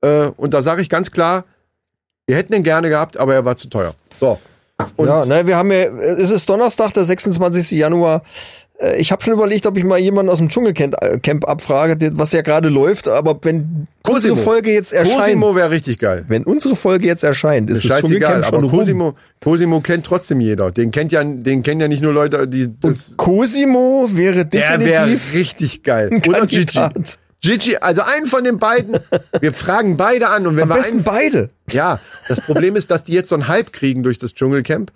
Äh, 0.00 0.26
und 0.36 0.54
da 0.54 0.62
sage 0.62 0.82
ich 0.82 0.88
ganz 0.88 1.10
klar, 1.10 1.44
wir 2.26 2.36
hätten 2.36 2.54
ihn 2.54 2.62
gerne 2.62 2.88
gehabt, 2.88 3.16
aber 3.16 3.34
er 3.34 3.44
war 3.44 3.56
zu 3.56 3.68
teuer. 3.68 3.94
So. 4.18 4.38
Und 4.96 5.06
ja, 5.06 5.24
ne, 5.24 5.46
wir 5.46 5.56
haben 5.56 5.70
ja, 5.70 5.84
es 5.84 6.30
ist 6.30 6.48
Donnerstag, 6.48 6.92
der 6.94 7.04
26. 7.04 7.72
Januar. 7.72 8.22
Äh, 8.78 8.96
Ich 8.98 9.12
habe 9.12 9.22
schon 9.22 9.32
überlegt, 9.34 9.66
ob 9.66 9.76
ich 9.76 9.84
mal 9.84 9.98
jemanden 9.98 10.30
aus 10.30 10.38
dem 10.38 10.48
Dschungelcamp 10.48 10.96
äh, 11.02 11.46
abfrage, 11.46 12.12
was 12.14 12.32
ja 12.32 12.42
gerade 12.42 12.68
läuft, 12.68 13.08
aber 13.08 13.38
wenn 13.42 13.86
Cosimo. 14.02 14.34
unsere 14.34 14.36
Folge 14.36 14.72
jetzt 14.72 14.92
erscheint, 14.92 15.18
Cosimo 15.20 15.54
wäre 15.54 15.70
richtig 15.70 15.98
geil. 15.98 16.24
wenn 16.28 16.44
unsere 16.44 16.76
Folge 16.76 17.06
jetzt 17.06 17.24
erscheint, 17.24 17.70
ist 17.70 17.84
das 17.84 17.88
Scheißegal, 17.88 18.10
Dschungelcamp 18.10 18.46
aber 18.46 18.56
schon 18.56 18.64
rum. 18.64 18.78
Cosimo, 18.78 19.14
Cosimo 19.42 19.80
kennt 19.80 20.06
trotzdem 20.06 20.40
jeder. 20.40 20.70
Den 20.70 20.90
kennt 20.90 21.12
ja, 21.12 21.22
den 21.24 21.62
kennen 21.62 21.80
ja 21.80 21.88
nicht 21.88 22.02
nur 22.02 22.12
Leute, 22.12 22.46
die 22.48 22.68
das, 22.80 23.14
Cosimo 23.16 24.08
wäre 24.12 24.44
der 24.46 24.78
wäre 24.80 25.06
definitiv 25.06 25.34
richtig 25.34 25.82
geil. 25.82 26.10
Oder 26.26 26.46
Gigi. 26.46 26.78
Gigi, 27.40 27.76
also 27.76 28.00
einen 28.02 28.24
von 28.24 28.42
den 28.42 28.58
beiden. 28.58 28.98
Wir 29.38 29.52
fragen 29.52 29.98
beide 29.98 30.28
an 30.30 30.46
und 30.46 30.56
wenn 30.56 30.62
Am 30.62 30.70
wir 30.70 30.76
besten 30.76 30.96
einen, 30.96 31.04
beide. 31.04 31.48
ja, 31.70 32.00
das 32.26 32.40
Problem 32.40 32.74
ist, 32.74 32.90
dass 32.90 33.04
die 33.04 33.12
jetzt 33.12 33.28
so 33.28 33.34
einen 33.34 33.48
Hype 33.48 33.70
kriegen 33.72 34.02
durch 34.02 34.16
das 34.16 34.32
Dschungelcamp 34.32 34.90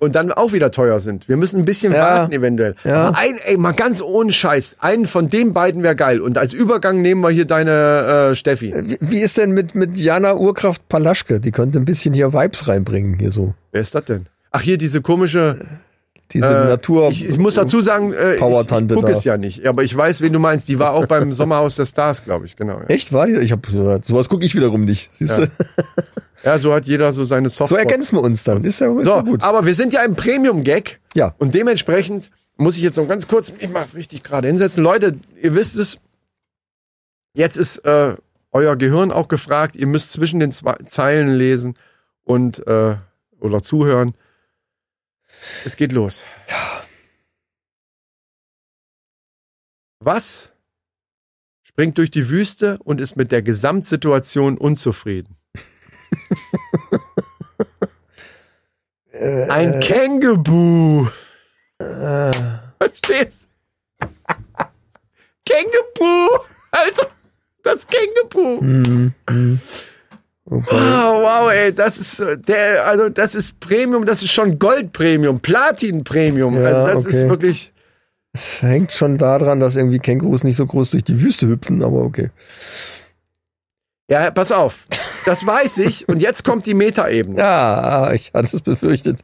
und 0.00 0.14
dann 0.16 0.32
auch 0.32 0.52
wieder 0.52 0.72
teuer 0.72 0.98
sind. 0.98 1.28
Wir 1.28 1.36
müssen 1.36 1.60
ein 1.60 1.64
bisschen 1.64 1.92
Ja. 1.92 2.00
warten 2.00 2.32
eventuell. 2.32 2.74
Ja. 2.84 3.02
Aber 3.08 3.18
ein, 3.18 3.38
ey, 3.44 3.56
mal 3.56 3.72
ganz 3.72 4.02
ohne 4.02 4.32
Scheiß, 4.32 4.76
einen 4.80 5.06
von 5.06 5.30
den 5.30 5.52
beiden 5.52 5.82
wäre 5.84 5.94
geil 5.94 6.20
und 6.20 6.36
als 6.38 6.52
Übergang 6.52 7.00
nehmen 7.02 7.20
wir 7.20 7.30
hier 7.30 7.44
deine 7.44 8.30
äh, 8.30 8.34
Steffi. 8.34 8.74
Wie, 8.76 8.98
wie 9.00 9.20
ist 9.20 9.36
denn 9.36 9.52
mit, 9.52 9.74
mit 9.74 9.96
Jana 9.96 10.34
Urkraft 10.34 10.88
Palaschke? 10.88 11.38
Die 11.38 11.52
könnte 11.52 11.78
ein 11.78 11.84
bisschen 11.84 12.12
hier 12.14 12.32
Vibes 12.32 12.66
reinbringen, 12.66 13.18
hier 13.18 13.30
so. 13.30 13.54
Wer 13.72 13.82
ist 13.82 13.94
das 13.94 14.04
denn? 14.06 14.26
Ach 14.50 14.62
hier 14.62 14.78
diese 14.78 15.00
komische 15.00 15.58
Diese 16.32 16.46
Äh, 16.46 16.64
Natur. 16.68 17.08
Ich, 17.10 17.24
ich 17.26 17.38
muss 17.38 17.54
dazu 17.56 17.80
sagen, 17.82 18.12
äh, 18.12 18.36
ich, 18.36 18.40
ich 18.42 18.88
guck 18.94 19.08
es 19.08 19.24
ja 19.24 19.36
nicht. 19.36 19.66
Aber 19.66 19.82
ich 19.82 19.96
weiß, 19.96 20.20
wen 20.20 20.32
du 20.32 20.38
meinst. 20.38 20.68
Die 20.68 20.78
war 20.78 20.92
auch 20.94 21.06
beim 21.06 21.32
Sommerhaus 21.34 21.76
der 21.76 21.86
Stars, 21.86 22.24
glaube 22.24 22.46
ich. 22.46 22.56
Genau. 22.56 22.78
Ja. 22.80 22.86
Echt, 22.86 23.12
war 23.12 23.26
die? 23.26 23.34
Ich 23.36 23.52
hab 23.52 23.66
gehört. 23.66 24.04
Sowas 24.04 24.28
gucke 24.28 24.44
ich 24.44 24.54
wiederum 24.54 24.84
nicht. 24.84 25.10
Siehst 25.18 25.38
du? 25.38 25.50
ja, 26.44 26.58
so 26.58 26.72
hat 26.72 26.86
jeder 26.86 27.12
so 27.12 27.24
seine 27.24 27.48
So 27.48 27.58
Software. 27.66 27.80
ergänzen 27.80 28.16
wir 28.16 28.22
uns 28.22 28.44
dann. 28.44 28.62
Ist 28.64 28.80
ja, 28.80 28.96
ist 28.98 29.06
So, 29.06 29.16
ja 29.16 29.22
gut. 29.22 29.42
aber 29.42 29.66
wir 29.66 29.74
sind 29.74 29.92
ja 29.92 30.02
im 30.04 30.14
Premium-Gag. 30.14 31.00
Ja. 31.14 31.34
Und 31.38 31.54
dementsprechend 31.54 32.30
muss 32.56 32.76
ich 32.76 32.82
jetzt 32.82 32.96
noch 32.96 33.08
ganz 33.08 33.26
kurz 33.26 33.52
mich 33.52 33.68
mal 33.70 33.84
richtig 33.94 34.22
gerade 34.22 34.46
hinsetzen. 34.46 34.82
Leute, 34.84 35.16
ihr 35.42 35.54
wisst 35.54 35.78
es. 35.78 35.98
Jetzt 37.32 37.56
ist 37.56 37.78
äh, 37.84 38.14
euer 38.52 38.76
Gehirn 38.76 39.10
auch 39.12 39.28
gefragt. 39.28 39.76
Ihr 39.76 39.86
müsst 39.86 40.12
zwischen 40.12 40.40
den 40.40 40.52
zwei 40.52 40.74
Zeilen 40.86 41.34
lesen 41.36 41.74
und 42.24 42.66
äh, 42.66 42.96
oder 43.40 43.62
zuhören. 43.62 44.12
Es 45.64 45.76
geht 45.76 45.92
los. 45.92 46.24
Was 50.00 50.52
springt 51.62 51.98
durch 51.98 52.10
die 52.10 52.28
Wüste 52.28 52.78
und 52.84 53.00
ist 53.00 53.16
mit 53.16 53.32
der 53.32 53.42
Gesamtsituation 53.42 54.56
unzufrieden? 54.58 55.36
Ein 59.48 59.80
Känguru. 59.80 61.08
Verstehst? 61.78 63.48
Känguru. 65.44 66.38
Alter, 66.70 67.10
das 67.62 67.86
Känguru. 67.86 69.10
Oh, 70.66 71.22
wow, 71.22 71.50
ey, 71.50 71.72
das 71.74 71.98
ist 71.98 72.20
äh, 72.20 72.38
der, 72.38 72.86
also 72.86 73.08
das 73.08 73.34
ist 73.34 73.60
Premium, 73.60 74.04
das 74.04 74.22
ist 74.22 74.30
schon 74.30 74.58
Gold 74.58 74.92
Premium, 74.92 75.40
Platin 75.40 76.04
Premium. 76.04 76.54
Ja, 76.60 76.84
also 76.84 76.94
das 76.94 77.06
ist 77.06 77.22
okay. 77.22 77.30
wirklich. 77.30 77.72
Es 78.32 78.62
hängt 78.62 78.92
schon 78.92 79.18
daran, 79.18 79.58
dass 79.58 79.76
irgendwie 79.76 79.98
Kängurus 79.98 80.44
nicht 80.44 80.56
so 80.56 80.66
groß 80.66 80.90
durch 80.90 81.04
die 81.04 81.20
Wüste 81.20 81.48
hüpfen, 81.48 81.82
aber 81.82 82.02
okay. 82.02 82.30
Ja, 84.08 84.30
pass 84.30 84.52
auf. 84.52 84.86
Das 85.24 85.46
weiß 85.46 85.78
ich. 85.78 86.08
Und 86.08 86.20
jetzt 86.22 86.44
kommt 86.44 86.66
die 86.66 86.74
Metaebene. 86.74 87.38
Ja, 87.38 88.12
ich 88.12 88.32
hatte 88.34 88.56
es 88.56 88.60
befürchtet. 88.60 89.20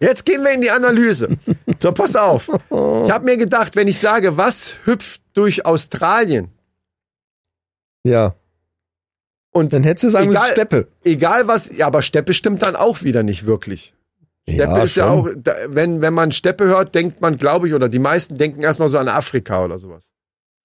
Jetzt 0.00 0.24
gehen 0.24 0.42
wir 0.42 0.52
in 0.52 0.62
die 0.62 0.70
Analyse. 0.70 1.36
So, 1.78 1.92
pass 1.92 2.16
auf. 2.16 2.50
Ich 3.04 3.10
habe 3.10 3.24
mir 3.24 3.36
gedacht, 3.36 3.76
wenn 3.76 3.88
ich 3.88 3.98
sage, 3.98 4.36
was 4.36 4.76
hüpft 4.84 5.22
durch 5.32 5.66
Australien 5.66 6.50
Ja. 8.04 8.34
Und 9.52 9.72
Dann 9.72 9.82
hättest 9.82 10.04
du 10.04 10.10
sagen 10.10 10.28
müssen. 10.28 10.42
Steppe. 10.52 10.88
egal 11.04 11.48
was, 11.48 11.76
ja, 11.76 11.86
aber 11.86 12.02
Steppe 12.02 12.34
stimmt 12.34 12.62
dann 12.62 12.76
auch 12.76 13.02
wieder 13.02 13.22
nicht 13.22 13.46
wirklich. 13.46 13.94
Steppe 14.48 14.80
ist 14.82 14.96
ja 14.96 15.04
schon. 15.04 15.12
auch, 15.12 15.28
da, 15.36 15.54
wenn, 15.68 16.00
wenn 16.00 16.14
man 16.14 16.32
Steppe 16.32 16.64
hört, 16.64 16.94
denkt 16.94 17.20
man, 17.20 17.36
glaube 17.36 17.68
ich, 17.68 17.74
oder 17.74 17.88
die 17.88 17.98
meisten 17.98 18.36
denken 18.38 18.62
erstmal 18.62 18.88
so 18.88 18.98
an 18.98 19.08
Afrika 19.08 19.64
oder 19.64 19.78
sowas. 19.78 20.10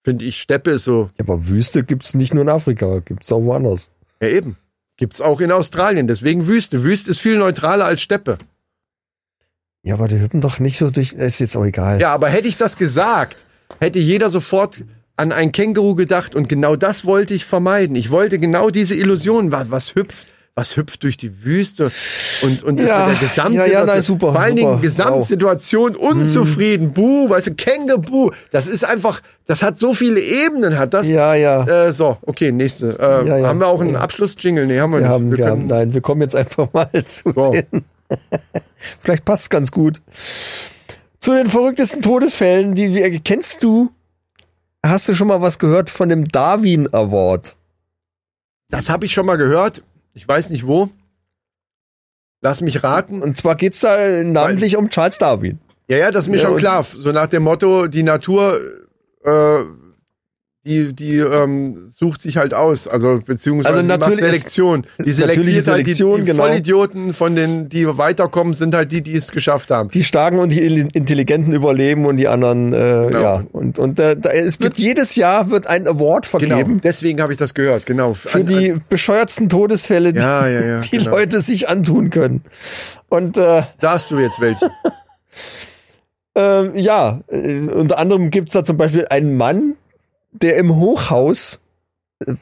Finde 0.03 0.25
ich, 0.25 0.37
Steppe 0.39 0.71
ist 0.71 0.83
so, 0.83 1.09
Ja, 1.17 1.25
aber 1.25 1.47
Wüste 1.47 1.83
gibt's 1.83 2.13
nicht 2.13 2.33
nur 2.33 2.43
in 2.43 2.49
Afrika, 2.49 2.99
gibt's 2.99 3.31
auch 3.31 3.41
woanders. 3.41 3.89
ja 4.21 4.29
eben. 4.29 4.57
Gibt's 4.97 5.19
auch 5.19 5.41
in 5.41 5.51
Australien, 5.51 6.07
deswegen 6.07 6.47
Wüste. 6.47 6.83
Wüste 6.83 7.11
ist 7.11 7.19
viel 7.19 7.37
neutraler 7.37 7.85
als 7.85 8.01
Steppe. 8.01 8.37
Ja, 9.83 9.95
aber 9.95 10.07
die 10.07 10.19
hüpfen 10.19 10.41
doch 10.41 10.59
nicht 10.59 10.77
so 10.77 10.89
durch. 10.89 11.13
Ist 11.13 11.39
jetzt 11.39 11.55
auch 11.57 11.65
egal. 11.65 11.99
Ja, 12.01 12.13
aber 12.13 12.29
hätte 12.29 12.47
ich 12.47 12.57
das 12.57 12.77
gesagt, 12.77 13.43
hätte 13.79 13.99
jeder 13.99 14.29
sofort 14.31 14.83
an 15.17 15.31
ein 15.31 15.51
Känguru 15.51 15.95
gedacht 15.95 16.35
und 16.35 16.49
genau 16.49 16.75
das 16.75 17.05
wollte 17.05 17.33
ich 17.33 17.45
vermeiden. 17.45 17.95
Ich 17.95 18.11
wollte 18.11 18.37
genau 18.39 18.69
diese 18.69 18.95
Illusion, 18.95 19.51
was, 19.51 19.71
was 19.71 19.95
hüpft, 19.95 20.27
was 20.55 20.77
hüpft 20.77 21.03
durch 21.03 21.17
die 21.17 21.43
Wüste 21.43 21.91
und 22.41 22.63
und 22.63 22.79
ist 22.79 22.87
Ja, 22.89 23.07
mit 23.07 23.15
der 23.15 23.21
Gesamtsituation, 23.21 23.71
ja, 23.73 23.79
ja, 23.79 23.85
nein, 23.85 24.01
super, 24.01 24.31
vor 24.31 24.39
allen 24.41 24.55
super. 24.57 24.69
Dingen 24.71 24.81
Gesamtsituation 24.81 25.95
unzufrieden, 25.95 26.93
buh, 26.93 27.29
weißt 27.29 27.47
du, 27.47 27.53
Känguru, 27.55 28.31
das 28.51 28.67
ist 28.67 28.85
einfach, 28.85 29.21
das 29.47 29.63
hat 29.63 29.77
so 29.77 29.93
viele 29.93 30.19
Ebenen, 30.21 30.77
hat 30.77 30.93
das. 30.93 31.09
Ja, 31.09 31.33
ja. 31.33 31.65
Äh, 31.87 31.91
so, 31.91 32.17
okay, 32.25 32.51
nächste. 32.51 32.97
Äh, 32.99 33.27
Ja, 33.27 33.37
ja. 33.37 33.47
Haben 33.47 33.59
wir 33.59 33.67
auch 33.67 33.81
einen 33.81 33.95
Abschlussjingle? 33.97 34.65
Nee, 34.65 34.79
haben 34.79 34.91
wir, 34.93 34.99
Wir 34.99 35.07
nicht. 35.07 35.13
haben, 35.13 35.31
wir 35.31 35.37
wir 35.39 35.47
haben, 35.47 35.67
nein, 35.67 35.93
wir 35.93 36.01
kommen 36.01 36.21
jetzt 36.21 36.35
einfach 36.35 36.71
mal 36.73 36.89
zu 37.05 37.31
So. 37.33 37.51
den. 37.51 37.83
Vielleicht 39.01 39.25
passt 39.25 39.49
ganz 39.49 39.71
gut. 39.71 40.01
Zu 41.19 41.31
den 41.33 41.47
verrücktesten 41.47 42.01
Todesfällen, 42.01 42.75
die 42.75 42.93
wir, 42.93 43.09
kennst 43.19 43.63
du, 43.63 43.89
hast 44.89 45.07
du 45.07 45.15
schon 45.15 45.27
mal 45.27 45.41
was 45.41 45.59
gehört 45.59 45.89
von 45.89 46.09
dem 46.09 46.27
Darwin 46.27 46.91
Award? 46.93 47.55
das 48.69 48.89
habe 48.89 49.05
ich 49.05 49.13
schon 49.13 49.25
mal 49.25 49.37
gehört. 49.37 49.83
Ich 50.13 50.27
weiß 50.27 50.49
nicht 50.49 50.65
wo. 50.67 50.89
Lass 52.41 52.61
mich 52.61 52.83
raten. 52.83 53.21
Und 53.21 53.37
zwar 53.37 53.55
geht's 53.55 53.79
da 53.79 54.23
namentlich 54.23 54.75
um 54.75 54.89
Charles 54.89 55.17
Darwin. 55.17 55.59
Ja, 55.87 55.97
ja, 55.97 56.11
das 56.11 56.25
ist 56.25 56.29
mir 56.31 56.37
Ja, 56.37 56.43
schon 56.47 56.57
klar. 56.57 56.83
So 56.83 57.11
nach 57.11 57.27
dem 57.27 57.43
Motto, 57.43 57.87
die 57.87 58.03
Natur, 58.03 58.59
äh, 59.23 59.59
die, 60.65 60.93
die 60.93 61.17
ähm, 61.17 61.77
sucht 61.87 62.21
sich 62.21 62.37
halt 62.37 62.53
aus. 62.53 62.87
Also 62.87 63.19
beziehungsweise 63.23 63.75
Also 63.77 63.81
die 63.83 63.87
macht 63.87 63.99
natürlich 63.99 64.21
ist- 64.23 64.31
Selektion. 64.31 64.87
Die 65.05 65.11
selektiert 65.11 65.45
halt 65.45 65.85
die, 65.87 65.93
Selektion, 65.93 66.19
die 66.21 66.25
genau. 66.31 66.43
Vollidioten 66.43 67.13
von 67.13 67.35
den, 67.35 67.69
die 67.69 67.85
weiterkommen, 67.97 68.53
sind 68.55 68.73
halt 68.73 68.91
die, 68.91 69.01
die 69.01 69.13
es 69.15 69.31
geschafft 69.31 69.69
haben. 69.71 69.89
Die 69.91 70.03
Starken 70.03 70.39
und 70.39 70.51
die 70.51 70.65
In- 70.65 70.89
Intelligenten 70.89 71.53
überleben 71.53 72.05
und 72.05 72.17
die 72.17 72.27
anderen, 72.27 72.73
äh, 72.73 72.77
Genau. 73.07 73.21
ja. 73.21 73.43
Und, 73.51 73.77
und 73.79 73.99
äh, 73.99 74.15
da, 74.17 74.29
es 74.31 74.59
wird 74.59 74.77
jedes 74.77 75.15
Jahr 75.15 75.49
wird 75.51 75.67
ein 75.67 75.87
Award 75.87 76.29
Genau, 76.31 76.39
vergeben 76.55 76.81
deswegen 76.83 77.21
habe 77.21 77.31
ich 77.33 77.37
das 77.37 77.53
gehört, 77.53 77.85
genau. 77.85 78.13
für 78.13 78.43
die 78.43 78.75
bescheuertsten 78.89 79.49
Todesfälle, 79.49 80.13
die, 80.13 80.19
Ja, 80.19 80.47
ja, 80.47 80.61
ja, 80.65 80.79
die 80.91 80.97
genau. 80.97 81.11
Leute 81.11 81.41
sich 81.41 81.69
antun 81.69 82.09
können. 82.09 82.41
Und 83.09 83.37
äh, 83.37 83.63
Da 83.79 83.91
hast 83.91 84.09
du 84.11 84.17
jetzt 84.19 84.41
welche. 84.41 84.69
Ähm, 86.37 86.71
ja, 86.75 87.21
äh, 87.29 87.59
unter 87.59 87.97
anderem 87.97 88.29
gibt's 88.29 88.51
da 88.53 88.63
zum 88.63 88.75
Beispiel 88.75 89.05
einen 89.09 89.37
Mann, 89.37 89.75
der 90.41 90.57
im 90.57 90.75
Hochhaus, 90.75 91.59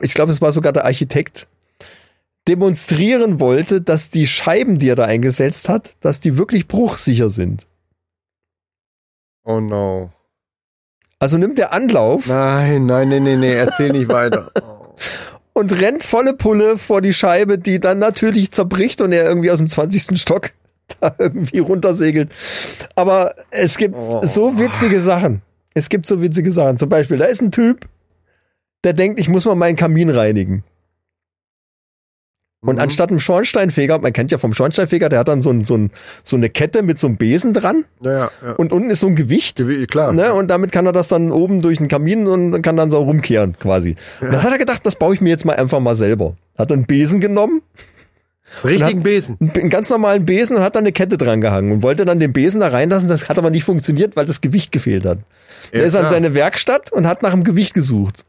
ich 0.01 0.13
glaube, 0.13 0.31
es 0.31 0.41
war 0.41 0.51
sogar 0.51 0.73
der 0.73 0.85
Architekt, 0.85 1.47
demonstrieren 2.47 3.39
wollte, 3.39 3.81
dass 3.81 4.09
die 4.09 4.27
Scheiben, 4.27 4.77
die 4.77 4.89
er 4.89 4.95
da 4.95 5.05
eingesetzt 5.05 5.69
hat, 5.69 5.93
dass 6.01 6.19
die 6.19 6.37
wirklich 6.37 6.67
bruchsicher 6.67 7.29
sind. 7.29 7.67
Oh 9.45 9.59
no. 9.59 10.11
Also 11.19 11.37
nimmt 11.37 11.57
er 11.57 11.71
Anlauf 11.71 12.27
Nein, 12.27 12.85
nein, 12.85 13.07
nee, 13.09 13.19
nee, 13.19 13.37
nee, 13.37 13.53
erzähl 13.53 13.91
nicht 13.91 14.09
weiter. 14.09 14.51
Oh. 15.55 15.59
und 15.59 15.81
rennt 15.81 16.03
volle 16.03 16.33
Pulle 16.33 16.77
vor 16.79 17.01
die 17.01 17.13
Scheibe, 17.13 17.59
die 17.59 17.79
dann 17.79 17.99
natürlich 17.99 18.51
zerbricht 18.51 19.01
und 19.01 19.11
er 19.11 19.23
irgendwie 19.23 19.51
aus 19.51 19.59
dem 19.59 19.69
20. 19.69 20.19
Stock 20.19 20.51
da 20.99 21.15
irgendwie 21.19 21.59
runtersegelt. 21.59 22.31
Aber 22.95 23.35
es 23.51 23.77
gibt 23.77 23.95
so 24.23 24.57
witzige 24.57 24.99
Sachen. 24.99 25.41
Es 25.73 25.89
gibt 25.89 26.05
so 26.05 26.21
witzige 26.21 26.51
Sachen. 26.51 26.77
Zum 26.77 26.89
Beispiel, 26.89 27.17
da 27.17 27.25
ist 27.25 27.41
ein 27.41 27.51
Typ, 27.51 27.87
der 28.83 28.93
denkt, 28.93 29.19
ich 29.19 29.29
muss 29.29 29.45
mal 29.45 29.55
meinen 29.55 29.75
Kamin 29.75 30.09
reinigen. 30.09 30.63
Und 32.65 32.79
anstatt 32.79 33.09
einem 33.09 33.19
Schornsteinfeger, 33.19 33.99
man 33.99 34.13
kennt 34.13 34.31
ja 34.31 34.37
vom 34.37 34.53
Schornsteinfeger, 34.53 35.09
der 35.09 35.19
hat 35.19 35.27
dann 35.27 35.41
so, 35.41 35.49
ein, 35.49 35.65
so, 35.65 35.75
ein, 35.75 35.91
so 36.23 36.37
eine 36.37 36.49
Kette 36.49 36.81
mit 36.81 36.97
so 36.97 37.07
einem 37.07 37.17
Besen 37.17 37.51
dran 37.51 37.83
Naja, 37.99 38.31
ja. 38.41 38.53
und 38.53 38.71
unten 38.71 38.89
ist 38.89 39.01
so 39.01 39.07
ein 39.07 39.17
Gewicht. 39.17 39.57
Gewi- 39.59 39.85
klar. 39.85 40.13
Ne, 40.13 40.33
und 40.33 40.47
damit 40.47 40.71
kann 40.71 40.85
er 40.85 40.93
das 40.93 41.09
dann 41.09 41.33
oben 41.33 41.61
durch 41.61 41.79
den 41.79 41.89
Kamin 41.89 42.25
und 42.25 42.61
kann 42.61 42.77
dann 42.77 42.89
so 42.89 42.99
rumkehren 43.03 43.57
quasi. 43.59 43.97
Und 44.21 44.31
das 44.31 44.43
hat 44.43 44.53
er 44.53 44.57
gedacht, 44.59 44.85
das 44.85 44.95
baue 44.95 45.13
ich 45.13 45.19
mir 45.19 45.29
jetzt 45.29 45.43
mal 45.43 45.57
einfach 45.57 45.81
mal 45.81 45.93
selber. 45.95 46.37
Hat 46.57 46.71
einen 46.71 46.85
Besen 46.85 47.19
genommen, 47.19 47.61
Richtigen 48.63 48.99
hat- 48.99 49.03
Besen. 49.03 49.37
einen, 49.39 49.69
ganz 49.69 49.89
normalen 49.89 50.25
Besen 50.25 50.57
und 50.57 50.63
hat 50.63 50.75
dann 50.75 50.83
eine 50.83 50.91
Kette 50.91 51.17
dran 51.17 51.41
gehangen 51.41 51.71
und 51.71 51.83
wollte 51.83 52.05
dann 52.05 52.19
den 52.19 52.33
Besen 52.33 52.59
da 52.59 52.67
reinlassen. 52.69 53.09
Das 53.09 53.29
hat 53.29 53.37
aber 53.37 53.49
nicht 53.49 53.63
funktioniert, 53.63 54.15
weil 54.15 54.25
das 54.25 54.41
Gewicht 54.41 54.71
gefehlt 54.71 55.05
hat. 55.05 55.19
Ja, 55.71 55.79
er 55.79 55.85
ist 55.85 55.95
an 55.95 56.01
klar. 56.01 56.13
seine 56.13 56.33
Werkstatt 56.35 56.91
und 56.91 57.07
hat 57.07 57.21
nach 57.23 57.31
dem 57.31 57.43
Gewicht 57.43 57.73
gesucht. 57.73 58.25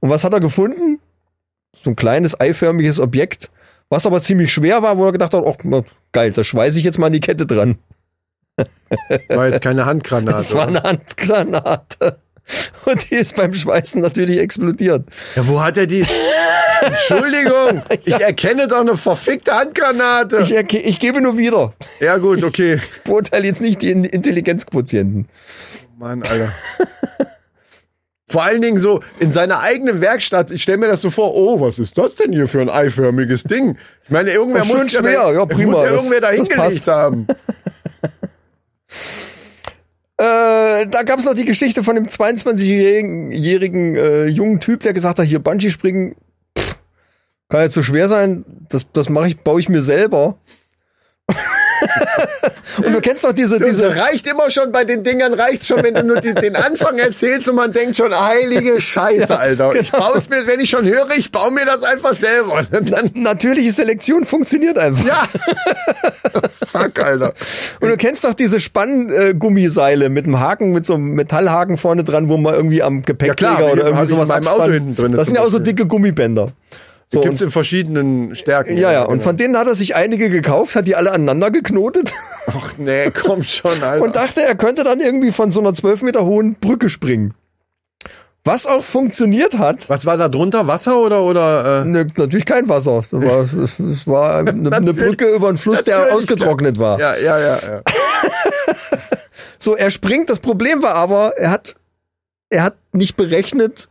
Und 0.00 0.10
was 0.10 0.24
hat 0.24 0.32
er 0.32 0.40
gefunden? 0.40 0.98
So 1.84 1.90
ein 1.90 1.96
kleines 1.96 2.40
eiförmiges 2.40 2.98
Objekt, 3.00 3.50
was 3.88 4.06
aber 4.06 4.20
ziemlich 4.22 4.52
schwer 4.52 4.82
war, 4.82 4.96
wo 4.98 5.06
er 5.06 5.12
gedacht 5.12 5.34
hat, 5.34 5.44
na, 5.64 5.84
geil, 6.12 6.32
da 6.32 6.42
schweiße 6.42 6.78
ich 6.78 6.84
jetzt 6.84 6.98
mal 6.98 7.06
an 7.06 7.12
die 7.12 7.20
Kette 7.20 7.46
dran. 7.46 7.78
War 9.28 9.48
jetzt 9.48 9.62
keine 9.62 9.86
Handgranate. 9.86 10.36
Das 10.36 10.54
war 10.54 10.66
eine 10.68 10.82
Handgranate. 10.82 12.18
Und 12.86 13.10
die 13.10 13.16
ist 13.16 13.36
beim 13.36 13.52
Schweißen 13.54 14.00
natürlich 14.00 14.38
explodiert. 14.38 15.04
Ja, 15.36 15.46
wo 15.46 15.60
hat 15.62 15.76
er 15.76 15.86
die? 15.86 16.04
Entschuldigung, 16.82 17.82
ich 18.04 18.14
erkenne 18.20 18.66
doch 18.68 18.80
eine 18.80 18.96
verfickte 18.96 19.52
Handgranate. 19.54 20.38
Ich, 20.38 20.54
erke- 20.56 20.78
ich 20.78 20.98
gebe 20.98 21.20
nur 21.20 21.36
wieder. 21.36 21.74
ja 22.00 22.16
gut, 22.16 22.42
okay. 22.42 22.74
Ich 22.76 23.02
beurteile 23.04 23.46
jetzt 23.46 23.60
nicht 23.60 23.82
die 23.82 23.90
In- 23.90 24.04
Intelligenzquotienten. 24.04 25.28
Mann, 25.98 26.22
Alter. 26.22 26.50
Vor 28.26 28.44
allen 28.44 28.62
Dingen 28.62 28.78
so 28.78 29.00
in 29.18 29.32
seiner 29.32 29.60
eigenen 29.60 30.00
Werkstatt. 30.00 30.50
Ich 30.52 30.62
stelle 30.62 30.78
mir 30.78 30.86
das 30.88 31.02
so 31.02 31.10
vor. 31.10 31.34
Oh, 31.34 31.60
was 31.60 31.78
ist 31.80 31.98
das 31.98 32.14
denn 32.14 32.32
hier 32.32 32.46
für 32.48 32.60
ein 32.60 32.70
eiförmiges 32.70 33.42
Ding? 33.42 33.76
Ich 34.04 34.10
meine, 34.10 34.30
irgendwer 34.30 34.62
Oh, 34.62 34.66
muss 34.76 34.92
ja, 34.92 35.00
schwer. 35.00 35.20
da, 35.24 35.32
Ja, 35.32 35.46
prima. 35.46 35.72
muss 35.72 35.82
ja 35.82 35.90
irgendwer 35.90 36.20
da 36.20 36.30
hingelegt 36.30 36.86
haben. 36.86 37.26
Äh, 40.20 40.86
da 40.88 41.02
gab 41.02 41.18
es 41.18 41.24
noch 41.24 41.34
die 41.34 41.46
Geschichte 41.46 41.82
von 41.82 41.94
dem 41.94 42.04
22-jährigen 42.04 43.32
jährigen, 43.32 43.96
äh, 43.96 44.26
jungen 44.26 44.60
Typ, 44.60 44.80
der 44.80 44.92
gesagt 44.92 45.18
hat, 45.18 45.26
hier 45.26 45.38
Bungee 45.38 45.70
springen 45.70 46.14
pff, 46.58 46.78
kann 47.48 47.62
jetzt 47.62 47.72
so 47.72 47.80
schwer 47.80 48.06
sein, 48.06 48.44
das, 48.68 48.86
das 48.92 49.08
mache 49.08 49.28
ich, 49.28 49.38
baue 49.38 49.60
ich 49.60 49.70
mir 49.70 49.80
selber. 49.80 50.36
Und 52.84 52.92
du 52.92 53.00
kennst 53.00 53.24
doch 53.24 53.32
diese, 53.32 53.58
Das 53.58 53.68
diese, 53.68 53.96
reicht 53.96 54.26
immer 54.30 54.50
schon, 54.50 54.72
bei 54.72 54.84
den 54.84 55.02
Dingern 55.02 55.34
reicht 55.34 55.66
schon, 55.66 55.82
wenn 55.82 55.94
du 55.94 56.04
nur 56.04 56.20
die, 56.20 56.34
den 56.34 56.56
Anfang 56.56 56.98
erzählst 56.98 57.48
und 57.48 57.56
man 57.56 57.72
denkt 57.72 57.96
schon, 57.96 58.18
heilige 58.18 58.80
Scheiße, 58.80 59.38
Alter. 59.38 59.74
Ich 59.74 59.90
genau. 59.90 60.04
baue 60.04 60.18
es 60.18 60.28
mir, 60.28 60.46
wenn 60.46 60.60
ich 60.60 60.70
schon 60.70 60.86
höre, 60.86 61.10
ich 61.16 61.32
baue 61.32 61.50
mir 61.50 61.64
das 61.64 61.82
einfach 61.82 62.14
selber. 62.14 62.64
Und 62.72 62.92
dann, 62.92 63.10
natürliche 63.14 63.72
Selektion 63.72 64.24
funktioniert 64.24 64.78
einfach. 64.78 65.04
ja. 65.04 65.28
Fuck, 66.66 66.98
Alter. 67.00 67.34
Und 67.80 67.88
du 67.88 67.96
kennst 67.96 68.24
doch 68.24 68.34
diese 68.34 68.60
Spanngummiseile 68.60 70.08
mit 70.08 70.26
einem 70.26 70.40
Haken, 70.40 70.72
mit 70.72 70.86
so 70.86 70.94
einem 70.94 71.10
Metallhaken 71.10 71.76
vorne 71.76 72.04
dran, 72.04 72.28
wo 72.28 72.36
man 72.36 72.54
irgendwie 72.54 72.82
am 72.82 73.02
Gepäckträger 73.02 73.50
Ja, 73.52 73.56
klar, 73.56 73.72
oder 73.72 73.84
irgendwie 73.84 74.02
ich 74.04 74.08
sowas 74.10 74.30
abspannt. 74.30 74.60
Auto 74.60 74.72
hinten 74.72 74.96
drin 74.96 75.12
Das 75.12 75.26
sind 75.26 75.36
ja 75.36 75.42
auch 75.42 75.50
so 75.50 75.58
dicke 75.58 75.86
Gummibänder. 75.86 76.52
So, 77.12 77.22
Gibt's 77.22 77.40
in 77.40 77.50
verschiedenen 77.50 78.36
Stärken. 78.36 78.76
ja, 78.76 78.92
ja, 78.92 79.02
und 79.02 79.14
genau. 79.14 79.24
von 79.24 79.36
denen 79.36 79.56
hat 79.56 79.66
er 79.66 79.74
sich 79.74 79.96
einige 79.96 80.30
gekauft, 80.30 80.76
hat 80.76 80.86
die 80.86 80.94
alle 80.94 81.10
aneinander 81.10 81.50
geknotet 81.50 82.12
Ach 82.46 82.72
nee, 82.78 83.10
komm 83.10 83.42
schon, 83.42 83.82
Alter. 83.82 84.04
und 84.04 84.14
dachte, 84.14 84.42
er 84.42 84.54
könnte 84.54 84.84
dann 84.84 85.00
irgendwie 85.00 85.32
von 85.32 85.50
so 85.50 85.60
einer 85.60 85.74
zwölf 85.74 86.02
Meter 86.02 86.24
hohen 86.24 86.54
Brücke 86.54 86.88
springen. 86.88 87.34
Was 88.44 88.64
auch 88.64 88.82
funktioniert 88.82 89.58
hat. 89.58 89.90
Was 89.90 90.06
war 90.06 90.16
da 90.16 90.28
drunter? 90.28 90.66
Wasser 90.66 90.98
oder 90.98 91.22
oder? 91.24 91.82
Äh? 91.82 91.84
Ne, 91.84 92.06
natürlich 92.16 92.46
kein 92.46 92.68
Wasser. 92.68 92.98
Es 93.00 93.12
war, 93.12 93.42
es, 93.42 93.78
es 93.78 94.06
war 94.06 94.36
eine, 94.46 94.72
eine 94.72 94.94
Brücke 94.94 95.26
über 95.26 95.48
einen 95.48 95.58
Fluss, 95.58 95.84
der 95.84 96.14
ausgetrocknet 96.14 96.78
war. 96.78 96.98
Ja, 96.98 97.16
ja, 97.16 97.38
ja, 97.38 97.58
ja. 97.58 97.82
So, 99.58 99.76
er 99.76 99.90
springt. 99.90 100.30
Das 100.30 100.38
Problem 100.38 100.82
war 100.82 100.94
aber, 100.94 101.36
er 101.36 101.50
hat, 101.50 101.74
er 102.48 102.62
hat 102.62 102.76
nicht 102.92 103.16
berechnet, 103.16 103.88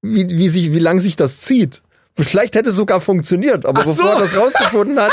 wie, 0.00 0.28
wie 0.28 0.48
sich, 0.48 0.72
wie 0.72 0.78
lang 0.78 1.00
sich 1.00 1.16
das 1.16 1.40
zieht. 1.40 1.82
Vielleicht 2.16 2.54
hätte 2.54 2.70
es 2.70 2.76
sogar 2.76 3.00
funktioniert, 3.00 3.64
aber 3.64 3.80
Ach 3.80 3.86
so. 3.86 4.02
bevor 4.02 4.16
er 4.16 4.20
das 4.20 4.36
rausgefunden 4.36 5.00
hat, 5.00 5.12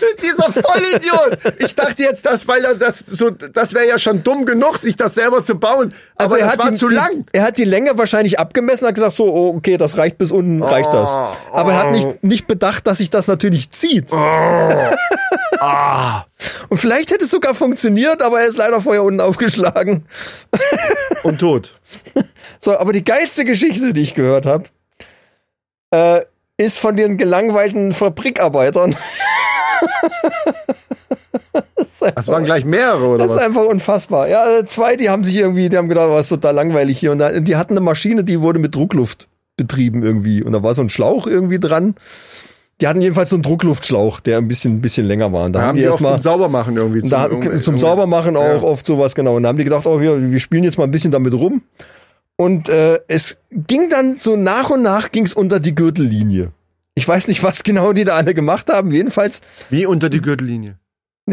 Dieser 0.22 0.52
Vollidiot. 0.52 1.38
Ich 1.58 1.74
dachte 1.74 2.02
jetzt, 2.02 2.24
das, 2.26 2.46
weil 2.48 2.64
er 2.64 2.74
das 2.74 2.98
so, 3.00 3.30
das 3.30 3.74
wäre 3.74 3.86
ja 3.88 3.98
schon 3.98 4.22
dumm 4.22 4.44
genug, 4.46 4.76
sich 4.78 4.96
das 4.96 5.14
selber 5.14 5.42
zu 5.42 5.56
bauen. 5.56 5.92
also 6.16 6.36
Aber 6.36 6.44
er 6.44 6.50
hat 6.52 6.58
war 6.58 6.70
die, 6.70 6.76
zu 6.76 6.88
die, 6.88 6.94
lang. 6.94 7.24
Er 7.32 7.42
hat 7.42 7.58
die 7.58 7.64
Länge 7.64 7.98
wahrscheinlich 7.98 8.38
abgemessen, 8.38 8.86
hat 8.86 8.94
gedacht 8.94 9.16
so, 9.16 9.24
oh, 9.32 9.54
okay, 9.56 9.76
das 9.76 9.96
reicht 9.98 10.18
bis 10.18 10.30
unten, 10.32 10.62
reicht 10.62 10.92
das. 10.92 11.10
Aber 11.52 11.72
er 11.72 11.78
hat 11.78 11.90
nicht, 11.92 12.22
nicht 12.22 12.46
bedacht, 12.46 12.86
dass 12.86 12.98
sich 12.98 13.10
das 13.10 13.26
natürlich 13.26 13.70
zieht. 13.70 14.12
Und 16.68 16.78
vielleicht 16.78 17.10
hätte 17.10 17.24
es 17.24 17.30
sogar 17.30 17.54
funktioniert, 17.54 18.22
aber 18.22 18.40
er 18.40 18.46
ist 18.46 18.56
leider 18.56 18.80
vorher 18.80 19.02
unten 19.02 19.20
aufgeschlagen. 19.20 20.06
Und 21.22 21.38
tot. 21.38 21.74
So, 22.62 22.76
aber 22.76 22.92
die 22.92 23.04
geilste 23.04 23.46
Geschichte, 23.46 23.94
die 23.94 24.02
ich 24.02 24.12
gehört 24.14 24.44
habe, 24.44 24.64
äh, 25.90 26.20
ist 26.60 26.78
von 26.78 26.96
den 26.96 27.16
gelangweilten 27.16 27.92
Fabrikarbeitern. 27.92 28.94
Das 32.14 32.28
waren 32.28 32.44
gleich 32.44 32.64
mehrere, 32.64 33.08
oder 33.08 33.24
Das 33.24 33.32
ist 33.32 33.36
was? 33.38 33.44
einfach 33.44 33.64
unfassbar. 33.64 34.28
Ja, 34.28 34.58
äh, 34.58 34.64
zwei, 34.64 34.96
die 34.96 35.10
haben 35.10 35.22
sich 35.24 35.36
irgendwie, 35.36 35.68
die 35.68 35.76
haben 35.76 35.88
gedacht, 35.88 36.08
was 36.08 36.26
ist 36.26 36.28
total 36.30 36.54
langweilig 36.54 36.98
hier. 36.98 37.12
Und 37.12 37.18
da, 37.18 37.40
die 37.40 37.56
hatten 37.56 37.74
eine 37.74 37.80
Maschine, 37.80 38.24
die 38.24 38.40
wurde 38.40 38.58
mit 38.58 38.74
Druckluft 38.74 39.28
betrieben 39.56 40.02
irgendwie. 40.02 40.42
Und 40.42 40.52
da 40.52 40.62
war 40.62 40.72
so 40.72 40.80
ein 40.82 40.88
Schlauch 40.88 41.26
irgendwie 41.26 41.58
dran. 41.60 41.94
Die 42.80 42.86
hatten 42.86 43.02
jedenfalls 43.02 43.28
so 43.30 43.36
einen 43.36 43.42
Druckluftschlauch, 43.42 44.20
der 44.20 44.38
ein 44.38 44.48
bisschen, 44.48 44.76
ein 44.78 44.80
bisschen 44.80 45.04
länger 45.06 45.30
war. 45.32 45.44
Und 45.44 45.52
da, 45.52 45.60
Da 45.60 45.66
haben 45.66 45.76
die 45.76 45.82
die 45.82 45.88
auch 45.88 45.92
erstmal 45.92 46.12
zum 46.12 46.20
Saubermachen 46.32 46.76
irgendwie. 46.76 47.06
da, 47.06 47.26
irgendwie- 47.28 47.60
zum 47.60 47.78
Saubermachen 47.78 48.36
auch 48.36 48.42
Ja. 48.42 48.62
oft 48.62 48.86
sowas, 48.86 49.14
genau. 49.14 49.36
Und 49.36 49.42
da 49.42 49.50
haben 49.50 49.58
die 49.58 49.64
gedacht, 49.64 49.86
oh, 49.86 50.00
wir, 50.00 50.30
wir 50.32 50.40
spielen 50.40 50.64
jetzt 50.64 50.78
mal 50.78 50.84
ein 50.84 50.90
bisschen 50.90 51.10
damit 51.10 51.34
rum. 51.34 51.60
Und 52.40 52.70
äh, 52.70 53.00
es 53.06 53.36
ging 53.52 53.90
dann 53.90 54.16
so 54.16 54.34
nach 54.34 54.70
und 54.70 54.80
nach 54.80 55.12
ging's 55.12 55.34
unter 55.34 55.60
die 55.60 55.74
Gürtellinie. 55.74 56.52
Ich 56.94 57.06
weiß 57.06 57.28
nicht, 57.28 57.42
was 57.42 57.64
genau 57.64 57.92
die 57.92 58.04
da 58.04 58.16
alle 58.16 58.32
gemacht 58.32 58.70
haben. 58.70 58.92
Jedenfalls, 58.92 59.42
Wie 59.68 59.84
unter 59.84 60.08
die 60.08 60.22
Gürtellinie. 60.22 60.78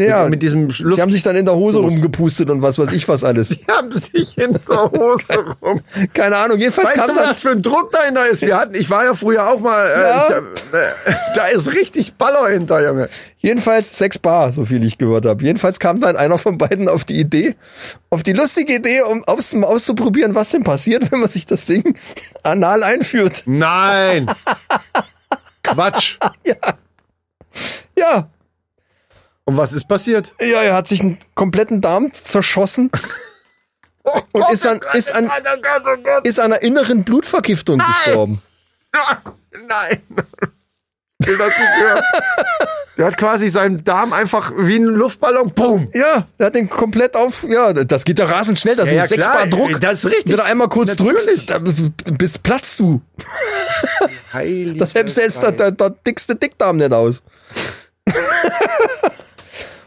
Ja, 0.00 0.28
mit, 0.28 0.42
diesem 0.42 0.68
die 0.68 0.82
Luft. 0.82 1.00
haben 1.00 1.10
sich 1.10 1.22
dann 1.22 1.36
in 1.36 1.44
der 1.46 1.54
Hose 1.54 1.78
rumgepustet 1.80 2.50
und 2.50 2.62
was 2.62 2.78
weiß 2.78 2.92
ich 2.92 3.08
was 3.08 3.24
alles. 3.24 3.48
Die 3.58 3.64
haben 3.68 3.90
sich 3.90 4.36
in 4.38 4.52
der 4.68 4.90
Hose 4.90 5.34
rum. 5.62 5.80
Keine 6.14 6.36
Ahnung. 6.36 6.58
Jedenfalls 6.58 6.98
Weißt 6.98 7.08
du, 7.08 7.16
was 7.16 7.40
für 7.40 7.50
ein 7.50 7.62
Druck 7.62 7.90
dahinter 7.90 8.26
ist? 8.26 8.42
Wir 8.42 8.56
hatten, 8.56 8.74
ich 8.74 8.88
war 8.90 9.04
ja 9.04 9.14
früher 9.14 9.46
auch 9.48 9.60
mal, 9.60 9.86
äh, 9.86 10.00
Ja. 10.00 10.28
ich, 10.28 11.10
äh, 11.10 11.14
da 11.34 11.46
ist 11.46 11.72
richtig 11.72 12.14
Baller 12.14 12.48
hinter, 12.48 12.84
Junge. 12.84 13.08
jedenfalls 13.38 13.96
sechs 13.98 14.18
Bar, 14.18 14.52
so 14.52 14.64
viel 14.64 14.84
ich 14.84 14.98
gehört 14.98 15.24
habe. 15.26 15.42
Jedenfalls 15.44 15.78
kam 15.78 16.00
dann 16.00 16.16
einer 16.16 16.38
von 16.38 16.58
beiden 16.58 16.88
auf 16.88 17.04
die 17.04 17.18
Idee, 17.20 17.54
auf 18.10 18.22
die 18.22 18.32
lustige 18.32 18.74
Idee, 18.76 19.02
um 19.02 19.24
aus, 19.24 19.52
um 19.54 19.64
auszuprobieren, 19.64 20.34
was 20.34 20.50
denn 20.50 20.64
passiert, 20.64 21.10
wenn 21.10 21.20
man 21.20 21.28
sich 21.30 21.46
das 21.46 21.64
Ding 21.66 21.96
anal 22.42 22.82
einführt. 22.82 23.42
Nein. 23.46 24.30
Quatsch. 25.62 26.18
Ja, 27.96 28.28
Und 29.48 29.56
was 29.56 29.72
ist 29.72 29.88
passiert? 29.88 30.34
ja, 30.42 30.60
er 30.60 30.74
hat 30.74 30.86
sich 30.88 31.00
einen 31.00 31.16
kompletten 31.34 31.80
Darm 31.80 32.12
zerschossen 32.12 32.90
und 34.32 34.50
ist 34.52 34.66
an, 34.66 34.78
ist 34.92 35.10
an, 35.14 35.24
Oh 35.30 35.56
Gott, 35.62 35.82
oh 35.86 36.02
Gott. 36.02 36.26
ist 36.26 36.38
an 36.38 36.52
einer 36.52 36.60
inneren 36.60 37.02
Blutvergiftung 37.02 37.78
gestorben. 37.78 38.42
Nein. 39.52 40.02
Ich 41.20 41.26
will 41.28 41.38
das 41.38 41.48
nicht 41.48 41.80
hören. 41.80 42.02
Der 42.98 43.06
hat 43.06 43.16
quasi 43.16 43.48
seinen 43.48 43.82
Darm 43.84 44.12
einfach 44.12 44.52
wie 44.54 44.76
ein 44.76 44.84
Luftballon, 44.84 45.52
boom. 45.54 45.90
Ja, 45.94 46.26
der 46.38 46.46
hat 46.48 46.54
den 46.54 46.68
komplett 46.68 47.16
auf, 47.16 47.42
ja, 47.48 47.72
das 47.72 48.04
geht 48.04 48.18
doch 48.18 48.28
rasend 48.30 48.58
schnell, 48.58 48.76
das 48.76 48.90
Ja, 48.90 48.96
ja, 48.96 49.02
ist 49.04 49.08
sechs 49.08 49.22
klar, 49.22 49.34
Bar 49.34 49.46
Druck. 49.46 49.80
das 49.80 50.04
ist 50.04 50.06
richtig. 50.06 50.24
Wenn 50.26 50.30
du 50.32 50.36
da 50.36 50.44
einmal 50.44 50.68
kurz 50.68 50.88
Natürlich. 50.90 51.46
drückst, 51.46 51.50
da 52.04 52.12
bist, 52.12 52.42
platzt 52.42 52.80
du. 52.80 53.00
Heilige 54.34 54.78
Das 54.78 54.92
jetzt 54.92 55.42
der, 55.42 55.52
der, 55.52 55.70
der 55.70 55.90
dickste 55.90 56.36
Dickdarm 56.36 56.76
nicht 56.76 56.92
aus. 56.92 57.22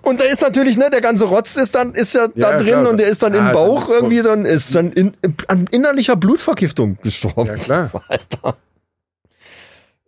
Und 0.04 0.20
da 0.20 0.26
ist 0.26 0.42
natürlich, 0.42 0.78
ne, 0.78 0.90
der 0.90 1.02
ganze 1.02 1.26
Rotz 1.26 1.56
ist 1.58 1.76
dann, 1.76 1.94
ist 1.94 2.14
ja, 2.14 2.28
da 2.28 2.52
Ja, 2.52 2.58
drin 2.58 2.68
klar. 2.68 2.90
und 2.90 2.98
der 2.98 3.08
ist 3.08 3.22
dann 3.22 3.34
Ah, 3.34 3.38
im 3.38 3.44
dann 3.46 3.54
Bauch 3.54 3.84
ist 3.84 3.92
irgendwie, 3.92 4.22
dann 4.22 4.46
ist 4.46 4.74
dann 4.76 4.92
in, 4.92 5.14
an 5.48 5.68
innerlicher 5.70 6.16
Blutvergiftung 6.16 6.98
gestorben. 7.04 7.46
Ja, 7.48 7.56
klar. 7.58 7.92
Alter. 8.08 8.58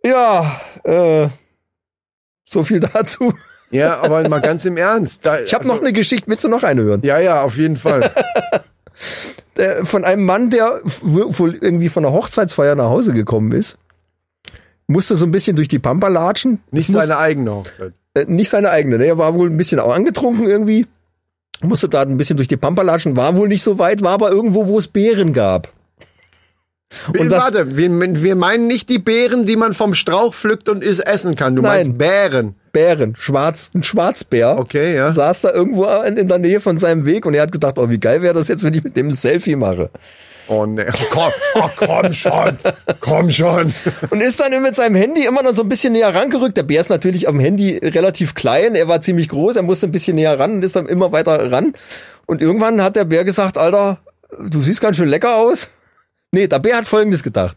Ja, 0.02 0.60
äh, 0.84 1.28
so 2.48 2.62
viel 2.64 2.80
dazu. 2.80 3.32
Ja, 3.70 4.00
aber 4.00 4.28
mal 4.28 4.40
ganz 4.40 4.64
im 4.64 4.76
Ernst. 4.76 5.24
Da, 5.26 5.40
Ich 5.40 5.54
habe 5.54 5.66
noch 5.66 5.80
eine 5.80 5.92
Geschichte, 5.92 6.28
willst 6.28 6.44
du 6.44 6.48
noch 6.48 6.62
eine 6.62 6.82
hören? 6.82 7.00
Ja, 7.02 7.18
ja, 7.18 7.42
auf 7.42 7.56
jeden 7.56 7.76
Fall. 7.76 8.12
von 9.84 10.04
einem 10.04 10.24
Mann, 10.24 10.50
der 10.50 10.80
wohl 10.84 11.54
irgendwie 11.60 11.88
von 11.88 12.04
einer 12.04 12.14
Hochzeitsfeier 12.14 12.74
nach 12.74 12.84
Hause 12.90 13.12
gekommen 13.12 13.52
ist. 13.52 13.76
Musste 14.86 15.16
so 15.16 15.24
ein 15.24 15.30
bisschen 15.30 15.56
durch 15.56 15.68
die 15.68 15.78
Pampa 15.78 16.08
latschen. 16.08 16.62
Nicht 16.70 16.88
Das 16.88 16.94
muss- 16.96 17.06
seine 17.06 17.18
eigene 17.18 17.54
Hochzeit. 17.54 17.94
Äh, 18.14 18.24
nicht 18.26 18.48
seine 18.48 18.70
eigene, 18.70 18.98
ne? 18.98 19.06
Er 19.06 19.18
war 19.18 19.34
wohl 19.34 19.50
ein 19.50 19.56
bisschen 19.56 19.80
auch 19.80 19.92
angetrunken 19.94 20.48
irgendwie. 20.48 20.86
Musste 21.62 21.88
da 21.88 22.02
ein 22.02 22.16
bisschen 22.16 22.36
durch 22.36 22.48
die 22.48 22.56
Pampa 22.56 22.82
latschen, 22.82 23.16
war 23.16 23.36
wohl 23.36 23.48
nicht 23.48 23.62
so 23.62 23.78
weit, 23.78 24.02
war 24.02 24.12
aber 24.12 24.30
irgendwo, 24.30 24.66
wo 24.66 24.78
es 24.78 24.88
Beeren 24.88 25.32
gab. 25.32 25.72
Und 27.18 27.30
das- 27.30 27.44
Warte, 27.44 27.76
wir, 27.76 27.90
wir 28.22 28.36
meinen 28.36 28.66
nicht 28.68 28.88
die 28.88 28.98
Beeren, 28.98 29.46
die 29.46 29.56
man 29.56 29.72
vom 29.74 29.94
Strauch 29.94 30.32
pflückt 30.34 30.68
und 30.68 30.84
is 30.84 31.00
essen 31.00 31.34
kann. 31.34 31.56
Du 31.56 31.62
Nein. 31.62 31.72
meinst 31.86 31.98
Bären. 31.98 32.54
Bären, 32.72 33.14
schwarz, 33.16 33.70
ein 33.74 33.82
Schwarzbär. 33.82 34.58
Okay, 34.58 34.94
ja. 34.96 35.10
Saß 35.10 35.40
da 35.42 35.52
irgendwo 35.52 35.84
in, 36.02 36.16
in 36.16 36.28
der 36.28 36.38
Nähe 36.38 36.60
von 36.60 36.78
seinem 36.78 37.04
Weg 37.06 37.24
und 37.26 37.34
er 37.34 37.42
hat 37.42 37.52
gedacht, 37.52 37.78
oh, 37.78 37.88
wie 37.88 37.98
geil 37.98 38.20
wäre 38.22 38.34
das 38.34 38.48
jetzt, 38.48 38.64
wenn 38.64 38.74
ich 38.74 38.82
mit 38.84 38.96
dem 38.96 39.08
ein 39.08 39.12
Selfie 39.12 39.56
mache. 39.56 39.90
Oh 40.48 40.66
ne, 40.66 40.86
oh, 40.92 41.04
komm, 41.10 41.32
oh, 41.54 41.68
komm 41.76 42.12
schon, 42.12 42.58
komm 43.00 43.30
schon. 43.30 43.72
Und 44.10 44.20
ist 44.20 44.38
dann 44.40 44.62
mit 44.62 44.74
seinem 44.76 44.94
Handy 44.94 45.24
immer 45.24 45.42
noch 45.42 45.54
so 45.54 45.62
ein 45.62 45.68
bisschen 45.68 45.92
näher 45.94 46.14
rangerückt. 46.14 46.56
Der 46.56 46.62
Bär 46.64 46.80
ist 46.80 46.90
natürlich 46.90 47.26
am 47.28 47.40
Handy 47.40 47.78
relativ 47.78 48.34
klein. 48.34 48.74
Er 48.74 48.88
war 48.88 49.00
ziemlich 49.00 49.28
groß. 49.30 49.56
Er 49.56 49.62
musste 49.62 49.86
ein 49.86 49.92
bisschen 49.92 50.16
näher 50.16 50.38
ran 50.38 50.52
und 50.54 50.64
ist 50.64 50.76
dann 50.76 50.86
immer 50.86 51.12
weiter 51.12 51.50
ran. 51.50 51.72
Und 52.26 52.42
irgendwann 52.42 52.82
hat 52.82 52.96
der 52.96 53.04
Bär 53.04 53.24
gesagt, 53.24 53.56
Alter, 53.58 53.98
du 54.38 54.60
siehst 54.60 54.80
ganz 54.80 54.96
schön 54.96 55.08
lecker 55.08 55.36
aus. 55.36 55.70
Nee, 56.32 56.46
der 56.46 56.58
Bär 56.58 56.76
hat 56.76 56.86
Folgendes 56.86 57.22
gedacht. 57.22 57.56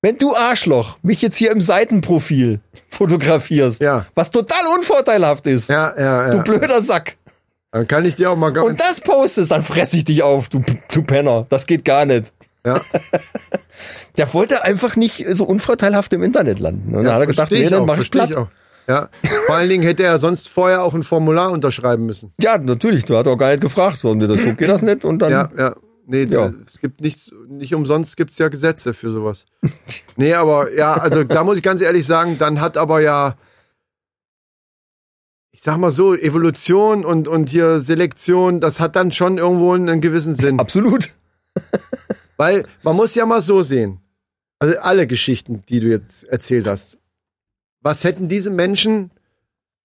Wenn 0.00 0.16
du 0.16 0.36
Arschloch 0.36 0.96
mich 1.02 1.22
jetzt 1.22 1.36
hier 1.36 1.50
im 1.50 1.60
Seitenprofil 1.60 2.60
fotografierst, 2.88 3.80
Ja. 3.80 4.06
was 4.14 4.30
total 4.30 4.66
unvorteilhaft 4.76 5.46
ist, 5.48 5.68
Ja, 5.68 5.92
ja, 5.98 6.30
du 6.30 6.36
ja. 6.36 6.42
blöder 6.42 6.82
Sack, 6.82 7.16
Dann 7.70 7.86
kann 7.86 8.04
ich 8.04 8.16
dir 8.16 8.30
auch 8.30 8.36
mal 8.36 8.56
und 8.58 8.80
das 8.80 9.00
postest, 9.00 9.50
dann 9.50 9.62
fress 9.62 9.92
ich 9.92 10.04
dich 10.04 10.22
auf, 10.22 10.48
du, 10.48 10.62
du 10.92 11.02
Penner. 11.02 11.46
Das 11.50 11.66
geht 11.66 11.84
gar 11.84 12.04
nicht. 12.06 12.32
ja, 12.64 12.80
Der 14.16 14.32
wollte 14.34 14.64
einfach 14.64 14.96
nicht 14.96 15.24
so 15.30 15.44
unvorteilhaft 15.44 16.12
im 16.12 16.22
Internet 16.22 16.58
landen. 16.60 16.94
Und 16.94 17.04
dann 17.04 17.14
hat 17.14 17.20
er 17.20 17.26
gedacht, 17.26 17.50
nee, 17.52 17.64
ich 17.64 17.70
dann 17.70 17.82
auch, 17.82 17.86
mach 17.86 17.98
ich 18.00 18.10
platt. 18.10 18.34
auch. 18.36 18.48
Ja, 18.88 19.10
vor 19.46 19.56
allen 19.56 19.68
Dingen 19.68 19.82
hätte 19.82 20.02
er 20.02 20.16
sonst 20.16 20.48
vorher 20.48 20.82
auch 20.82 20.94
ein 20.94 21.02
Formular 21.02 21.50
unterschreiben 21.52 22.06
müssen. 22.06 22.32
Ja, 22.40 22.56
natürlich, 22.56 23.04
du 23.04 23.16
hast 23.18 23.26
auch 23.28 23.36
gar 23.36 23.50
nicht 23.50 23.60
gefragt, 23.60 23.98
so, 23.98 24.14
nee, 24.14 24.26
das, 24.26 24.40
so 24.40 24.54
geht 24.54 24.68
das 24.68 24.80
nicht 24.80 25.04
und 25.04 25.18
dann, 25.18 25.30
Ja, 25.30 25.48
ja. 25.56 25.74
Nee, 26.06 26.22
Ja. 26.24 26.50
es 26.66 26.80
gibt 26.80 27.02
nichts, 27.02 27.30
nicht 27.50 27.74
umsonst 27.74 28.16
gibt's 28.16 28.38
ja 28.38 28.48
Gesetze 28.48 28.94
für 28.94 29.12
sowas. 29.12 29.44
nee, 30.16 30.32
aber 30.32 30.72
ja, 30.72 30.94
also 30.94 31.22
da 31.22 31.44
muss 31.44 31.58
ich 31.58 31.62
ganz 31.62 31.82
ehrlich 31.82 32.06
sagen, 32.06 32.38
dann 32.38 32.62
hat 32.62 32.78
aber 32.78 33.00
ja, 33.02 33.34
ich 35.58 35.64
sag 35.64 35.76
mal 35.76 35.90
so, 35.90 36.14
Evolution 36.14 37.04
und, 37.04 37.26
und 37.26 37.50
hier 37.50 37.80
Selektion, 37.80 38.60
das 38.60 38.78
hat 38.78 38.94
dann 38.94 39.10
schon 39.10 39.38
irgendwo 39.38 39.72
einen 39.72 40.00
gewissen 40.00 40.36
Sinn. 40.36 40.60
absolut. 40.60 41.10
Weil 42.36 42.64
man 42.84 42.94
muss 42.94 43.16
ja 43.16 43.26
mal 43.26 43.40
so 43.40 43.64
sehen. 43.64 43.98
Also 44.60 44.78
alle 44.78 45.08
Geschichten, 45.08 45.64
die 45.68 45.80
du 45.80 45.88
jetzt 45.88 46.22
erzählt 46.22 46.68
hast. 46.68 46.98
Was 47.80 48.04
hätten 48.04 48.28
diese 48.28 48.52
Menschen 48.52 49.10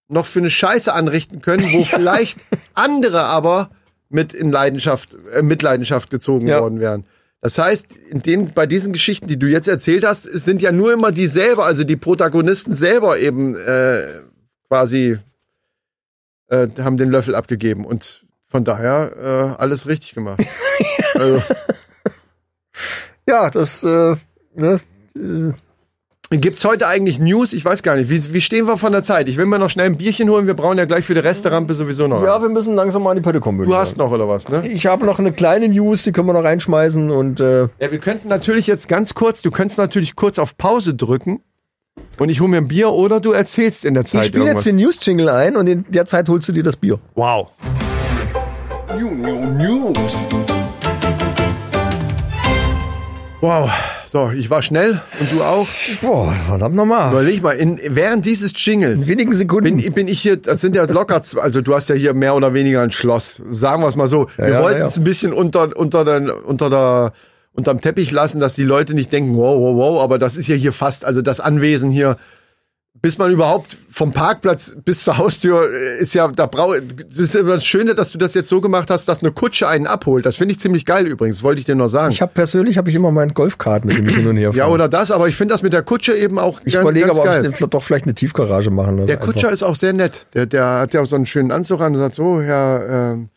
noch 0.10 0.28
für 0.28 0.38
eine 0.38 0.52
Scheiße 0.52 0.94
anrichten 0.94 1.42
können, 1.42 1.64
wo 1.74 1.84
vielleicht 1.84 2.46
andere 2.76 3.22
aber 3.24 3.72
mit 4.10 4.36
in 4.36 4.52
Leidenschaft, 4.52 5.18
äh, 5.34 5.42
Mitleidenschaft 5.42 6.12
gezogen 6.12 6.46
Ja. 6.46 6.62
worden 6.62 6.82
wären. 6.82 7.06
Das 7.42 7.58
heißt, 7.58 7.98
in 8.12 8.22
den, 8.22 8.54
bei 8.54 8.68
diesen 8.68 8.94
Geschichten, 8.94 9.26
die 9.26 9.40
du 9.40 9.48
jetzt 9.48 9.68
erzählt 9.68 10.06
hast, 10.06 10.26
sind 10.26 10.62
ja 10.62 10.72
nur 10.72 10.94
immer 10.94 11.12
die 11.12 11.26
selber, 11.26 11.66
also 11.66 11.84
die 11.84 11.98
Protagonisten 11.98 12.74
selber 12.74 13.18
eben 13.18 13.56
äh, 13.56 14.22
quasi 14.70 15.18
äh, 16.48 16.68
haben 16.80 16.98
den 16.98 17.10
Löffel 17.10 17.36
abgegeben 17.36 17.86
und 17.86 18.26
von 18.44 18.64
daher 18.64 19.56
äh, 19.58 19.62
alles 19.62 19.88
richtig 19.88 20.14
gemacht. 20.14 20.44
also, 21.16 21.42
Ja, 23.28 23.50
das, 23.50 23.84
äh, 23.84 24.16
ne, 24.56 24.80
Gibt's 26.30 26.66
heute 26.66 26.88
eigentlich 26.88 27.20
News? 27.20 27.54
Ich 27.54 27.64
weiß 27.64 27.84
gar 27.84 27.96
nicht. 27.96 28.10
Wie, 28.10 28.34
wie 28.34 28.42
stehen 28.42 28.66
wir 28.66 28.78
von 28.78 28.92
der 28.92 29.04
Zeit? 29.04 29.30
Ich 29.30 29.38
will 29.38 29.46
mir 29.46 29.60
noch 29.60 29.70
schnell 29.70 29.86
ein 29.86 29.98
Bierchen 29.98 30.30
holen. 30.30 30.48
Wir 30.48 30.56
brauchen 30.56 30.80
ja 30.80 30.86
gleich 30.86 31.06
für 31.06 31.14
die 31.14 31.20
Resterampe 31.20 31.76
sowieso 31.76 32.08
noch. 32.08 32.24
ja, 32.24 32.36
eins. 32.36 32.44
wir 32.44 32.50
müssen 32.50 32.74
langsam 32.74 33.04
mal 33.04 33.12
in 33.12 33.18
die 33.18 33.22
Pötte 33.22 33.40
kommen. 33.40 33.64
du 33.66 33.76
hast 33.76 33.92
sagen. 33.92 34.00
noch 34.02 34.12
oder 34.12 34.28
was, 34.28 34.50
ne? 34.50 34.68
Ich 34.68 34.88
habe 34.88 35.06
noch 35.06 35.20
eine 35.20 35.32
kleine 35.32 35.70
News, 35.70 36.04
die 36.04 36.12
können 36.12 36.28
wir 36.28 36.34
noch 36.34 36.44
reinschmeißen 36.44 37.12
und 37.12 37.40
äh, 37.40 37.64
Ja, 37.80 37.92
wir 37.92 38.00
könnten 38.00 38.30
natürlich 38.30 38.66
jetzt 38.66 38.88
ganz 38.88 39.14
kurz, 39.14 39.44
du 39.44 39.52
könntest 39.52 39.78
natürlich 39.78 40.16
kurz 40.16 40.40
auf 40.40 40.58
Pause 40.58 40.96
drücken 40.96 41.44
und 42.20 42.30
ich 42.30 42.40
hole 42.42 42.50
mir 42.50 42.58
ein 42.58 42.68
Bier 42.68 42.90
oder 42.92 43.20
du 43.20 43.32
erzählst 43.32 43.86
in 43.86 43.94
der 43.94 44.06
Zeit 44.06 44.22
ich 44.22 44.28
spiele 44.28 44.46
jetzt 44.46 44.66
den 44.66 44.76
News-Jingle 44.78 45.30
ein 45.30 45.56
und 45.56 45.68
in 45.68 45.86
der 45.90 46.06
Zeit 46.06 46.30
holst 46.30 46.48
du 46.48 46.52
dir 46.54 46.64
das 46.64 46.76
Bier. 46.76 47.00
wow. 47.16 47.50
New, 48.98 49.10
new, 49.10 49.92
News. 49.92 50.26
Wow. 53.42 53.70
So, 54.06 54.30
ich 54.30 54.50
war 54.52 54.62
schnell 54.62 55.02
und 55.20 55.32
du 55.32 55.42
auch. 55.42 55.66
Boah, 56.02 56.32
verdammt 56.32 56.76
nochmal. 56.76 57.12
Überleg 57.12 57.42
mal, 57.42 57.54
in, 57.54 57.80
während 57.90 58.26
dieses 58.26 58.54
Jingles 58.56 59.02
In 59.02 59.08
wenigen 59.08 59.34
Sekunden. 59.34 59.78
bin, 59.78 59.94
bin 59.94 60.08
ich 60.08 60.22
hier, 60.22 60.38
das 60.38 60.62
sind 60.62 60.76
ja 60.76 60.84
locker, 60.84 61.24
zwei- 61.24 61.42
also 61.42 61.62
du 61.62 61.74
hast 61.74 61.90
ja 61.90 61.96
hier 61.96 62.14
mehr 62.14 62.36
oder 62.36 62.54
weniger 62.54 62.82
ein 62.84 62.92
Schloss. 62.92 63.42
Sagen 63.50 63.82
wir 63.82 63.88
es 63.88 63.96
mal 63.96 64.08
so. 64.08 64.28
Wir 64.38 64.50
ja, 64.50 64.62
wollten 64.62 64.82
ja. 64.82 64.86
es 64.86 64.98
ein 64.98 65.04
bisschen 65.04 65.34
unter, 65.34 65.76
unter, 65.76 66.06
den, 66.06 66.30
unter 66.30 66.70
der, 66.70 67.14
unterm 67.54 67.82
Teppich 67.82 68.12
lassen, 68.12 68.40
dass 68.40 68.56
die 68.56 68.64
Leute 68.64 68.94
nicht 68.94 69.12
denken, 69.12 69.36
wow, 69.36 69.58
wow, 69.60 69.76
wow, 69.76 70.02
aber 70.02 70.18
das 70.18 70.38
ist 70.38 70.48
ja 70.48 70.56
hier 70.56 70.74
fast, 70.74 71.06
also 71.06 71.22
das 71.22 71.40
Anwesen 71.40 71.92
hier, 71.92 72.18
bis 73.02 73.18
man 73.18 73.32
überhaupt 73.32 73.76
vom 73.90 74.14
Parkplatz 74.14 74.78
bis 74.86 75.04
zur 75.04 75.18
Haustür 75.18 75.68
äh, 75.70 76.02
ist 76.02 76.14
ja, 76.14 76.28
da 76.30 76.46
brau, 76.46 76.74
das 76.74 77.20
ist 77.20 77.36
immer 77.36 77.56
das 77.56 77.66
Schöne, 77.66 77.96
dass 77.96 78.12
du 78.12 78.18
das 78.18 78.34
jetzt 78.34 78.50
so 78.50 78.62
gemacht 78.62 78.90
hast, 78.90 79.08
dass 79.10 79.22
eine 79.22 79.32
Kutsche 79.32 79.68
einen 79.68 79.88
abholt. 79.88 80.26
Das 80.26 80.36
finde 80.36 80.54
ich 80.54 80.60
ziemlich 80.60 80.86
geil 80.86 81.06
übrigens, 81.06 81.44
wollte 81.44 81.60
ich 81.60 81.66
dir 81.66 81.76
noch 81.76 81.90
sagen. 81.90 82.14
ich 82.14 82.22
habe 82.22 82.32
persönlich 82.34 82.78
habe 82.78 82.90
ich 82.90 82.96
immer 82.96 83.12
meinen 83.12 83.34
Golfkart 83.34 83.84
mit 83.84 83.98
dem 83.98 84.08
ich 84.08 84.16
hin 84.16 84.28
und 84.28 84.38
her 84.38 84.52
ja, 84.54 84.64
fahre. 84.64 84.74
oder 84.74 84.90
das, 84.90 85.12
aber 85.12 85.28
ich 85.28 85.36
finde 85.36 85.54
das 85.54 85.64
mit 85.64 85.74
der 85.74 85.84
Kutsche 85.84 86.16
eben 86.16 86.40
auch 86.40 86.62
ich 86.64 86.74
ganz, 86.74 86.84
überlege 86.84 87.08
ganz 87.08 87.20
aber, 87.20 87.28
geil. 87.28 87.48
ob 87.48 87.60
ich 87.60 87.68
doch 87.68 87.84
vielleicht 87.84 88.06
eine 88.06 88.14
Tiefgarage 88.14 88.72
machen 88.72 88.98
lasse. 88.98 89.08
Der 89.08 89.18
Kutscher 89.18 89.52
ist 89.52 89.64
auch 89.64 89.76
sehr 89.76 89.94
nett. 89.94 90.28
Der, 90.34 90.46
der 90.46 90.66
hat 90.66 90.94
ja 90.94 91.02
auch 91.02 91.08
so 91.08 91.16
einen 91.16 91.26
schönen 91.26 91.52
Anzug 91.52 91.82
an 91.82 91.94
und 91.94 92.00
sagt 92.00 92.16
so, 92.16 92.42
Herr, 92.42 93.14
ähm, 93.14 93.30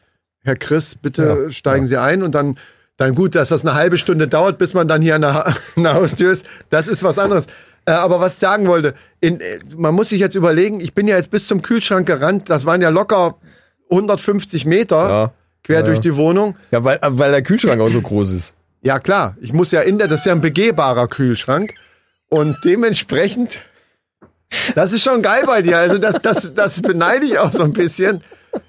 Herr 0.45 0.57
Chris, 0.57 0.95
bitte 0.95 1.45
Ja, 1.47 1.51
steigen 1.51 1.87
Sie 1.87 1.97
ein 1.97 2.23
und 2.23 2.35
dann, 2.37 2.57
dann 2.97 3.15
gut, 3.15 3.35
dass 3.35 3.51
das 3.51 3.65
eine 3.65 3.75
halbe 3.75 3.99
Stunde 3.99 4.27
dauert, 4.29 4.59
bis 4.59 4.73
man 4.75 4.89
dann 4.89 5.03
hier 5.03 5.15
an 5.17 5.21
der, 5.23 5.35
Ha- 5.35 5.55
an 5.77 5.83
der 5.83 5.95
Haustür 5.95 6.33
ist. 6.33 6.47
Das 6.71 6.89
ist 6.89 7.03
was 7.03 7.19
anderes. 7.19 7.47
Äh, 7.85 7.93
aber 7.93 8.21
was 8.21 8.35
ich 8.35 8.39
sagen 8.39 8.67
wollte, 8.69 8.95
in, 9.21 9.41
äh, 9.41 9.59
man 9.77 9.95
muss 9.95 10.09
sich 10.09 10.21
jetzt 10.21 10.35
überlegen, 10.35 10.81
ich 10.81 10.95
bin 10.95 11.07
ja 11.07 11.17
jetzt 11.17 11.31
bis 11.31 11.47
zum 11.47 11.63
Kühlschrank 11.63 12.07
gerannt, 12.07 12.49
das 12.51 12.65
waren 12.65 12.81
ja 12.83 12.89
locker 12.89 13.37
150 13.91 14.65
Meter. 14.67 15.09
Ja. 15.09 15.33
quer 15.63 15.83
durch 15.83 16.01
die 16.01 16.17
Wohnung. 16.17 16.57
Ja, 16.71 16.83
weil, 16.85 16.99
weil 17.03 17.31
der 17.33 17.43
Kühlschrank 17.43 17.81
auch 17.81 17.89
so 17.89 18.01
groß 18.01 18.33
ist. 18.33 18.55
Ja, 18.83 18.99
klar. 18.99 19.37
Ich 19.41 19.53
muss 19.53 19.73
ja 19.73 19.81
in 19.81 19.99
der, 19.99 20.07
das 20.09 20.21
ist 20.21 20.27
ja 20.27 20.33
ein 20.33 20.41
begehbarer 20.41 21.09
Kühlschrank. 21.09 21.75
Und 22.29 22.57
dementsprechend, 22.65 23.61
das 24.75 24.93
ist 24.93 25.03
schon 25.03 25.23
geil 25.23 25.43
bei 25.47 25.63
dir. 25.63 25.79
Also 25.79 25.99
das, 25.99 26.21
das, 26.23 26.55
das 26.55 26.83
beneide 26.83 27.27
ich 27.27 27.39
auch 27.39 27.53
so 27.53 27.63
ein 27.63 27.73
bisschen. 27.73 28.23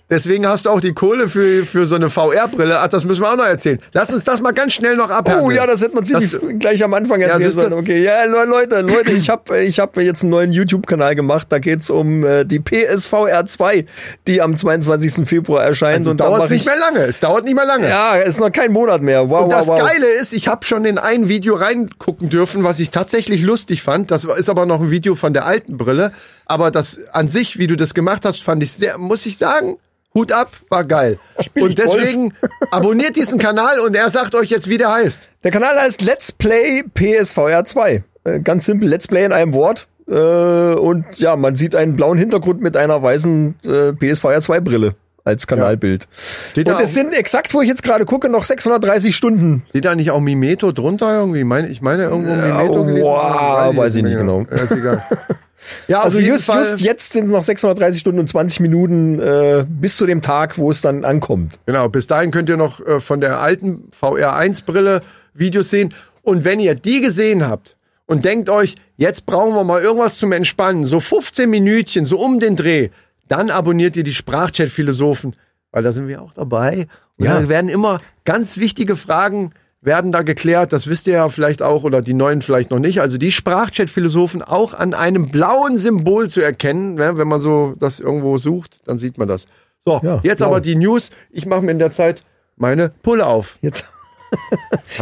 Deswegen 0.10 0.48
hast 0.48 0.66
du 0.66 0.70
auch 0.70 0.80
die 0.80 0.94
Kohle 0.94 1.28
für, 1.28 1.66
für 1.66 1.86
so 1.86 1.96
eine 1.96 2.10
VR-Brille. 2.10 2.80
Ach, 2.80 2.88
das 2.88 3.04
müssen 3.04 3.22
wir 3.24 3.32
auch 3.32 3.36
noch 3.36 3.46
erzählen. 3.46 3.80
Lass 3.94 4.12
uns 4.12 4.24
das 4.24 4.40
mal 4.42 4.54
ganz 4.54 4.74
schnell 4.74 4.96
noch 4.96 5.10
abhandeln. 5.10 5.46
Oh 5.46 5.52
ja, 5.52 5.68
das 5.68 5.82
hätte 5.82 5.96
man 5.96 6.06
ziemlich 6.06 6.32
Das- 6.32 6.42
gleich 6.60 6.84
am 6.84 6.94
Anfang 6.94 7.20
Ja, 7.20 7.28
erzählen 7.28 7.52
siehste. 7.52 7.62
sollen. 7.64 7.74
Okay, 7.74 8.04
ja, 8.04 8.24
Le- 8.24 8.46
Leute, 8.46 8.82
Leute, 8.82 9.12
ich 9.12 9.30
habe 9.30 9.60
ich 9.64 9.80
hab 9.80 9.98
jetzt 9.98 10.22
einen 10.24 10.30
neuen 10.32 10.54
YouTube-Kanal 10.54 11.16
gemacht. 11.16 11.48
Da 11.50 11.60
geht's 11.60 11.90
um 11.90 12.24
äh, 12.24 12.46
die 12.46 12.60
PSVR 12.60 13.46
2, 13.46 13.86
die 14.28 14.42
am 14.42 14.56
22. 14.56 15.28
Februar 15.28 15.64
erscheint. 15.64 15.98
also 15.98 16.12
und 16.12 16.20
da 16.20 16.26
dauert 16.26 16.44
es 16.46 16.50
nicht 16.52 16.62
ich, 16.62 16.66
mehr 16.68 16.78
lange. 16.78 17.00
Es 17.00 17.20
dauert 17.20 17.44
nicht 17.44 17.56
mehr 17.56 17.66
lange. 17.66 17.90
Ja, 17.90 18.16
ist 18.16 18.40
noch 18.40 18.52
kein 18.52 18.72
Monat 18.72 19.02
mehr. 19.02 19.30
Wow, 19.30 19.44
Und 19.44 19.52
das 19.52 19.68
wow, 19.68 19.80
wow. 19.82 19.90
Geile 19.90 20.08
ist, 20.08 20.34
ich 20.34 20.48
habe 20.48 20.66
schon 20.66 20.86
in 20.86 20.98
ein 20.98 21.28
Video 21.28 21.56
reingucken 21.56 22.30
dürfen, 22.30 22.64
was 22.64 22.80
ich 22.80 22.92
tatsächlich 22.92 23.42
lustig 23.42 23.82
fand. 23.82 24.10
Das 24.12 24.24
ist 24.24 24.50
aber 24.50 24.66
noch 24.66 24.80
ein 24.82 24.90
Video 24.92 25.16
von 25.16 25.34
der 25.34 25.46
alten 25.46 25.78
Brille. 25.78 26.12
Aber 26.48 26.72
das 26.72 27.00
an 27.12 27.28
sich, 27.28 27.60
wie 27.60 27.68
du 27.68 27.76
das 27.76 27.94
gemacht 27.94 28.26
hast, 28.26 28.42
fand 28.42 28.64
ich 28.64 28.72
sehr, 28.72 28.98
muss 28.98 29.26
ich 29.26 29.38
sagen, 29.38 29.78
Hut 30.14 30.32
ab, 30.32 30.50
war 30.70 30.84
geil. 30.84 31.20
ich 31.40 31.62
Und 31.62 31.78
deswegen 31.78 32.34
abonniert 32.72 33.16
diesen 33.16 33.38
Kanal 33.38 33.80
und 33.80 33.96
er 33.96 34.10
sagt 34.10 34.34
euch 34.34 34.50
jetzt, 34.50 34.68
wie 34.70 34.78
der 34.78 34.92
heißt. 34.92 35.30
Der 35.44 35.52
Kanal 35.52 35.80
heißt 35.80 36.02
Let's 36.02 36.32
Play 36.32 36.84
PSVR 36.94 37.66
2. 37.66 38.04
Äh, 38.24 38.40
ganz 38.40 38.66
simpel, 38.66 38.90
Let's 38.90 39.08
Play 39.08 39.26
in 39.26 39.32
einem 39.32 39.54
Wort. 39.54 39.88
Äh, 40.08 40.14
und 40.14 41.06
ja, 41.20 41.36
man 41.36 41.56
sieht 41.56 41.76
einen 41.76 41.96
blauen 41.96 42.18
Hintergrund 42.18 42.62
mit 42.62 42.78
einer 42.78 43.02
weißen 43.02 43.56
äh, 43.64 43.94
PSVR 43.94 44.42
2 44.42 44.60
Brille 44.62 44.96
als 45.24 45.46
Kanalbild. 45.46 46.08
Da 46.56 46.78
Und 46.78 46.84
es 46.84 46.94
sind 46.94 47.14
exakt, 47.14 47.54
wo 47.54 47.62
ich 47.62 47.68
jetzt 47.68 47.84
gerade 47.84 48.06
gucke, 48.06 48.30
noch 48.30 48.46
630 48.46 49.16
Stunden. 49.16 49.64
Steht 49.70 49.84
da 49.84 49.94
nicht 49.94 50.10
auch 50.12 50.22
Mimeto 50.22 50.72
drunter 50.72 51.20
irgendwie? 51.20 51.44
Meine, 51.44 51.68
ich 51.68 51.82
meine 51.82 52.04
irgendwo 52.06 52.34
Mimeto 52.34 52.86
gelesen. 52.86 53.04
wow, 53.04 53.76
weiß 53.76 53.96
ich 53.98 54.04
nicht 54.04 54.18
genau. 54.18 54.46
Ja, 54.50 54.64
ist 54.64 54.72
egal. 54.72 55.04
Ja, 55.88 56.02
Also 56.02 56.20
just, 56.20 56.46
Fall. 56.46 56.60
just 56.60 56.82
jetzt 56.82 57.14
sind 57.14 57.26
es 57.26 57.32
noch 57.32 57.44
630 57.44 58.00
Stunden 58.02 58.20
und 58.20 58.30
20 58.30 58.60
Minuten 58.60 59.20
äh, 59.20 59.66
bis 59.68 59.98
zu 59.98 60.06
dem 60.06 60.22
Tag, 60.22 60.58
wo 60.58 60.70
es 60.72 60.82
dann 60.82 61.04
ankommt. 61.06 61.60
Genau, 61.66 61.90
bis 61.90 62.08
dahin 62.08 62.32
könnt 62.32 62.48
ihr 62.50 62.58
noch 62.58 62.80
äh, 62.86 63.00
von 63.02 63.22
der 63.22 63.40
alten 63.42 63.90
VR1-Brille 64.00 65.02
Videos 65.34 65.70
sehen. 65.70 65.94
Und 66.22 66.44
wenn 66.46 66.60
ihr 66.60 66.76
die 66.76 67.02
gesehen 67.02 67.48
habt 67.48 67.76
und 68.06 68.26
denkt 68.26 68.50
euch, 68.50 68.76
jetzt 68.98 69.26
brauchen 69.26 69.54
wir 69.56 69.64
mal 69.64 69.82
irgendwas 69.82 70.18
zum 70.18 70.32
Entspannen, 70.32 70.86
so 70.86 71.00
15 71.00 71.50
Minütchen, 71.50 72.06
so 72.06 72.20
um 72.20 72.40
den 72.40 72.56
Dreh, 72.56 72.90
dann 73.28 73.50
abonniert 73.50 73.96
ihr 73.98 74.04
die 74.04 74.14
Sprachchat-Philosophen, 74.14 75.36
weil 75.72 75.84
da 75.84 75.92
sind 75.92 76.08
wir 76.08 76.22
auch 76.22 76.34
dabei. 76.34 76.88
Und 77.18 77.26
Ja. 77.26 77.40
da 77.40 77.50
werden 77.50 77.70
immer 77.70 78.00
ganz 78.26 78.58
wichtige 78.58 78.96
Fragen 78.96 79.52
werden 79.88 80.12
da 80.12 80.22
geklärt, 80.22 80.72
das 80.72 80.86
wisst 80.86 81.08
ihr 81.08 81.14
ja 81.14 81.30
vielleicht 81.30 81.64
auch 81.64 81.84
oder 81.84 82.04
die 82.04 82.14
neuen 82.14 82.44
vielleicht 82.44 82.70
noch 82.70 82.78
nicht. 82.78 83.02
Also 83.02 83.18
die 83.18 83.32
Sprachchat-Philosophen 83.32 84.44
auch 84.44 84.76
an 84.76 84.94
einem 84.94 85.30
blauen 85.32 85.80
Symbol 85.80 86.30
zu 86.30 86.42
erkennen, 86.42 86.94
ne? 86.94 87.18
wenn 87.18 87.28
man 87.28 87.40
so 87.40 87.74
das 87.80 88.00
irgendwo 88.00 88.38
sucht, 88.38 88.78
dann 88.86 89.00
sieht 89.00 89.18
man 89.18 89.28
das. 89.28 89.46
So, 89.80 90.00
Ja, 90.04 90.20
jetzt 90.22 90.38
blau. 90.40 90.48
aber 90.50 90.62
die 90.62 90.76
News. 90.76 91.10
Ich 91.32 91.48
mache 91.48 91.62
mir 91.64 91.72
in 91.72 91.80
der 91.80 91.90
Zeit 91.92 92.22
meine 92.56 92.90
Pulle 93.02 93.26
auf. 93.26 93.58
Jetzt. 93.62 93.86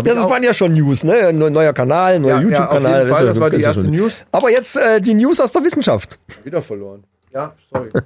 Das 0.03 0.29
waren 0.29 0.43
ja 0.43 0.53
schon 0.53 0.73
News, 0.75 1.03
ne? 1.03 1.33
Neuer 1.33 1.73
Kanal, 1.73 2.19
neuer 2.19 2.35
Ja, 2.35 2.41
YouTube-Kanal. 2.41 3.07
ja- 3.07 3.23
das 3.25 3.39
war 3.39 3.49
die 3.49 3.61
erste 3.61 3.87
News. 3.87 4.23
Aber 4.31 4.51
jetzt 4.51 4.75
äh, 4.77 5.01
die 5.01 5.15
News 5.15 5.39
aus 5.41 5.51
der 5.51 5.63
Wissenschaft. 5.63 6.19
wieder 6.43 6.61
verloren. 6.61 7.03
Ja, 7.33 7.53
sorry. 7.73 7.89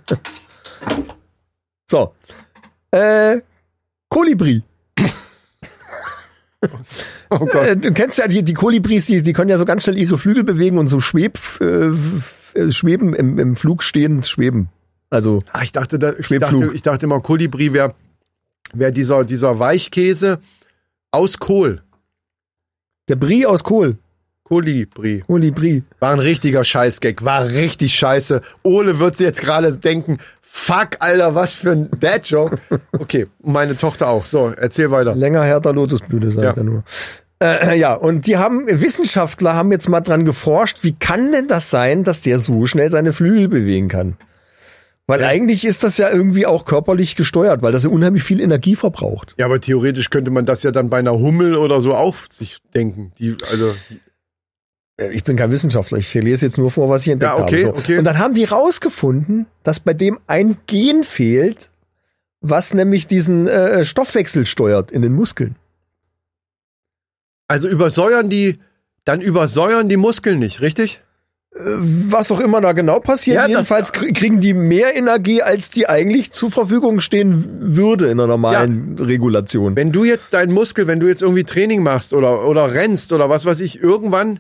So. 1.92 2.14
Äh, 2.92 3.42
Kolibri. 4.10 4.64
Oh. 6.62 7.48
Äh, 7.54 7.78
du 7.78 7.94
kennst 7.94 8.18
ja 8.18 8.28
die, 8.28 8.44
die 8.44 8.54
Kolibris, 8.54 9.06
die, 9.06 9.22
die 9.22 9.34
können 9.34 9.50
ja 9.50 9.58
so 9.58 9.66
ganz 9.66 9.84
schnell 9.84 9.98
ihre 9.98 10.18
Flügel 10.18 10.44
bewegen 10.44 10.78
und 10.78 10.88
so 10.88 11.00
schweb, 11.00 11.38
äh, 11.62 11.90
äh, 12.56 12.72
schweben, 12.72 13.14
im, 13.14 13.38
im 13.38 13.56
Flug 13.56 13.84
stehen, 13.84 14.24
schweben. 14.24 14.70
Also, 15.10 15.40
Ah, 15.52 15.62
ich 15.64 15.72
dachte, 15.72 16.00
da, 16.00 16.14
ich 16.18 16.28
dachte, 16.28 16.72
ich 16.74 16.82
dachte 16.82 17.06
immer, 17.06 17.22
Kolibri 17.22 17.74
wäre 17.74 17.94
wär 18.74 18.92
dieser, 18.92 19.24
dieser 19.26 19.60
Weichkäse 19.60 20.40
aus 21.12 21.40
Kohl. 21.40 21.82
der 23.08 23.16
Brie 23.16 23.46
aus 23.46 23.64
Kohl. 23.64 23.98
Kolibri. 24.50 25.24
Kolibri. 25.26 25.84
War 26.00 26.12
ein 26.14 26.20
richtiger 26.20 26.64
Scheißgag. 26.64 27.24
War 27.24 27.46
richtig 27.48 27.94
scheiße. 27.94 28.42
Ole 28.64 29.00
wird 29.00 29.20
jetzt 29.20 29.42
gerade 29.42 29.78
denken, 29.78 30.18
fuck, 30.42 30.98
Alter, 31.00 31.36
was 31.36 31.54
für 31.54 31.72
ein 31.72 31.90
Dad-Joke. 32.00 32.58
Okay, 32.92 33.28
meine 33.44 33.78
Tochter 33.78 34.08
auch. 34.10 34.26
So, 34.26 34.52
erzähl 34.58 34.90
weiter. 34.92 35.16
Länger 35.16 35.44
härter 35.46 35.72
Lotusblüte, 35.74 36.32
sagt 36.32 36.46
Ja. 36.46 36.54
er 36.58 36.64
nur. 36.64 36.84
Äh, 37.42 37.80
ja, 37.80 37.94
und 37.94 38.28
die 38.28 38.38
haben, 38.38 38.66
Wissenschaftler 38.68 39.54
haben 39.56 39.72
jetzt 39.72 39.88
mal 39.88 40.02
dran 40.02 40.26
geforscht, 40.26 40.80
wie 40.84 40.94
kann 40.94 41.32
denn 41.32 41.48
das 41.48 41.70
sein, 41.70 42.04
dass 42.04 42.22
der 42.22 42.38
so 42.40 42.66
schnell 42.66 42.92
seine 42.92 43.14
Flügel 43.14 43.48
bewegen 43.48 43.88
kann? 43.88 44.18
Weil 45.08 45.24
eigentlich 45.24 45.64
ist 45.66 45.84
das 45.84 45.98
ja 45.98 46.10
irgendwie 46.10 46.46
auch 46.46 46.66
körperlich 46.66 47.16
gesteuert, 47.16 47.62
weil 47.62 47.72
das 47.72 47.84
ja 47.84 47.90
unheimlich 47.90 48.24
viel 48.24 48.42
Energie 48.42 48.76
verbraucht. 48.76 49.36
Ja, 49.40 49.46
aber 49.46 49.60
theoretisch 49.60 50.10
könnte 50.10 50.30
man 50.32 50.46
das 50.46 50.62
ja 50.64 50.72
dann 50.72 50.90
bei 50.90 50.98
einer 51.00 51.14
Hummel 51.14 51.56
oder 51.56 51.80
so 51.82 51.96
auch 51.96 52.16
sich 52.32 52.58
denken. 52.76 53.12
Die, 53.18 53.36
also, 53.52 53.70
Äh, 53.70 53.74
Ich 55.14 55.24
bin 55.24 55.38
kein 55.38 55.50
Wissenschaftler, 55.52 55.98
ich 55.98 56.14
lese 56.14 56.46
jetzt 56.46 56.58
nur 56.58 56.72
vor, 56.72 56.90
was 56.90 57.04
ich 57.06 57.14
entdeckt 57.14 57.34
Ja, 57.38 57.42
okay, 57.44 57.66
habe. 57.66 57.78
So. 57.78 57.84
okay. 57.84 57.98
Und 58.00 58.04
dann 58.04 58.18
haben 58.20 58.34
die 58.34 58.44
rausgefunden, 58.44 59.46
dass 59.64 59.80
bei 59.80 59.94
dem 59.94 60.20
ein 60.28 60.58
Gen 60.68 61.04
fehlt, 61.04 61.72
was 62.42 62.74
nämlich 62.74 63.08
diesen 63.08 63.48
äh, 63.48 63.86
Stoffwechsel 63.86 64.46
steuert 64.46 64.92
in 64.92 65.02
den 65.02 65.14
Muskeln. 65.14 65.56
also 67.48 67.68
übersäuern 67.68 68.30
die, 68.30 68.60
dann 69.06 69.22
übersäuern 69.22 69.90
die 69.90 69.98
Muskeln 69.98 70.40
nicht, 70.40 70.62
richtig? 70.62 71.02
Was 71.52 72.32
auch 72.32 72.40
immer 72.40 72.62
da 72.62 72.74
genau 72.74 73.00
passiert, 73.00 73.38
Ja, 73.38 73.48
jedenfalls 73.48 73.92
krie- 73.92 74.14
kriegen 74.14 74.40
die 74.40 74.54
mehr 74.54 74.96
Energie, 74.96 75.42
als 75.42 75.72
die 75.72 75.88
eigentlich 75.90 76.32
zur 76.32 76.52
Verfügung 76.52 77.02
stehen 77.02 77.76
würde 77.76 78.06
in 78.06 78.20
einer 78.20 78.28
normalen 78.28 78.98
Regulation. 79.00 79.76
Wenn 79.76 79.92
du 79.92 80.04
jetzt 80.04 80.34
deinen 80.36 80.54
Muskel, 80.54 80.86
wenn 80.86 81.00
du 81.00 81.08
jetzt 81.08 81.24
irgendwie 81.24 81.44
Training 81.44 81.82
machst 81.82 82.14
oder, 82.14 82.46
oder 82.46 82.72
rennst 82.74 83.14
oder 83.14 83.30
was 83.30 83.46
weiß 83.46 83.62
ich, 83.62 83.82
irgendwann, 83.82 84.40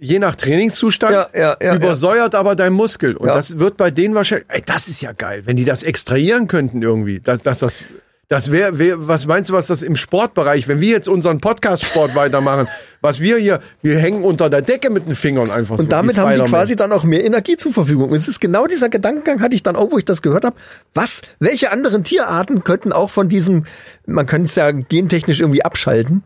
je 0.00 0.18
nach 0.18 0.34
Trainingszustand, 0.34 1.12
Ja, 1.12 1.28
ja, 1.34 1.56
ja, 1.60 1.74
übersäuert 1.76 2.34
aber 2.34 2.56
dein 2.56 2.72
Muskel. 2.72 3.16
Und 3.16 3.28
das 3.28 3.58
wird 3.58 3.76
bei 3.76 3.90
denen 3.90 4.14
wahrscheinlich, 4.14 4.46
ey, 4.48 4.62
das 4.64 4.88
ist 4.88 5.00
ja 5.02 5.12
geil, 5.12 5.42
wenn 5.44 5.56
die 5.56 5.64
das 5.64 5.82
extrahieren 5.82 6.46
könnten 6.46 6.82
irgendwie. 6.82 7.20
Dass, 7.20 7.40
dass 7.40 7.60
das, 7.60 7.80
das 8.28 8.50
wäre, 8.50 8.78
wär, 8.78 9.08
was 9.08 9.26
meinst 9.26 9.48
du, 9.48 9.54
was 9.54 9.68
das 9.68 9.82
im 9.82 9.96
Sportbereich, 9.96 10.68
wenn 10.68 10.80
wir 10.80 10.90
jetzt 10.90 11.08
unseren 11.08 11.40
Podcast-Sport 11.40 12.14
weitermachen, 12.14 12.68
was 13.00 13.20
wir 13.20 13.38
hier, 13.38 13.60
wir 13.80 13.98
hängen 13.98 14.24
unter 14.24 14.50
der 14.50 14.60
Decke 14.60 14.90
mit 14.90 15.06
den 15.06 15.14
Fingern 15.14 15.50
einfach 15.50 15.78
so. 15.78 15.84
Und 15.84 15.92
damit 15.92 16.18
haben 16.18 16.34
die 16.34 16.50
quasi 16.50 16.76
dann 16.76 16.92
auch 16.92 17.04
mehr 17.04 17.24
Energie 17.24 17.56
zur 17.56 17.72
Verfügung. 17.72 18.10
Und 18.10 18.16
es 18.18 18.28
ist 18.28 18.40
genau 18.40 18.66
dieser 18.66 18.90
Gedankengang, 18.90 19.40
hatte 19.40 19.54
ich 19.54 19.62
dann 19.62 19.76
auch, 19.76 19.90
wo 19.90 19.96
ich 19.96 20.04
das 20.04 20.20
gehört 20.20 20.44
habe. 20.44 20.56
Was, 20.92 21.22
welche 21.38 21.72
anderen 21.72 22.04
Tierarten 22.04 22.62
könnten 22.62 22.92
auch 22.92 23.08
von 23.08 23.30
diesem, 23.30 23.64
man 24.06 24.26
könnte 24.26 24.46
es 24.46 24.54
ja 24.56 24.70
gentechnisch 24.70 25.40
irgendwie 25.40 25.64
abschalten. 25.64 26.24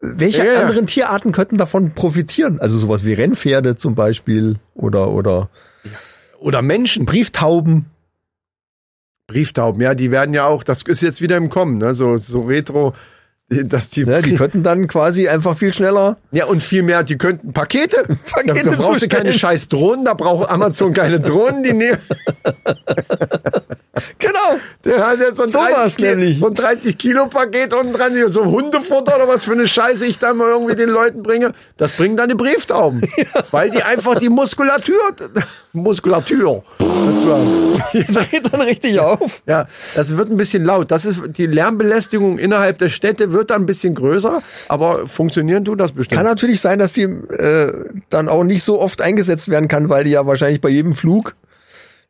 Welche 0.00 0.46
Ja, 0.46 0.60
anderen 0.60 0.86
Tierarten 0.86 1.30
könnten 1.30 1.58
davon 1.58 1.92
profitieren? 1.92 2.58
Also 2.58 2.78
sowas 2.78 3.04
wie 3.04 3.12
Rennpferde 3.12 3.76
zum 3.76 3.94
Beispiel 3.94 4.56
oder, 4.74 5.10
oder 5.10 5.50
Oder 6.38 6.62
Menschen. 6.62 7.04
Brieftauben. 7.04 7.86
Brieftauben, 9.26 9.80
ja, 9.80 9.94
die 9.94 10.10
werden 10.10 10.34
ja 10.34 10.46
auch, 10.46 10.64
das 10.64 10.82
ist 10.82 11.02
jetzt 11.02 11.20
wieder 11.20 11.36
im 11.36 11.50
Kommen, 11.50 11.78
ne? 11.78 11.94
so, 11.94 12.16
so 12.16 12.40
retro, 12.40 12.94
dass 13.64 13.90
die, 13.90 14.04
Ne? 14.04 14.22
Die 14.22 14.34
könnten 14.36 14.62
dann 14.62 14.86
quasi 14.86 15.28
einfach 15.28 15.56
viel 15.58 15.72
schneller 15.74 16.16
ja, 16.32 16.44
und 16.46 16.62
viel 16.62 16.82
mehr, 16.82 17.02
die 17.02 17.18
könnten 17.18 17.52
Pakete, 17.52 18.04
Pakete 18.32 18.64
da, 18.64 18.70
da 18.70 18.76
brauchst 18.76 19.02
du 19.02 19.08
keine 19.08 19.32
scheiß 19.32 19.68
Drohnen, 19.68 20.04
da 20.04 20.14
braucht 20.14 20.48
Amazon 20.50 20.92
keine 20.92 21.20
Drohnen, 21.20 21.62
die 21.62 21.72
nehmen, 21.72 21.98
Genau. 24.18 24.58
der 24.84 25.06
hat 25.06 25.18
jetzt 25.18 25.36
so 25.36 25.42
ein, 25.42 25.48
So 25.50 25.58
30, 25.58 25.76
war's 25.76 25.96
Ki- 25.96 26.02
nämlich. 26.04 26.38
so 26.38 26.46
ein 26.46 26.54
30 26.54 26.96
Kilo 26.96 27.26
Paket 27.26 27.74
unten 27.74 27.92
dran, 27.92 28.12
so 28.28 28.44
Hundefutter 28.46 29.16
oder 29.16 29.28
was 29.28 29.44
für 29.44 29.52
eine 29.52 29.66
Scheiße 29.66 30.06
ich 30.06 30.18
dann 30.18 30.36
mal 30.38 30.48
irgendwie 30.48 30.74
den 30.76 30.88
Leuten 30.88 31.22
bringe, 31.22 31.52
das 31.76 31.92
bringen 31.92 32.16
dann 32.16 32.28
die 32.28 32.34
Brieftauben, 32.34 33.02
weil 33.50 33.68
die 33.70 33.82
einfach 33.82 34.14
die 34.16 34.28
Muskulatur, 34.30 34.94
Muskulatur, 35.72 36.62
das 37.92 38.28
Dreht 38.28 38.52
dann 38.52 38.60
richtig 38.62 38.98
auf. 39.00 39.42
Ja, 39.46 39.66
das 39.94 40.16
wird 40.16 40.30
ein 40.30 40.36
bisschen 40.36 40.64
laut. 40.64 40.90
Das 40.90 41.04
ist 41.04 41.20
die 41.36 41.46
Lärmbelästigung 41.46 42.38
innerhalb 42.38 42.78
der 42.78 42.88
Städte 42.90 43.32
wird 43.32 43.39
dann 43.48 43.62
ein 43.62 43.66
bisschen 43.66 43.94
größer, 43.94 44.42
aber 44.68 45.08
funktionieren 45.08 45.64
tut 45.64 45.80
das 45.80 45.92
bestimmt. 45.92 46.16
Kann 46.16 46.26
natürlich 46.26 46.60
sein, 46.60 46.78
dass 46.78 46.92
die 46.92 47.04
äh, 47.04 47.72
dann 48.10 48.28
auch 48.28 48.44
nicht 48.44 48.62
so 48.62 48.80
oft 48.80 49.00
eingesetzt 49.00 49.48
werden 49.48 49.68
kann, 49.68 49.88
weil 49.88 50.04
die 50.04 50.10
ja 50.10 50.26
wahrscheinlich 50.26 50.60
bei 50.60 50.68
jedem 50.68 50.92
Flug 50.92 51.34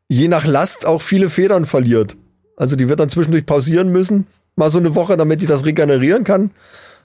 je 0.08 0.26
nach 0.26 0.46
Last 0.46 0.86
auch 0.86 1.00
viele 1.02 1.30
Federn 1.30 1.64
verliert. 1.64 2.16
Also 2.56 2.74
die 2.74 2.88
wird 2.88 2.98
dann 2.98 3.08
zwischendurch 3.08 3.46
pausieren 3.46 3.90
müssen, 3.90 4.26
mal 4.56 4.70
so 4.70 4.78
eine 4.78 4.94
Woche, 4.96 5.16
damit 5.16 5.40
die 5.40 5.46
das 5.46 5.64
regenerieren 5.64 6.24
kann. 6.24 6.50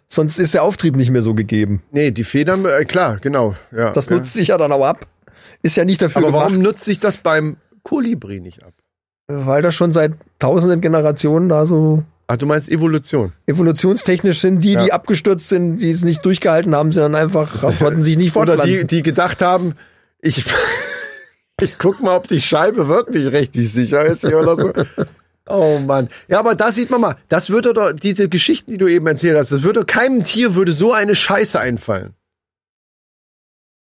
Sonst 0.08 0.40
ist 0.40 0.54
der 0.54 0.64
Auftrieb 0.64 0.96
nicht 0.96 1.12
mehr 1.12 1.22
so 1.22 1.34
gegeben. 1.34 1.82
nee, 1.92 2.12
die 2.12 2.24
Federn, 2.24 2.66
äh, 2.66 2.86
klar, 2.86 3.18
genau. 3.22 3.56
Ja, 3.72 3.92
Das 3.92 4.08
ja. 4.10 4.16
nutzt 4.16 4.34
sich 4.34 4.50
ja 4.50 4.58
dann 4.58 4.72
auch 4.72 4.86
ab. 4.86 5.08
Ist 5.62 5.78
ja 5.78 5.86
nicht 5.86 6.02
dafür 6.02 6.24
Aber 6.24 6.34
warum 6.34 6.54
gemacht, 6.54 6.64
nutzt 6.64 6.84
sich 6.86 7.00
das 7.00 7.18
beim 7.18 7.58
Kolibri 7.84 8.40
nicht 8.40 8.64
ab? 8.64 8.74
weil 9.28 9.64
das 9.64 9.74
schon 9.74 9.92
seit 9.92 10.12
tausenden 10.38 10.82
Generationen 10.82 11.50
da 11.50 11.66
so 11.66 12.04
Ach, 12.28 12.38
du 12.38 12.46
meinst 12.48 12.70
Evolution. 12.70 13.34
Evolutionstechnisch 13.46 14.40
sind 14.40 14.62
die, 14.64 14.76
die 14.76 14.88
Ja. 14.88 14.94
abgestürzt 14.96 15.48
sind, 15.50 15.78
die 15.78 15.92
es 15.92 16.02
nicht 16.02 16.26
durchgehalten 16.26 16.74
haben, 16.74 16.92
sondern 16.92 17.16
einfach 17.22 17.62
konnten 17.80 18.02
sich 18.02 18.18
nicht 18.18 18.36
Oder 18.36 18.54
fortpflanzen. 18.54 18.88
die, 18.88 18.96
die 18.98 19.04
gedacht 19.04 19.42
haben, 19.44 19.74
ich, 20.22 20.44
ich 21.62 21.78
guck 21.78 22.02
mal, 22.02 22.16
ob 22.16 22.28
die 22.28 22.42
Scheibe 22.42 22.88
wirklich 22.88 23.32
richtig 23.32 23.72
sicher 23.72 24.04
ist 24.06 24.22
hier 24.22 24.40
oder 24.40 24.56
so. 24.56 24.74
Oh 25.48 25.78
Mann. 25.78 26.10
Ja, 26.28 26.40
aber 26.40 26.56
da 26.56 26.72
sieht 26.72 26.90
man 26.90 27.02
mal, 27.02 27.16
das 27.30 27.52
würde 27.52 27.74
doch, 27.74 27.94
diese 27.94 28.28
Geschichten, 28.30 28.72
die 28.72 28.78
du 28.78 28.88
eben 28.88 29.06
erzählt 29.06 29.38
hast, 29.38 29.52
das 29.52 29.62
würde 29.62 29.86
keinem 29.86 30.24
Tier 30.24 30.56
würde 30.56 30.74
so 30.74 30.92
eine 30.94 31.14
Scheiße 31.14 31.60
einfallen. 31.60 32.16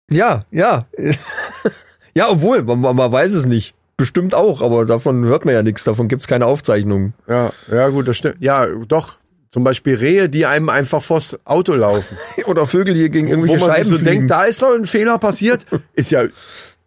Ja, 0.10 0.46
ja. 0.52 0.88
ja, 2.16 2.30
obwohl, 2.30 2.64
man 2.64 2.80
man 2.80 3.12
weiß 3.12 3.34
es 3.34 3.46
nicht. 3.46 3.76
Bestimmt 4.00 4.34
auch, 4.34 4.62
aber 4.62 4.86
davon 4.86 5.26
hört 5.26 5.44
man 5.44 5.54
ja 5.54 5.62
nichts, 5.62 5.84
davon 5.84 6.08
gibt's 6.08 6.26
keine 6.26 6.46
Aufzeichnungen. 6.46 7.14
Ja, 7.28 7.52
ja, 7.70 7.90
gut, 7.90 8.08
das 8.08 8.16
stimmt. 8.16 8.38
Ja, 8.40 8.66
doch. 8.66 9.18
Zum 9.50 9.66
Beispiel 9.66 9.96
Rehe, 9.96 10.30
die 10.30 10.46
einem 10.46 10.70
einfach 10.70 11.02
vors 11.02 11.38
Auto 11.46 11.74
laufen. 11.74 12.18
Oder 12.46 12.66
Vögel, 12.66 12.94
die 12.94 13.10
gegen 13.10 13.28
Wo 13.28 13.32
irgendwelche 13.32 13.58
man 13.60 13.72
sich 13.72 13.78
Scheiben 13.78 13.90
so 13.90 13.96
fliegen. 13.98 14.12
denkt, 14.12 14.32
da 14.32 14.44
ist 14.46 14.62
doch 14.62 14.74
ein 14.74 14.86
Fehler 14.86 15.18
passiert. 15.18 15.66
Ist 15.94 16.12
ja 16.12 16.28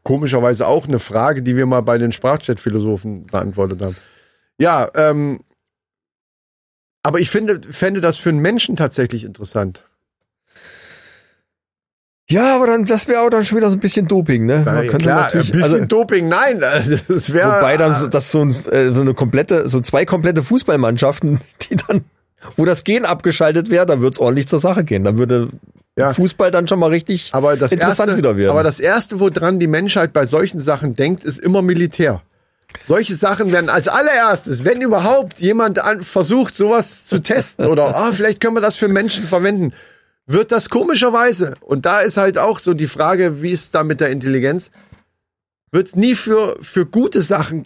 komischerweise 0.05 0.67
auch 0.67 0.89
eine 0.89 0.99
Frage, 0.99 1.43
die 1.43 1.55
wir 1.55 1.67
mal 1.67 1.83
bei 1.83 1.99
den 1.99 2.13
Sprachchat-Philosophen 2.13 3.27
beantwortet 3.27 3.83
haben. 3.83 3.97
Ja, 4.59 4.89
ähm, 4.95 5.41
aber 7.03 7.19
ich 7.19 7.31
finde, 7.31 7.61
fände 7.71 8.01
das 8.01 8.17
für 8.17 8.31
einen 8.31 8.39
Menschen 8.39 8.77
tatsächlich 8.77 9.25
interessant. 9.25 9.85
Ja, 12.33 12.57
aber 12.57 12.67
dann, 12.67 12.85
das 12.85 13.09
wäre 13.09 13.21
auch 13.21 13.31
dann 13.31 13.45
schon 13.45 13.59
wieder 13.59 13.69
so 13.69 13.77
ein 13.77 13.81
bisschen 13.81 14.09
Doping, 14.09 14.47
ne? 14.47 14.63
Man 14.65 14.87
könnte 14.87 14.99
klar, 14.99 15.17
ein 15.19 15.23
natürlich, 15.25 15.53
bisschen 15.53 15.73
also, 15.73 15.85
Doping, 15.85 16.29
nein, 16.29 16.65
also 16.65 16.97
das 17.09 17.33
wäre. 17.33 17.49
wobei 17.49 17.77
dann 17.77 17.95
so, 17.95 18.09
dass 18.09 18.31
so, 18.31 18.45
ein, 18.45 18.55
äh, 18.71 18.91
so 18.93 19.01
eine 19.01 19.15
komplette, 19.15 19.69
so 19.69 19.81
zwei 19.81 20.05
komplette 20.05 20.43
Fußballmannschaften, 20.43 21.41
die 21.71 21.77
dann, 21.77 22.05
wo 22.57 22.65
das 22.65 22.85
Gen 22.85 23.05
abgeschaltet 23.05 23.71
wäre, 23.71 23.87
dann 23.87 24.01
wird's 24.01 24.19
ordentlich 24.19 24.49
zur 24.49 24.59
Sache 24.59 24.85
gehen. 24.85 25.05
Dann 25.05 25.19
würde 25.19 25.49
Ja. 25.97 26.13
Fußball 26.13 26.51
dann 26.51 26.67
schon 26.67 26.79
mal 26.79 26.91
richtig 26.91 27.31
aber 27.33 27.57
das 27.57 27.71
interessant 27.73 28.09
erste, 28.09 28.17
wieder 28.17 28.37
werden. 28.37 28.51
Aber 28.51 28.63
das 28.63 28.81
erste, 28.81 29.21
woran 29.21 29.61
die 29.61 29.67
Menschheit 29.67 30.13
bei 30.13 30.27
solchen 30.27 30.59
Sachen 30.59 30.97
denkt, 30.97 31.25
ist 31.25 31.39
immer 31.39 31.63
Militär. 31.63 32.23
Solche 32.87 33.15
Sachen 33.15 33.53
werden 33.53 33.69
als 33.69 33.89
allererstes, 33.89 34.65
wenn 34.65 34.81
überhaupt 34.81 35.39
jemand 35.39 35.79
an, 35.79 36.01
versucht, 36.03 36.55
sowas 36.55 37.07
zu 37.07 37.21
testen 37.21 37.67
oder 37.67 37.95
ah, 37.97 38.11
vielleicht 38.13 38.41
können 38.41 38.57
wir 38.57 38.61
das 38.63 38.77
für 38.77 38.89
Menschen 38.89 39.25
verwenden, 39.25 39.73
wird 40.33 40.53
das 40.53 40.69
komischerweise, 40.71 41.55
und 41.61 41.85
da 41.87 42.01
ist 42.01 42.17
halt 42.17 42.39
auch 42.39 42.59
so 42.59 42.75
die 42.75 42.87
Frage, 42.89 43.43
wie 43.43 43.51
ist 43.51 43.65
es 43.65 43.71
da 43.71 43.85
mit 43.85 44.01
der 44.01 44.11
Intelligenz, 44.11 44.71
wird 45.71 45.97
nie 45.97 46.15
für, 46.15 46.57
für 46.61 46.87
gute 46.87 47.23
Sachen 47.23 47.65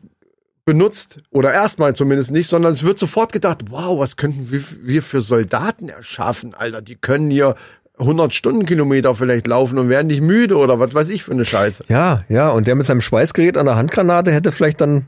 benutzt, 0.65 1.19
oder 1.31 1.53
erstmal 1.53 1.95
zumindest 1.95 2.33
nicht, 2.33 2.49
sondern 2.49 2.73
es 2.73 2.83
wird 2.83 2.99
sofort 2.99 3.33
gedacht, 3.33 3.59
wow, 3.71 3.99
was 3.99 4.17
könnten 4.17 4.51
wir, 4.51 4.63
wir 4.83 5.03
für 5.03 5.21
Soldaten 5.21 5.89
erschaffen, 5.89 6.55
Alter, 6.55 6.83
die 6.83 6.97
können 6.97 7.31
hier 7.31 7.55
100 7.99 8.35
Stundenkilometer 8.35 9.15
vielleicht 9.15 9.47
laufen 9.47 9.79
und 9.79 9.89
werden 9.89 10.09
nicht 10.09 10.21
müde 10.21 10.57
oder 10.57 10.79
was 10.79 10.93
weiß 10.93 11.09
ich 11.09 11.23
für 11.25 11.33
eine 11.33 11.45
Scheiße. 11.45 11.85
Ja, 11.89 12.25
ja, 12.29 12.49
und 12.51 12.67
der 12.67 12.75
mit 12.75 12.85
seinem 12.85 13.01
Schweißgerät 13.01 13.57
an 13.57 13.67
der 13.67 13.77
Handgranate 13.77 14.33
hätte 14.33 14.53
vielleicht 14.53 14.81
dann 14.81 15.07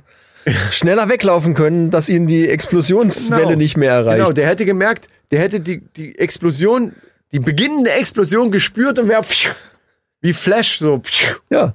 schneller 0.70 1.09
weglaufen 1.11 1.52
können, 1.54 1.90
dass 1.90 2.09
ihn 2.09 2.26
die 2.26 2.48
Explosionswelle 2.48 3.42
Genau. 3.42 3.56
nicht 3.59 3.76
mehr 3.76 3.92
erreicht. 3.92 4.18
Genau, 4.18 4.32
der 4.32 4.46
hätte 4.46 4.64
gemerkt, 4.64 5.09
der 5.30 5.40
hätte 5.40 5.61
die, 5.61 5.82
die 5.96 6.18
Explosion, 6.18 6.92
die 7.33 7.41
beginnende 7.41 7.91
Explosion 7.93 8.51
gespürt 8.51 8.99
und 8.99 9.09
wäre 9.09 9.24
wie 10.20 10.33
Flash 10.33 10.79
so. 10.79 11.03
Ja, 11.51 11.74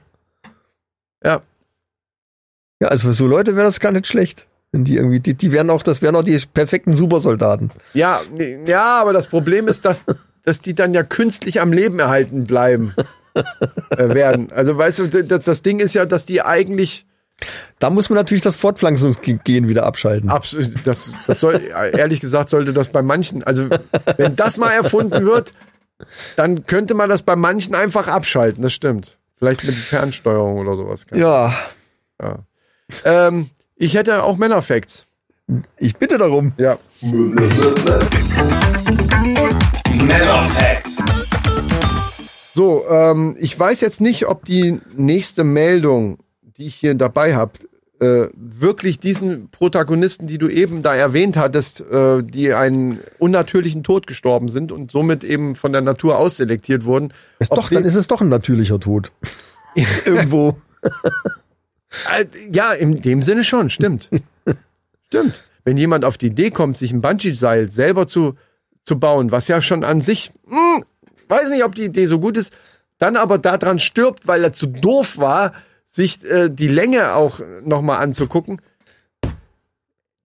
Ja, 1.24 1.41
ja, 2.80 2.88
also 2.89 3.08
für 3.08 3.14
so 3.14 3.28
Leute 3.28 3.56
wäre 3.56 3.66
das 3.66 3.80
gar 3.80 3.91
nicht 3.91 4.08
schlecht. 4.08 4.47
Wenn 4.72 4.84
die 4.84 4.95
irgendwie, 4.95 5.20
die, 5.20 5.36
die 5.36 5.51
wären 5.51 5.70
auch, 5.70 5.84
das 5.84 6.01
wären 6.01 6.16
auch 6.16 6.24
die 6.24 6.38
perfekten 6.51 6.93
Supersoldaten. 6.93 7.72
ja, 7.93 8.20
ja, 8.66 8.99
aber 8.99 9.14
das 9.14 9.28
Problem 9.28 9.68
ist, 9.68 9.86
dass, 9.86 10.04
dass 10.43 10.62
die 10.62 10.74
dann 10.74 10.93
ja 10.93 11.04
künstlich 11.04 11.62
am 11.62 11.72
Leben 11.72 11.99
erhalten 11.99 12.45
bleiben 12.45 12.93
äh, 13.36 13.43
werden. 14.10 14.51
Also 14.51 14.78
weißt 14.78 14.99
du, 14.99 15.24
das, 15.24 15.45
das 15.45 15.62
Ding 15.62 15.80
ist 15.80 15.93
ja, 15.93 16.06
dass 16.06 16.26
die 16.26 16.41
eigentlich 16.41 17.06
Da 17.80 17.89
muss 17.89 18.10
man 18.10 18.18
natürlich 18.18 18.44
das 18.44 18.56
Fortpflanzungsgehen 18.56 19.68
wieder 19.68 19.86
abschalten. 19.86 20.30
absolut, 20.30 20.72
das, 20.86 21.12
das 21.28 21.39
soll, 21.39 21.62
ehrlich 21.94 22.20
gesagt, 22.20 22.50
sollte 22.50 22.74
das 22.74 22.89
bei 22.89 23.02
manchen, 23.02 23.44
also 23.44 23.70
wenn 24.18 24.36
das 24.36 24.58
mal 24.58 24.72
erfunden 24.72 25.26
wird, 25.26 25.54
dann 26.36 26.66
könnte 26.66 26.94
man 26.96 27.10
das 27.10 27.22
bei 27.24 27.36
manchen 27.36 27.76
einfach 27.76 28.08
abschalten, 28.08 28.62
das 28.64 28.74
stimmt. 28.74 29.18
Vielleicht 29.38 29.64
mit 29.64 29.76
Fernsteuerung 29.76 30.58
oder 30.58 30.76
sowas. 30.76 31.06
Ja, 31.14 31.54
Ähm, 33.06 33.50
ich 33.76 33.96
hätte 33.96 34.24
auch 34.24 34.38
Männerfacts. 34.38 35.06
ich 35.78 35.98
bitte 35.98 36.18
darum. 36.18 36.54
Ja. 36.58 36.78
Männer 39.91 40.41
Facts. 40.50 40.98
So, 42.56 42.86
ähm, 42.89 43.36
ich 43.39 43.58
weiß 43.58 43.82
jetzt 43.82 44.00
nicht, 44.00 44.28
ob 44.28 44.46
die 44.46 44.80
nächste 44.96 45.44
Meldung, 45.44 46.20
die 46.58 46.68
ich 46.68 46.76
hier 46.76 46.93
dabei 46.95 47.36
habe, 47.36 47.54
äh, 47.99 48.28
wirklich 48.36 48.99
diesen 48.99 49.49
Protagonisten, 49.49 50.28
die 50.28 50.38
du 50.38 50.49
eben 50.49 50.82
da 50.82 50.93
erwähnt 50.93 51.38
hattest, 51.38 51.82
äh, 51.82 52.22
die 52.22 52.54
einen 52.54 52.99
unnatürlichen 53.20 53.84
Tod 53.84 54.08
gestorben 54.08 54.49
sind 54.49 54.72
und 54.72 54.91
somit 54.91 55.24
eben 55.24 55.56
von 55.56 55.72
der 55.72 55.82
Natur 55.82 56.18
ausselektiert 56.18 56.86
wurden. 56.86 57.14
Ist 57.39 57.51
doch, 57.51 57.70
dann 57.70 57.86
ist 57.86 57.95
es 57.95 58.08
doch 58.08 58.22
ein 58.22 58.30
natürlicher 58.30 58.80
Tod. 58.80 59.12
Irgendwo. 60.06 60.58
Äh, 62.12 62.26
ja, 62.51 62.74
in 62.74 63.01
dem 63.01 63.22
Sinne 63.22 63.43
schon, 63.43 63.70
stimmt. 63.70 64.10
stimmt. 65.08 65.43
Wenn 65.64 65.78
jemand 65.78 66.04
auf 66.04 66.18
die 66.18 66.28
Idee 66.28 66.51
kommt, 66.51 66.78
sich 66.78 66.91
ein 66.91 67.01
Bungee-Seil 67.01 67.72
selber 67.72 68.08
zu, 68.08 68.36
zu 68.84 68.99
bauen, 68.99 69.32
was 69.32 69.47
ja 69.47 69.62
schon 69.62 69.84
an 69.84 70.01
sich, 70.01 70.32
hm, 70.49 70.84
weiß 71.30 71.49
nicht, 71.49 71.64
ob 71.64 71.76
die 71.76 71.86
Idee 71.86 72.08
so 72.08 72.20
gut 72.20 72.36
ist, 72.36 72.51
dann 72.97 73.16
aber 73.16 73.38
daran 73.38 73.80
stirbt, 73.80 74.28
weil 74.28 74.43
er 74.43 74.51
zu 74.51 74.68
doof 74.68 75.18
war, 75.18 75.54
sich 75.96 76.24
äh, 76.30 76.50
die 76.50 76.68
Länge 76.68 77.14
auch 77.14 77.39
nochmal 77.64 78.00
anzugucken. 78.00 78.60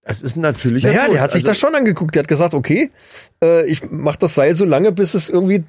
Das 0.02 0.22
ist 0.22 0.36
ein 0.36 0.40
natürlicher 0.40 0.88
Naja, 0.88 1.08
der 1.10 1.20
hat 1.20 1.32
sich 1.32 1.40
Also, 1.42 1.48
das 1.48 1.58
schon 1.58 1.74
angeguckt. 1.74 2.14
Der 2.14 2.20
hat 2.22 2.28
gesagt, 2.28 2.54
okay, 2.54 2.90
äh, 3.44 3.66
ich 3.66 3.82
mach 3.90 4.16
das 4.16 4.34
Seil 4.34 4.56
so 4.56 4.64
lange, 4.64 4.90
bis 4.90 5.12
es 5.12 5.28
irgendwie, 5.28 5.62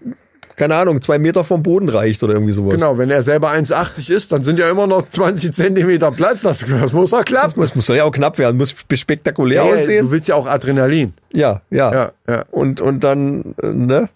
keine 0.55 0.75
Ahnung, 0.75 1.01
zwei 1.01 1.19
Meter 1.19 1.43
vom 1.43 1.61
Boden 1.61 1.89
reicht 1.89 2.23
oder 2.23 2.35
irgendwie 2.35 2.53
sowas. 2.53 2.75
Genau, 2.75 2.97
wenn 2.97 3.09
er 3.09 3.21
selber 3.21 3.51
1,80 3.51 4.09
ist, 4.09 4.31
dann 4.31 4.41
sind 4.45 4.57
ja 4.57 4.69
immer 4.69 4.87
noch 4.87 5.09
20 5.09 5.53
Zentimeter 5.53 6.11
Platz. 6.13 6.43
Das, 6.43 6.59
das 6.65 6.93
muss 6.93 7.09
doch 7.09 7.25
klappen. 7.25 7.61
Es 7.61 7.75
muss 7.75 7.89
ja 7.89 8.05
auch 8.05 8.11
knapp 8.13 8.37
werden, 8.37 8.55
muss 8.55 8.69
spe- 8.69 8.95
spektakulär 8.95 9.65
Ja, 9.65 9.73
aussehen. 9.73 10.05
du 10.05 10.11
willst 10.11 10.29
ja 10.29 10.35
auch 10.35 10.47
Adrenalin. 10.47 11.11
Ja, 11.33 11.61
ja. 11.69 11.93
Ja, 11.93 12.11
ja. 12.29 12.45
Und, 12.51 12.79
und 12.79 13.03
dann, 13.03 13.55
äh, 13.61 13.67
ne? 13.73 14.07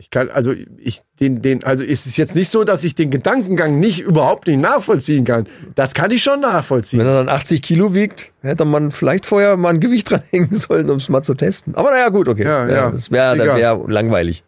Ich 0.00 0.10
kann, 0.10 0.30
also 0.30 0.54
ich, 0.76 1.02
den, 1.18 1.42
den, 1.42 1.64
also 1.64 1.82
ist 1.82 2.06
es 2.06 2.16
jetzt 2.16 2.36
nicht 2.36 2.50
so, 2.50 2.62
dass 2.62 2.84
ich 2.84 2.94
den 2.94 3.10
Gedankengang 3.10 3.80
nicht 3.80 3.98
überhaupt 3.98 4.46
nicht 4.46 4.60
nachvollziehen 4.60 5.24
kann. 5.24 5.48
Das 5.74 5.92
kann 5.92 6.12
ich 6.12 6.22
schon 6.22 6.40
nachvollziehen. 6.40 7.00
Wenn 7.00 7.08
er 7.08 7.24
dann 7.24 7.28
80 7.28 7.60
Kilo 7.62 7.94
wiegt, 7.94 8.30
hätte 8.40 8.64
man 8.64 8.92
vielleicht 8.92 9.26
vorher 9.26 9.56
mal 9.56 9.70
ein 9.70 9.80
Gewicht 9.80 10.08
dranhängen 10.10 10.54
sollen, 10.56 10.88
um 10.88 10.98
es 10.98 11.08
mal 11.08 11.22
zu 11.22 11.34
testen. 11.34 11.74
Aber 11.74 11.90
naja, 11.90 12.10
gut, 12.10 12.28
okay. 12.28 12.44
Ja, 12.44 12.68
ja. 12.68 12.90
Das 12.92 13.10
wäre 13.10 13.36
wär 13.36 13.76
langweilig. 13.88 14.44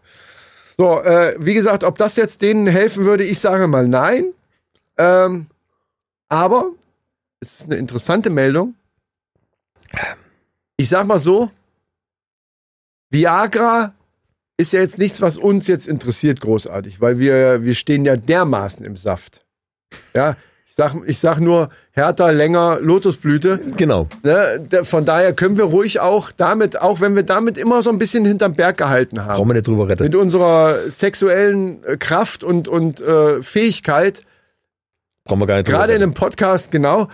So, 0.77 1.03
äh, 1.03 1.35
wie 1.41 1.55
gesagt, 1.55 1.83
ob 1.83 1.99
das 1.99 2.15
jetzt 2.15 2.43
denen 2.43 2.69
helfen 2.69 3.05
würde, 3.05 3.25
ich 3.25 3.41
sage 3.41 3.67
mal 3.67 3.89
nein. 3.89 4.33
Ähm, 4.99 5.49
aber 6.29 6.71
es 7.41 7.61
ist 7.61 7.67
eine 7.67 7.77
interessante 7.77 8.31
Meldung. 8.31 8.77
Ich 10.77 10.89
sag 10.89 11.07
mal 11.09 11.19
so, 11.19 11.51
Viagra 13.11 13.95
ist 14.61 14.73
ja 14.73 14.81
jetzt 14.81 14.99
nichts, 14.99 15.21
was 15.21 15.37
uns 15.37 15.67
jetzt 15.67 15.89
interessiert 15.89 16.41
großartig, 16.41 17.01
weil 17.01 17.19
wir, 17.19 17.65
wir 17.65 17.75
stehen 17.75 18.05
ja 18.05 18.17
dermaßen 18.17 18.85
im 18.85 18.97
Saft. 18.97 19.45
Ja, 20.15 20.37
ich 20.67 20.75
sag, 20.77 20.95
ich 21.07 21.19
sag 21.19 21.41
nur 21.41 21.69
härter, 21.91 22.33
länger, 22.33 22.79
Lotusblüte. 22.81 23.59
Genau. 23.77 24.07
Ne? 24.23 24.69
Von 24.85 25.05
daher 25.05 25.33
können 25.35 25.57
wir 25.59 25.65
ruhig 25.65 26.01
auch 26.01 26.31
damit, 26.31 26.81
auch 26.81 27.01
wenn 27.01 27.17
wir 27.17 27.25
damit 27.25 27.59
immer 27.59 27.83
so 27.83 27.91
ein 27.91 27.99
bisschen 27.99 28.25
hinterm 28.25 28.55
Berg 28.55 28.79
gehalten 28.79 29.25
haben 29.25 29.37
Brauchen 29.37 29.49
wir 29.49 29.55
nicht 29.55 29.67
drüber 29.67 29.89
retten. 29.89 30.05
mit 30.05 30.15
unserer 30.15 30.89
sexuellen 30.89 31.83
äh, 31.85 31.97
Kraft 31.97 32.45
und, 32.45 32.69
und 32.69 33.01
äh, 33.01 33.43
Fähigkeit, 33.43 34.23
Brauchen 35.25 35.41
wir 35.41 35.47
gar 35.47 35.57
nicht 35.57 35.67
drüber 35.69 35.79
gerade 35.79 35.93
in 35.93 36.03
retten. 36.03 36.11
einem 36.11 36.15
Podcast, 36.15 36.71
genau. 36.71 37.09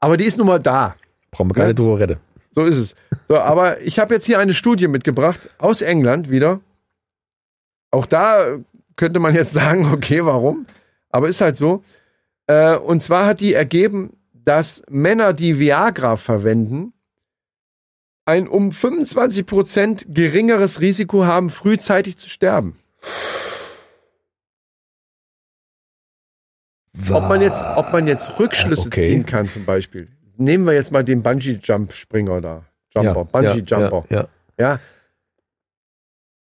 Aber 0.00 0.16
die 0.16 0.24
ist 0.24 0.36
nun 0.38 0.46
mal 0.46 0.58
da. 0.58 0.96
Brauchen 1.30 1.50
wir 1.50 1.54
gar 1.54 1.62
ne? 1.64 1.68
nicht 1.68 1.78
drüber 1.78 1.98
retten. 1.98 2.16
So 2.54 2.62
ist 2.62 2.76
es. 2.76 2.94
So, 3.28 3.36
aber 3.36 3.82
ich 3.82 3.98
habe 3.98 4.14
jetzt 4.14 4.24
hier 4.24 4.38
eine 4.38 4.54
Studie 4.54 4.88
mitgebracht 4.88 5.50
aus 5.58 5.82
England 5.82 6.30
wieder. 6.30 6.60
Auch 7.90 8.06
da 8.06 8.58
könnte 8.96 9.20
man 9.20 9.34
jetzt 9.34 9.52
sagen, 9.52 9.92
okay, 9.92 10.24
warum? 10.24 10.66
Aber 11.10 11.28
ist 11.28 11.40
halt 11.40 11.56
so. 11.56 11.82
Äh, 12.46 12.76
und 12.76 13.02
zwar 13.02 13.26
hat 13.26 13.40
die 13.40 13.54
ergeben, 13.54 14.16
dass 14.32 14.82
Männer, 14.88 15.32
die 15.32 15.58
Viagra 15.58 16.16
verwenden, 16.16 16.92
ein 18.26 18.48
um 18.48 18.70
25% 18.70 20.12
geringeres 20.12 20.80
Risiko 20.80 21.24
haben, 21.26 21.48
frühzeitig 21.50 22.16
zu 22.16 22.28
sterben. 22.28 22.76
Ob 27.10 27.28
man 27.28 27.40
jetzt, 27.40 27.62
ob 27.76 27.92
man 27.92 28.06
jetzt 28.06 28.38
Rückschlüsse 28.38 28.88
Okay. 28.88 29.10
ziehen 29.12 29.26
kann, 29.26 29.48
zum 29.48 29.64
Beispiel. 29.64 30.08
Nehmen 30.38 30.64
wir 30.66 30.72
jetzt 30.72 30.92
mal 30.92 31.04
den 31.04 31.22
Bungee-Jump-Springer 31.22 32.40
da. 32.40 32.64
Jumper, 32.94 33.24
Bungee 33.26 33.62
Jumper. 33.66 34.04
Ja, 34.08 34.16
ja. 34.20 34.28
Ja. 34.58 34.80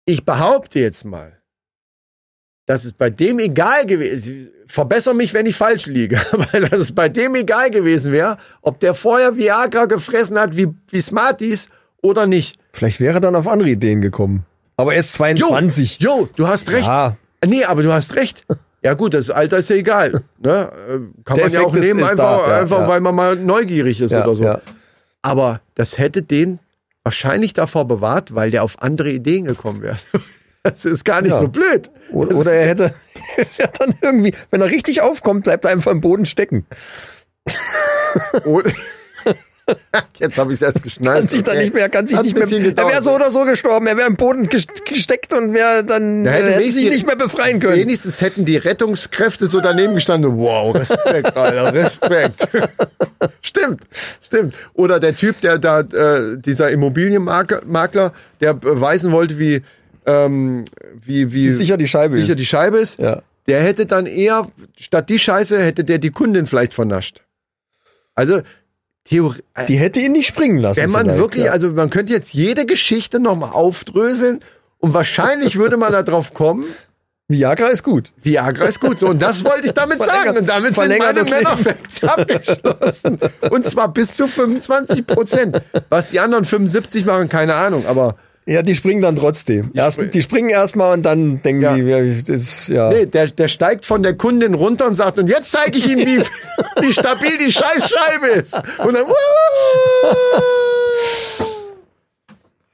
Ich 0.06 0.26
behaupte 0.26 0.80
jetzt 0.80 1.06
mal, 1.06 1.42
dass 2.66 2.86
es 2.86 2.94
bei 2.94 3.10
dem 3.10 3.40
egal 3.40 3.86
gewesen 3.86 4.52
verbessere 4.68 5.16
mich, 5.16 5.34
wenn 5.34 5.46
ich 5.46 5.56
falsch 5.56 5.86
liege, 5.86 6.20
aber 6.32 6.68
dass 6.68 6.80
es 6.80 6.92
bei 6.94 7.10
dem 7.10 7.36
egal 7.36 7.70
gewesen 7.72 8.12
wäre, 8.12 8.38
ob 8.62 8.80
der 8.80 8.94
vorher 8.94 9.36
Viagra 9.36 9.86
gefressen 9.86 10.40
hat 10.40 10.58
wie, 10.58 10.68
wie 10.90 11.02
Smarties 11.02 11.70
oder 12.02 12.28
nicht. 12.28 12.60
Vielleicht 12.72 13.00
wäre 13.00 13.16
er 13.16 13.22
dann 13.22 13.36
auf 13.36 13.48
andere 13.48 13.70
Ideen 13.70 14.02
gekommen. 14.02 14.46
Aber 14.78 14.94
er 14.94 15.00
ist 15.00 15.14
22. 15.14 16.00
Jo, 16.00 16.28
du 16.36 16.48
hast 16.48 16.70
recht. 16.70 16.88
Ja. 16.88 17.16
Nee, 17.46 17.64
aber 17.64 17.84
du 17.84 17.94
hast 17.94 18.16
recht. 18.16 18.46
Ja 18.82 18.94
gut, 18.94 19.14
das 19.14 19.30
Alter 19.30 19.60
ist 19.60 19.70
ja 19.70 19.78
egal. 19.78 20.24
Ne? 20.40 20.70
Äh, 20.88 21.24
Kann 21.24 21.38
Der 21.38 21.46
man 21.46 21.54
ja 21.54 21.62
auch 21.62 21.74
Effekt 21.74 21.86
nehmen, 21.86 22.04
einfach, 22.04 22.46
da, 22.46 22.50
ja, 22.50 22.60
einfach 22.62 22.82
ja. 22.82 22.88
weil 22.88 23.02
man 23.02 23.16
mal 23.16 23.36
neugierig 23.36 24.02
ist 24.02 24.14
oder 24.14 24.36
so. 24.36 24.56
Aber 25.22 25.62
das 25.74 25.98
hätte 25.98 26.22
den 26.22 26.60
wahrscheinlich 27.06 27.54
davor 27.54 27.88
bewahrt, 27.88 28.36
weil 28.36 28.52
der 28.52 28.64
auf 28.64 28.82
andere 28.82 29.12
Ideen 29.12 29.46
gekommen 29.46 29.82
wäre. 29.82 29.98
Das 30.64 30.84
ist 30.84 31.06
gar 31.06 31.22
nicht 31.22 31.30
Ja. 31.30 31.38
so 31.38 31.48
blöd. 31.48 31.92
Oder, 32.12 32.30
Das 32.30 32.38
oder 32.40 32.52
er 32.54 32.68
hätte, 32.70 32.96
er 33.60 33.68
dann 33.68 33.94
irgendwie, 34.02 34.34
wenn 34.50 34.62
er 34.62 34.68
richtig 34.68 35.00
aufkommt, 35.00 35.44
bleibt 35.44 35.64
er 35.64 35.70
einfach 35.70 35.92
im 35.92 36.02
Boden 36.02 36.26
stecken. 36.26 36.66
Jetzt 40.20 40.38
habe 40.38 40.52
ich 40.52 40.58
es 40.58 40.62
erst 40.62 40.84
geschnallt. 40.84 41.18
Kann 41.18 41.28
sich 41.28 41.42
Okay. 41.42 41.58
nicht 41.58 41.74
mehr, 41.74 41.90
kann 41.90 42.06
sich 42.08 42.16
Hat 42.16 42.24
nicht 42.26 42.36
mehr. 42.36 42.44
Er 42.46 42.52
wäre 42.52 42.64
gedauert. 42.70 43.04
so 43.04 43.16
oder 43.16 43.32
so 43.32 43.44
gestorben. 43.46 43.88
Er 43.88 43.98
wäre 43.98 44.08
im 44.08 44.16
Boden 44.16 44.46
ges- 44.48 44.68
gesteckt 44.86 45.34
und 45.34 45.54
wäre 45.54 45.84
dann 45.84 46.24
Da 46.24 46.32
äh, 46.36 46.44
hätte, 46.54 46.72
sich 46.72 46.88
nicht 46.90 47.06
mehr 47.08 47.16
befreien 47.16 47.60
können. 47.60 47.78
Wenigstens 47.78 48.22
hätten 48.22 48.46
die 48.46 48.58
Rettungskräfte 48.58 49.48
so 49.48 49.62
daneben 49.62 49.96
gestanden. 49.96 50.38
Wow, 50.38 50.76
Respekt, 50.76 51.36
Alter, 51.36 51.74
Respekt. 51.74 52.48
stimmt, 53.42 53.82
stimmt. 54.24 54.54
Oder 54.74 55.00
der 55.00 55.16
Typ, 55.16 55.42
der 55.42 55.58
da, 55.58 55.80
äh, 55.80 56.38
dieser 56.38 56.70
Immobilienmakler, 56.70 58.14
der 58.42 58.54
beweisen 58.54 59.12
wollte, 59.12 59.40
wie, 59.40 59.64
ähm, 60.06 60.66
wie, 61.04 61.34
wie 61.34 61.52
sicher 61.52 61.78
die 61.78 61.88
Scheibe 61.88 62.18
sicher 62.18 62.34
ist. 62.34 62.40
die 62.40 62.46
Scheibe 62.46 62.78
ist. 62.78 63.00
Ja. 63.00 63.24
Der 63.48 63.62
hätte 63.62 63.86
dann 63.88 64.06
eher, 64.06 64.52
statt 64.80 65.10
die 65.10 65.20
Scheiße, 65.20 65.62
hätte 65.62 65.84
der 65.84 65.98
die 65.98 66.12
Kundin 66.12 66.46
vielleicht 66.48 66.74
vernascht. 66.76 67.22
Also, 68.16 68.42
Theorie, 69.06 69.42
Die 69.68 69.78
hätte 69.78 70.00
ihn 70.00 70.12
nicht 70.14 70.28
springen 70.28 70.58
lassen. 70.58 70.82
wenn 70.82 70.90
man 70.92 71.18
wirklich, 71.18 71.46
ja. 71.46 71.52
also 71.52 71.70
man 71.70 71.90
könnte 71.90 72.12
jetzt 72.12 72.34
jede 72.34 72.66
Geschichte 72.66 73.20
nochmal 73.20 73.52
aufdröseln 73.52 74.40
und 74.80 74.94
wahrscheinlich 74.94 75.58
würde 75.58 75.78
man 75.78 75.92
da 75.92 76.04
drauf 76.04 76.34
kommen, 76.34 76.66
Viagra 77.28 77.70
ist 77.70 77.82
gut. 77.82 78.12
Viagra 78.22 78.66
ist 78.66 78.80
gut. 78.80 79.00
So, 79.00 79.08
und 79.08 79.20
das 79.20 79.44
wollte 79.44 79.66
ich 79.66 79.74
damit 79.74 79.98
sagen. 79.98 80.38
Und 80.38 80.48
damit 80.48 80.76
sind 80.76 80.96
meine. 81.00 81.24
Männerfacts 81.24 82.04
abgeschlossen. 82.04 83.20
Und 83.50 83.66
zwar 83.66 83.92
bis 83.92 84.16
zu 84.16 84.28
25 84.28 85.08
Prozent. 85.08 85.60
Was 85.90 86.10
die 86.10 86.20
anderen 86.20 86.46
75 86.46 87.04
machen, 87.06 87.28
keine 87.28 87.56
Ahnung. 87.56 87.88
Aber 87.88 88.16
Ja, 88.48 88.62
die 88.62 88.76
springen 88.76 89.02
dann 89.02 89.16
trotzdem. 89.16 89.72
Erst, 89.74 89.98
spring- 89.98 90.12
die 90.12 90.22
springen 90.22 90.50
erstmal 90.50 90.94
und 90.94 91.02
dann 91.04 91.42
denken 91.42 91.62
Ja. 91.62 91.74
die, 91.76 91.82
ja, 91.82 92.00
das, 92.28 92.68
ja. 92.68 92.90
nee, 92.90 93.08
der, 93.08 93.28
der 93.28 93.48
steigt 93.48 93.88
von 93.88 94.04
der 94.04 94.16
Kundin 94.16 94.54
runter 94.54 94.86
und 94.86 94.94
sagt, 94.94 95.18
und 95.18 95.28
jetzt 95.30 95.52
zeige 95.52 95.78
ich 95.80 95.88
Ihnen, 95.90 96.06
wie, 96.06 96.20
wie 96.86 96.94
stabil 96.94 97.38
die 97.40 97.52
Scheißscheibe 97.52 98.28
ist. 98.40 98.62
Und 98.80 98.94
dann, 98.94 99.06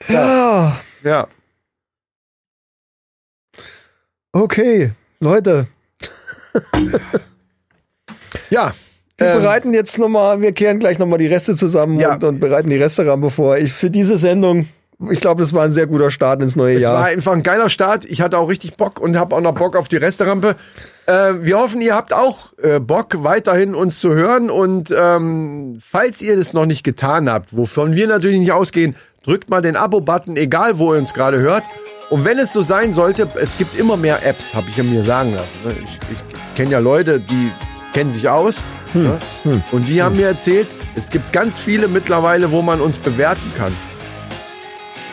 ja. 0.09 0.77
ja. 1.03 1.27
Okay, 4.33 4.91
Leute, 5.19 5.67
Ja. 8.49 8.73
wir 9.17 9.27
ähm, 9.27 9.41
bereiten 9.41 9.73
jetzt 9.73 9.97
nochmal, 9.99 10.41
wir 10.41 10.51
kehren 10.51 10.79
gleich 10.79 10.99
nochmal 10.99 11.19
die 11.19 11.27
Reste 11.27 11.55
zusammen 11.55 11.99
Ja. 11.99 12.15
und, 12.15 12.23
und 12.23 12.39
bereiten 12.39 12.69
die 12.69 12.77
Reste 12.77 13.05
ran, 13.07 13.21
bevor 13.21 13.57
ich 13.57 13.71
für 13.71 13.89
diese 13.89 14.17
Sendung, 14.17 14.67
ich 15.09 15.19
glaube, 15.19 15.41
das 15.41 15.53
war 15.53 15.63
ein 15.63 15.73
sehr 15.73 15.87
guter 15.87 16.11
Start 16.11 16.41
ins 16.41 16.55
neue 16.55 16.75
Es 16.75 16.81
Jahr. 16.81 16.93
war 16.93 17.05
einfach 17.05 17.33
ein 17.33 17.43
geiler 17.43 17.69
Start. 17.69 18.05
Ich 18.05 18.21
hatte 18.21 18.37
auch 18.37 18.49
richtig 18.49 18.75
Bock 18.77 18.99
und 18.99 19.17
habe 19.17 19.35
auch 19.35 19.41
noch 19.41 19.53
Bock 19.53 19.75
auf 19.75 19.87
die 19.87 19.97
Resterampe. 19.97 20.55
Äh, 21.07 21.33
wir 21.41 21.57
hoffen, 21.57 21.81
ihr 21.81 21.95
habt 21.95 22.13
auch 22.13 22.53
äh, 22.61 22.79
Bock, 22.79 23.23
weiterhin 23.23 23.73
uns 23.73 23.99
zu 23.99 24.13
hören. 24.13 24.49
Und 24.49 24.93
ähm, 24.95 25.79
falls 25.85 26.21
ihr 26.21 26.35
das 26.37 26.53
noch 26.53 26.65
nicht 26.65 26.83
getan 26.83 27.29
habt, 27.29 27.55
wovon 27.55 27.95
wir 27.95 28.07
natürlich 28.07 28.39
nicht 28.39 28.51
ausgehen, 28.51 28.95
drückt 29.23 29.49
mal 29.49 29.61
den 29.61 29.75
Abo-Button, 29.75 30.37
egal 30.37 30.77
wo 30.77 30.93
ihr 30.93 30.99
uns 30.99 31.13
gerade 31.13 31.39
hört. 31.39 31.63
Und 32.09 32.25
wenn 32.25 32.37
es 32.37 32.51
so 32.53 32.61
sein 32.61 32.91
sollte, 32.91 33.27
es 33.35 33.57
gibt 33.57 33.79
immer 33.79 33.95
mehr 33.97 34.25
Apps, 34.25 34.53
habe 34.53 34.67
ich 34.69 34.77
ja 34.77 34.83
mir 34.83 35.01
sagen 35.03 35.33
lassen. 35.33 35.47
ne? 35.65 35.73
Ich, 35.83 35.99
ich 36.11 36.55
kenne 36.55 36.71
ja 36.71 36.79
Leute, 36.79 37.19
die 37.19 37.51
kennen 37.93 38.11
sich 38.11 38.27
aus. 38.29 38.61
Hm, 38.93 39.03
ne? 39.45 39.63
Und 39.71 39.87
die 39.87 40.03
haben 40.03 40.17
mir 40.17 40.27
erzählt, 40.27 40.67
es 40.95 41.09
gibt 41.09 41.31
ganz 41.31 41.57
viele 41.57 41.87
mittlerweile, 41.87 42.51
wo 42.51 42.61
man 42.61 42.81
uns 42.81 42.99
bewerten 42.99 43.51
kann. 43.57 43.71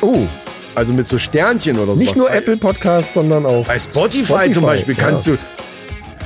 Oh, 0.02 0.26
Also 0.74 0.92
mit 0.92 1.06
so 1.08 1.18
Sternchen 1.18 1.76
oder 1.78 1.92
so. 1.92 1.98
nicht 1.98 2.16
nur 2.16 2.30
Apple 2.30 2.56
Podcasts, 2.56 3.14
sondern 3.14 3.44
auch 3.46 3.66
Bei 3.66 3.78
Spotify, 3.78 4.24
Spotify, 4.24 4.52
zum 4.52 4.62
Beispiel 4.64 4.96
ja. 4.96 5.02
kannst 5.04 5.26
du. 5.26 5.36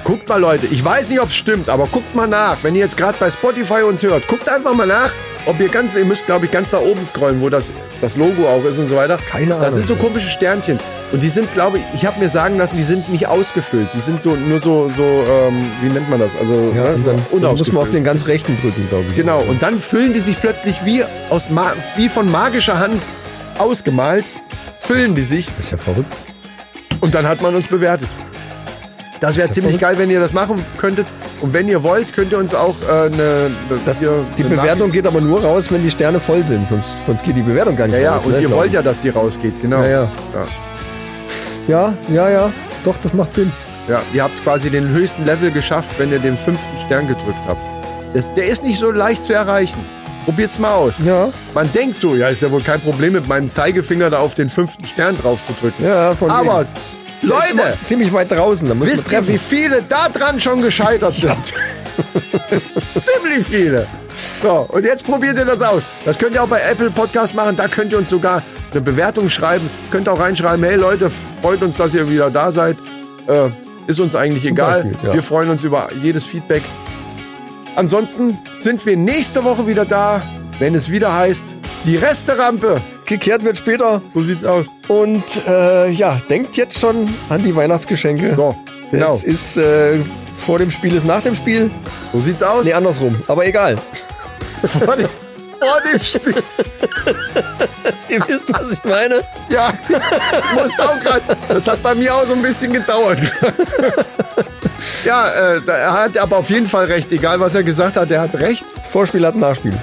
Guckt 0.05 0.29
mal, 0.29 0.41
Leute, 0.41 0.67
ich 0.67 0.85
weiß 0.85 1.11
nicht, 1.11 1.21
ob 1.21 1.29
es 1.29 1.37
stimmt, 1.37 1.69
aber 1.69 1.87
guckt 1.87 2.13
mal 2.17 2.27
nach. 2.27 2.57
Wenn 2.63 2.75
ihr 2.75 2.81
jetzt 2.81 2.97
gerade 2.97 3.17
bei 3.21 3.31
Spotify 3.31 3.83
uns 3.83 4.03
hört, 4.03 4.27
guckt 4.27 4.49
einfach 4.49 4.75
mal 4.75 4.85
nach, 4.87 5.13
ob 5.47 5.61
ihr 5.61 5.69
ganz, 5.69 5.95
ihr 5.95 6.05
müsst, 6.05 6.27
glaube 6.27 6.47
ich, 6.47 6.51
ganz 6.51 6.71
da 6.71 6.79
oben 6.81 7.07
scrollen, 7.07 7.41
wo 7.41 7.49
das, 7.49 7.71
das 8.01 8.17
Logo 8.17 8.49
auch 8.49 8.65
ist 8.65 8.79
und 8.79 8.89
so 8.89 8.97
weiter. 8.97 9.17
Keine 9.31 9.51
Da 9.51 9.59
Ahnung. 9.61 9.71
sind 9.75 9.87
so 9.87 9.95
komische 9.95 10.29
Sternchen. 10.29 10.81
Und 11.13 11.23
die 11.23 11.29
sind, 11.29 11.53
glaube 11.53 11.79
ich, 11.79 11.85
ich 11.95 12.05
habe 12.05 12.19
mir 12.19 12.29
sagen 12.29 12.59
lassen, 12.59 12.77
die 12.77 12.83
sind 12.83 13.11
nicht 13.11 13.29
ausgefüllt. 13.29 13.91
Die 13.95 14.01
sind 14.01 14.21
so 14.21 14.31
nur 14.31 14.61
so, 14.61 14.91
so 14.97 15.03
ähm, 15.05 15.71
wie 15.83 15.89
nennt 15.89 16.11
man 16.11 16.19
das? 16.19 16.33
Also 16.41 16.73
Ja, 16.75 16.83
ne, 16.83 16.95
und 16.95 17.07
dann, 17.07 17.17
dann 17.41 17.57
muss 17.57 17.71
man 17.73 17.83
auf 17.85 17.91
den 17.91 18.03
ganz 18.03 18.27
rechten 18.27 18.59
drücken, 18.61 18.89
glaube 18.89 19.05
ich. 19.11 19.15
Genau, 19.15 19.41
und 19.41 19.63
dann 19.63 19.79
füllen 19.79 20.13
die 20.13 20.21
sich 20.21 20.41
plötzlich 20.41 20.85
wie, 20.85 21.05
aus 21.31 21.49
wie 21.97 22.09
von 22.09 22.29
magischer 22.29 22.81
Hand 22.81 23.05
ausgemalt, 23.59 24.25
füllen 24.79 25.15
die 25.15 25.23
sich 25.23 25.49
ist 25.59 25.71
ja 25.71 25.77
verrückt. 25.77 26.13
und 27.01 27.15
dann 27.15 27.27
hat 27.27 27.41
man 27.43 27.55
uns 27.55 27.67
bewertet. 27.67 28.09
Das 29.21 29.37
wäre 29.37 29.47
ja 29.47 29.53
ziemlich 29.53 29.77
verrückt. 29.79 29.99
geil, 29.99 30.05
wenn 30.05 30.11
ihr 30.11 30.19
das 30.19 30.33
machen 30.33 30.65
könntet. 30.79 31.07
Und 31.41 31.53
wenn 31.53 31.69
ihr 31.69 31.83
wollt, 31.85 32.13
könnt 32.13 32.33
ihr 32.33 32.39
uns 32.39 32.55
auch 32.55 32.75
äh, 32.89 33.07
eine, 33.07 33.51
Das, 33.87 34.01
hier 34.01 34.25
die 34.37 34.43
Bewertung 34.43 34.91
geht 34.91 35.07
aber 35.07 35.21
nur 35.21 35.43
raus, 35.43 35.71
wenn 35.71 35.83
die 35.83 35.91
Sterne 35.91 36.19
voll 36.19 36.45
sind, 36.45 36.67
sonst, 36.69 36.95
sonst 37.07 37.23
geht 37.23 37.37
die 37.37 37.43
Bewertung 37.43 37.77
gar 37.77 37.87
nicht 37.87 37.97
Ja, 37.97 38.03
ja, 38.03 38.15
raus. 38.17 38.27
und 38.27 38.33
ne, 38.33 38.41
ihr 38.41 38.51
wollt 38.51 38.73
ja, 38.73 38.83
dass 38.83 39.01
die 39.01 39.11
rausgeht, 39.11 39.61
genau. 39.63 39.81
Ja, 39.83 39.89
ja. 39.89 40.09
Ja. 40.35 40.47
Ja, 41.69 41.95
ja, 42.09 42.29
ja. 42.31 42.53
Doch, 42.85 42.97
das 43.01 43.13
macht 43.15 43.35
Sinn. 43.35 43.53
Ja, 43.89 44.03
ihr 44.13 44.25
habt 44.25 44.43
quasi 44.43 44.71
den 44.71 44.89
höchsten 44.89 45.25
Level 45.25 45.51
geschafft, 45.53 45.91
wenn 45.99 46.11
ihr 46.11 46.19
den 46.19 46.37
fünften 46.37 46.77
Stern 46.87 47.07
gedrückt 47.07 47.39
habt. 47.47 47.61
Das, 48.15 48.35
der 48.35 48.47
ist 48.47 48.65
nicht 48.65 48.79
so 48.79 48.91
leicht 48.91 49.25
zu 49.25 49.33
erreichen. 49.33 49.79
Probiert's 50.25 50.59
mal 50.59 50.73
aus. 50.75 50.97
Ja, 51.05 51.31
Man 51.55 51.73
denkt 51.73 51.99
so, 51.99 52.15
ja, 52.15 52.29
ist 52.29 52.43
ja 52.43 52.51
wohl 52.51 52.63
kein 52.63 52.81
Problem, 52.81 53.15
mit 53.15 53.29
meinem 53.29 53.49
Zeigefinger 53.49 54.11
da 54.11 54.19
auf 54.19 54.35
den 54.35 54.49
fünften 54.49 54.85
Stern 54.87 55.17
drauf 55.17 55.43
zu 55.45 55.53
drücken. 55.61 55.85
ja, 55.85 56.15
von 56.15 56.31
Aber, 56.31 56.61
wegen. 56.61 56.71
Leute, 57.23 57.77
ziemlich 57.85 58.13
weit 58.13 58.33
draußen, 58.33 58.69
da 58.69 58.75
wisst 58.81 59.11
ihr, 59.13 59.27
wie 59.29 59.39
viele 59.39 59.83
da 59.89 60.09
dran 60.09 60.41
schon 60.41 60.61
gescheitert 60.61 61.15
sind? 61.15 61.37
Ziemlich 63.01 63.47
viele. 63.47 63.87
So, 64.43 64.67
und 64.69 64.85
jetzt 64.85 65.07
probiert 65.07 65.39
ihr 65.39 65.45
das 65.45 65.63
aus. 65.63 65.85
Das 66.05 66.19
könnt 66.19 66.35
ihr 66.35 66.43
auch 66.43 66.49
bei 66.49 66.61
Apple 66.61 66.91
Podcast 66.91 67.35
machen. 67.35 67.57
Da 67.57 67.69
könnt 67.69 67.93
ihr 67.93 67.99
uns 67.99 68.11
sogar 68.11 68.43
eine 68.73 68.81
Bewertung 68.81 69.29
schreiben. 69.29 69.69
Könnt 69.91 70.09
auch 70.09 70.19
reinschreiben, 70.19 70.65
hey 70.65 70.77
Leute, 70.77 71.11
freut 71.41 71.63
uns, 71.63 71.77
dass 71.77 71.95
ihr 71.95 72.09
wieder 72.11 72.31
da 72.31 72.51
seid. 72.51 72.77
Äh, 73.29 73.51
ist 73.87 74.01
uns 74.01 74.15
eigentlich 74.17 74.45
egal. 74.45 74.85
Beispiel, 74.85 75.09
ja. 75.09 75.15
Wir 75.15 75.23
freuen 75.23 75.51
uns 75.51 75.63
über 75.63 75.91
jedes 76.01 76.25
Feedback. 76.25 76.63
Ansonsten 77.75 78.39
sind 78.59 78.85
wir 78.85 78.97
nächste 78.97 79.45
Woche 79.45 79.67
wieder 79.67 79.85
da, 79.85 80.23
wenn 80.59 80.75
es 80.75 80.91
wieder 80.91 81.15
heißt, 81.15 81.57
die 81.85 81.97
Resterampe. 81.97 82.81
Gekehrt 83.07 83.45
wird 83.45 83.57
später. 83.57 84.01
So 84.15 84.23
sieht's 84.23 84.45
aus. 84.45 84.69
Und 84.89 85.25
äh, 85.47 85.91
ja, 85.91 86.21
denkt 86.31 86.57
jetzt 86.57 86.79
schon 86.79 87.13
an 87.29 87.43
die 87.43 87.55
Weihnachtsgeschenke. 87.55 88.35
So, 88.37 88.55
genau. 88.91 89.15
Es 89.15 89.25
ist 89.25 89.57
äh, 89.57 89.99
vor 90.39 90.59
dem 90.59 90.71
Spiel 90.71 90.95
ist 90.95 91.07
nach 91.07 91.23
dem 91.23 91.35
Spiel. 91.35 91.71
So 92.13 92.21
sieht's 92.21 92.43
aus. 92.43 92.65
Nee, 92.65 92.73
andersrum. 92.73 93.17
Aber 93.27 93.47
egal. 93.47 93.77
Vor, 95.63 95.81
dem, 95.93 96.03
Spiel. 96.03 96.35
Ihr 98.09 98.29
wisst, 98.29 98.53
was 98.53 98.73
ich 98.73 98.85
meine. 98.85 99.21
Ja, 99.49 99.73
musste 100.55 100.83
auch 100.85 100.99
gerade. 101.01 101.23
Das 101.49 101.67
hat 101.69 101.83
bei 101.83 101.95
mir 101.95 102.15
auch 102.15 102.27
so 102.27 102.35
ein 102.35 102.43
bisschen 102.43 102.73
gedauert. 102.73 103.21
ja, 105.05 105.29
äh, 105.29 105.61
da- 105.65 105.73
er 105.77 105.93
hat 105.93 106.19
aber 106.19 106.39
auf 106.39 106.51
jeden 106.51 106.67
Fall 106.67 106.87
recht. 106.87 107.13
Egal, 107.13 107.41
was 107.41 107.55
er 107.55 107.63
gesagt 107.63 107.97
hat, 107.97 108.11
er 108.11 108.21
hat 108.23 108.35
recht. 108.37 108.65
Das 108.77 108.89
Vorspiel 108.89 109.25
hat 109.27 109.35
ein 109.35 109.41
Nachspiel. 109.41 109.75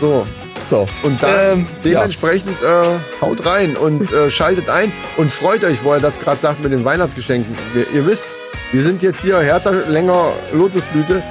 So. 0.00 0.26
So. 0.70 0.86
Und 1.02 1.22
dann 1.22 1.30
Ähm, 1.60 1.66
ja. 1.82 2.00
dementsprechend 2.00 2.60
äh, 2.62 3.22
haut 3.22 3.46
rein 3.46 3.76
und 3.76 4.12
äh, 4.12 4.30
schaltet 4.30 4.68
ein 4.68 4.92
und 5.16 5.32
freut 5.32 5.64
euch, 5.64 5.82
wo 5.82 5.92
er 5.94 6.00
das 6.00 6.20
gerade 6.20 6.40
sagt 6.40 6.62
mit 6.62 6.72
den 6.72 6.84
Weihnachtsgeschenken. 6.84 7.56
Wir, 7.72 7.88
ihr 7.90 8.06
wisst, 8.06 8.26
wir 8.72 8.82
sind 8.82 9.02
jetzt 9.02 9.22
hier 9.22 9.38
härter, 9.40 9.72
länger 9.72 10.32
Lotusblüte. 10.52 11.22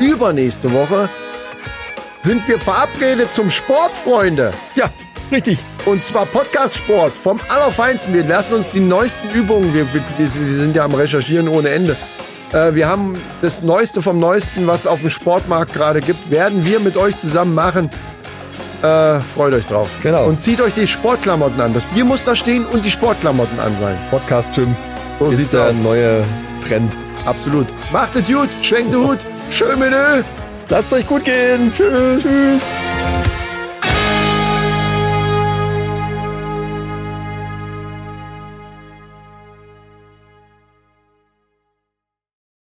Übernächste 0.00 0.70
Woche 0.72 1.08
sind 2.22 2.46
wir 2.48 2.58
verabredet 2.58 3.34
zum 3.34 3.50
Sport, 3.50 3.96
Freunde. 3.96 4.52
Ja, 4.74 4.90
richtig. 5.30 5.58
Und 5.86 6.02
zwar 6.02 6.26
Podcast-Sport 6.26 7.12
vom 7.12 7.40
Allerfeinsten. 7.48 8.12
Wir 8.14 8.24
lassen 8.24 8.54
uns 8.56 8.70
die 8.72 8.80
neuesten 8.80 9.30
Übungen, 9.30 9.72
wir, 9.74 9.86
wir, 9.92 10.02
wir 10.18 10.28
sind 10.28 10.76
ja 10.76 10.84
am 10.84 10.94
Recherchieren 10.94 11.48
ohne 11.48 11.70
Ende. 11.70 11.96
Äh, 12.52 12.74
wir 12.74 12.88
haben 12.88 13.14
das 13.40 13.62
Neueste 13.62 14.02
vom 14.02 14.18
Neuesten, 14.18 14.66
was 14.66 14.86
auf 14.86 15.00
dem 15.00 15.10
Sportmarkt 15.10 15.72
gerade 15.72 16.00
gibt, 16.00 16.30
werden 16.30 16.64
wir 16.66 16.80
mit 16.80 16.96
euch 16.96 17.16
zusammen 17.16 17.54
machen. 17.54 17.90
Äh, 18.82 19.20
freut 19.20 19.54
euch 19.54 19.66
drauf. 19.66 19.88
Genau. 20.02 20.26
Und 20.26 20.40
zieht 20.40 20.60
euch 20.60 20.72
die 20.74 20.86
Sportklamotten 20.86 21.60
an. 21.60 21.74
Das 21.74 21.84
Bier 21.86 22.04
muss 22.04 22.24
da 22.24 22.36
stehen 22.36 22.64
und 22.64 22.84
die 22.84 22.90
Sportklamotten 22.90 23.58
an 23.58 23.74
sein. 23.80 23.96
Podcast 24.10 24.52
Gym 24.54 24.76
So 25.18 25.30
ist 25.30 25.52
der 25.52 25.68
aus. 25.70 25.76
neue 25.76 26.22
Trend. 26.66 26.92
Absolut. 27.24 27.66
Macht 27.92 28.14
es 28.16 28.26
gut, 28.26 28.48
schwenkt 28.62 28.92
den 28.94 29.04
Hut. 29.04 29.18
Schön 29.50 29.78
mit 29.80 29.92
Ö. 29.92 30.22
Lasst 30.68 30.92
euch 30.92 31.06
gut 31.06 31.24
gehen. 31.24 31.72
Tschüss. 31.74 32.24
Tschüss. 32.24 32.62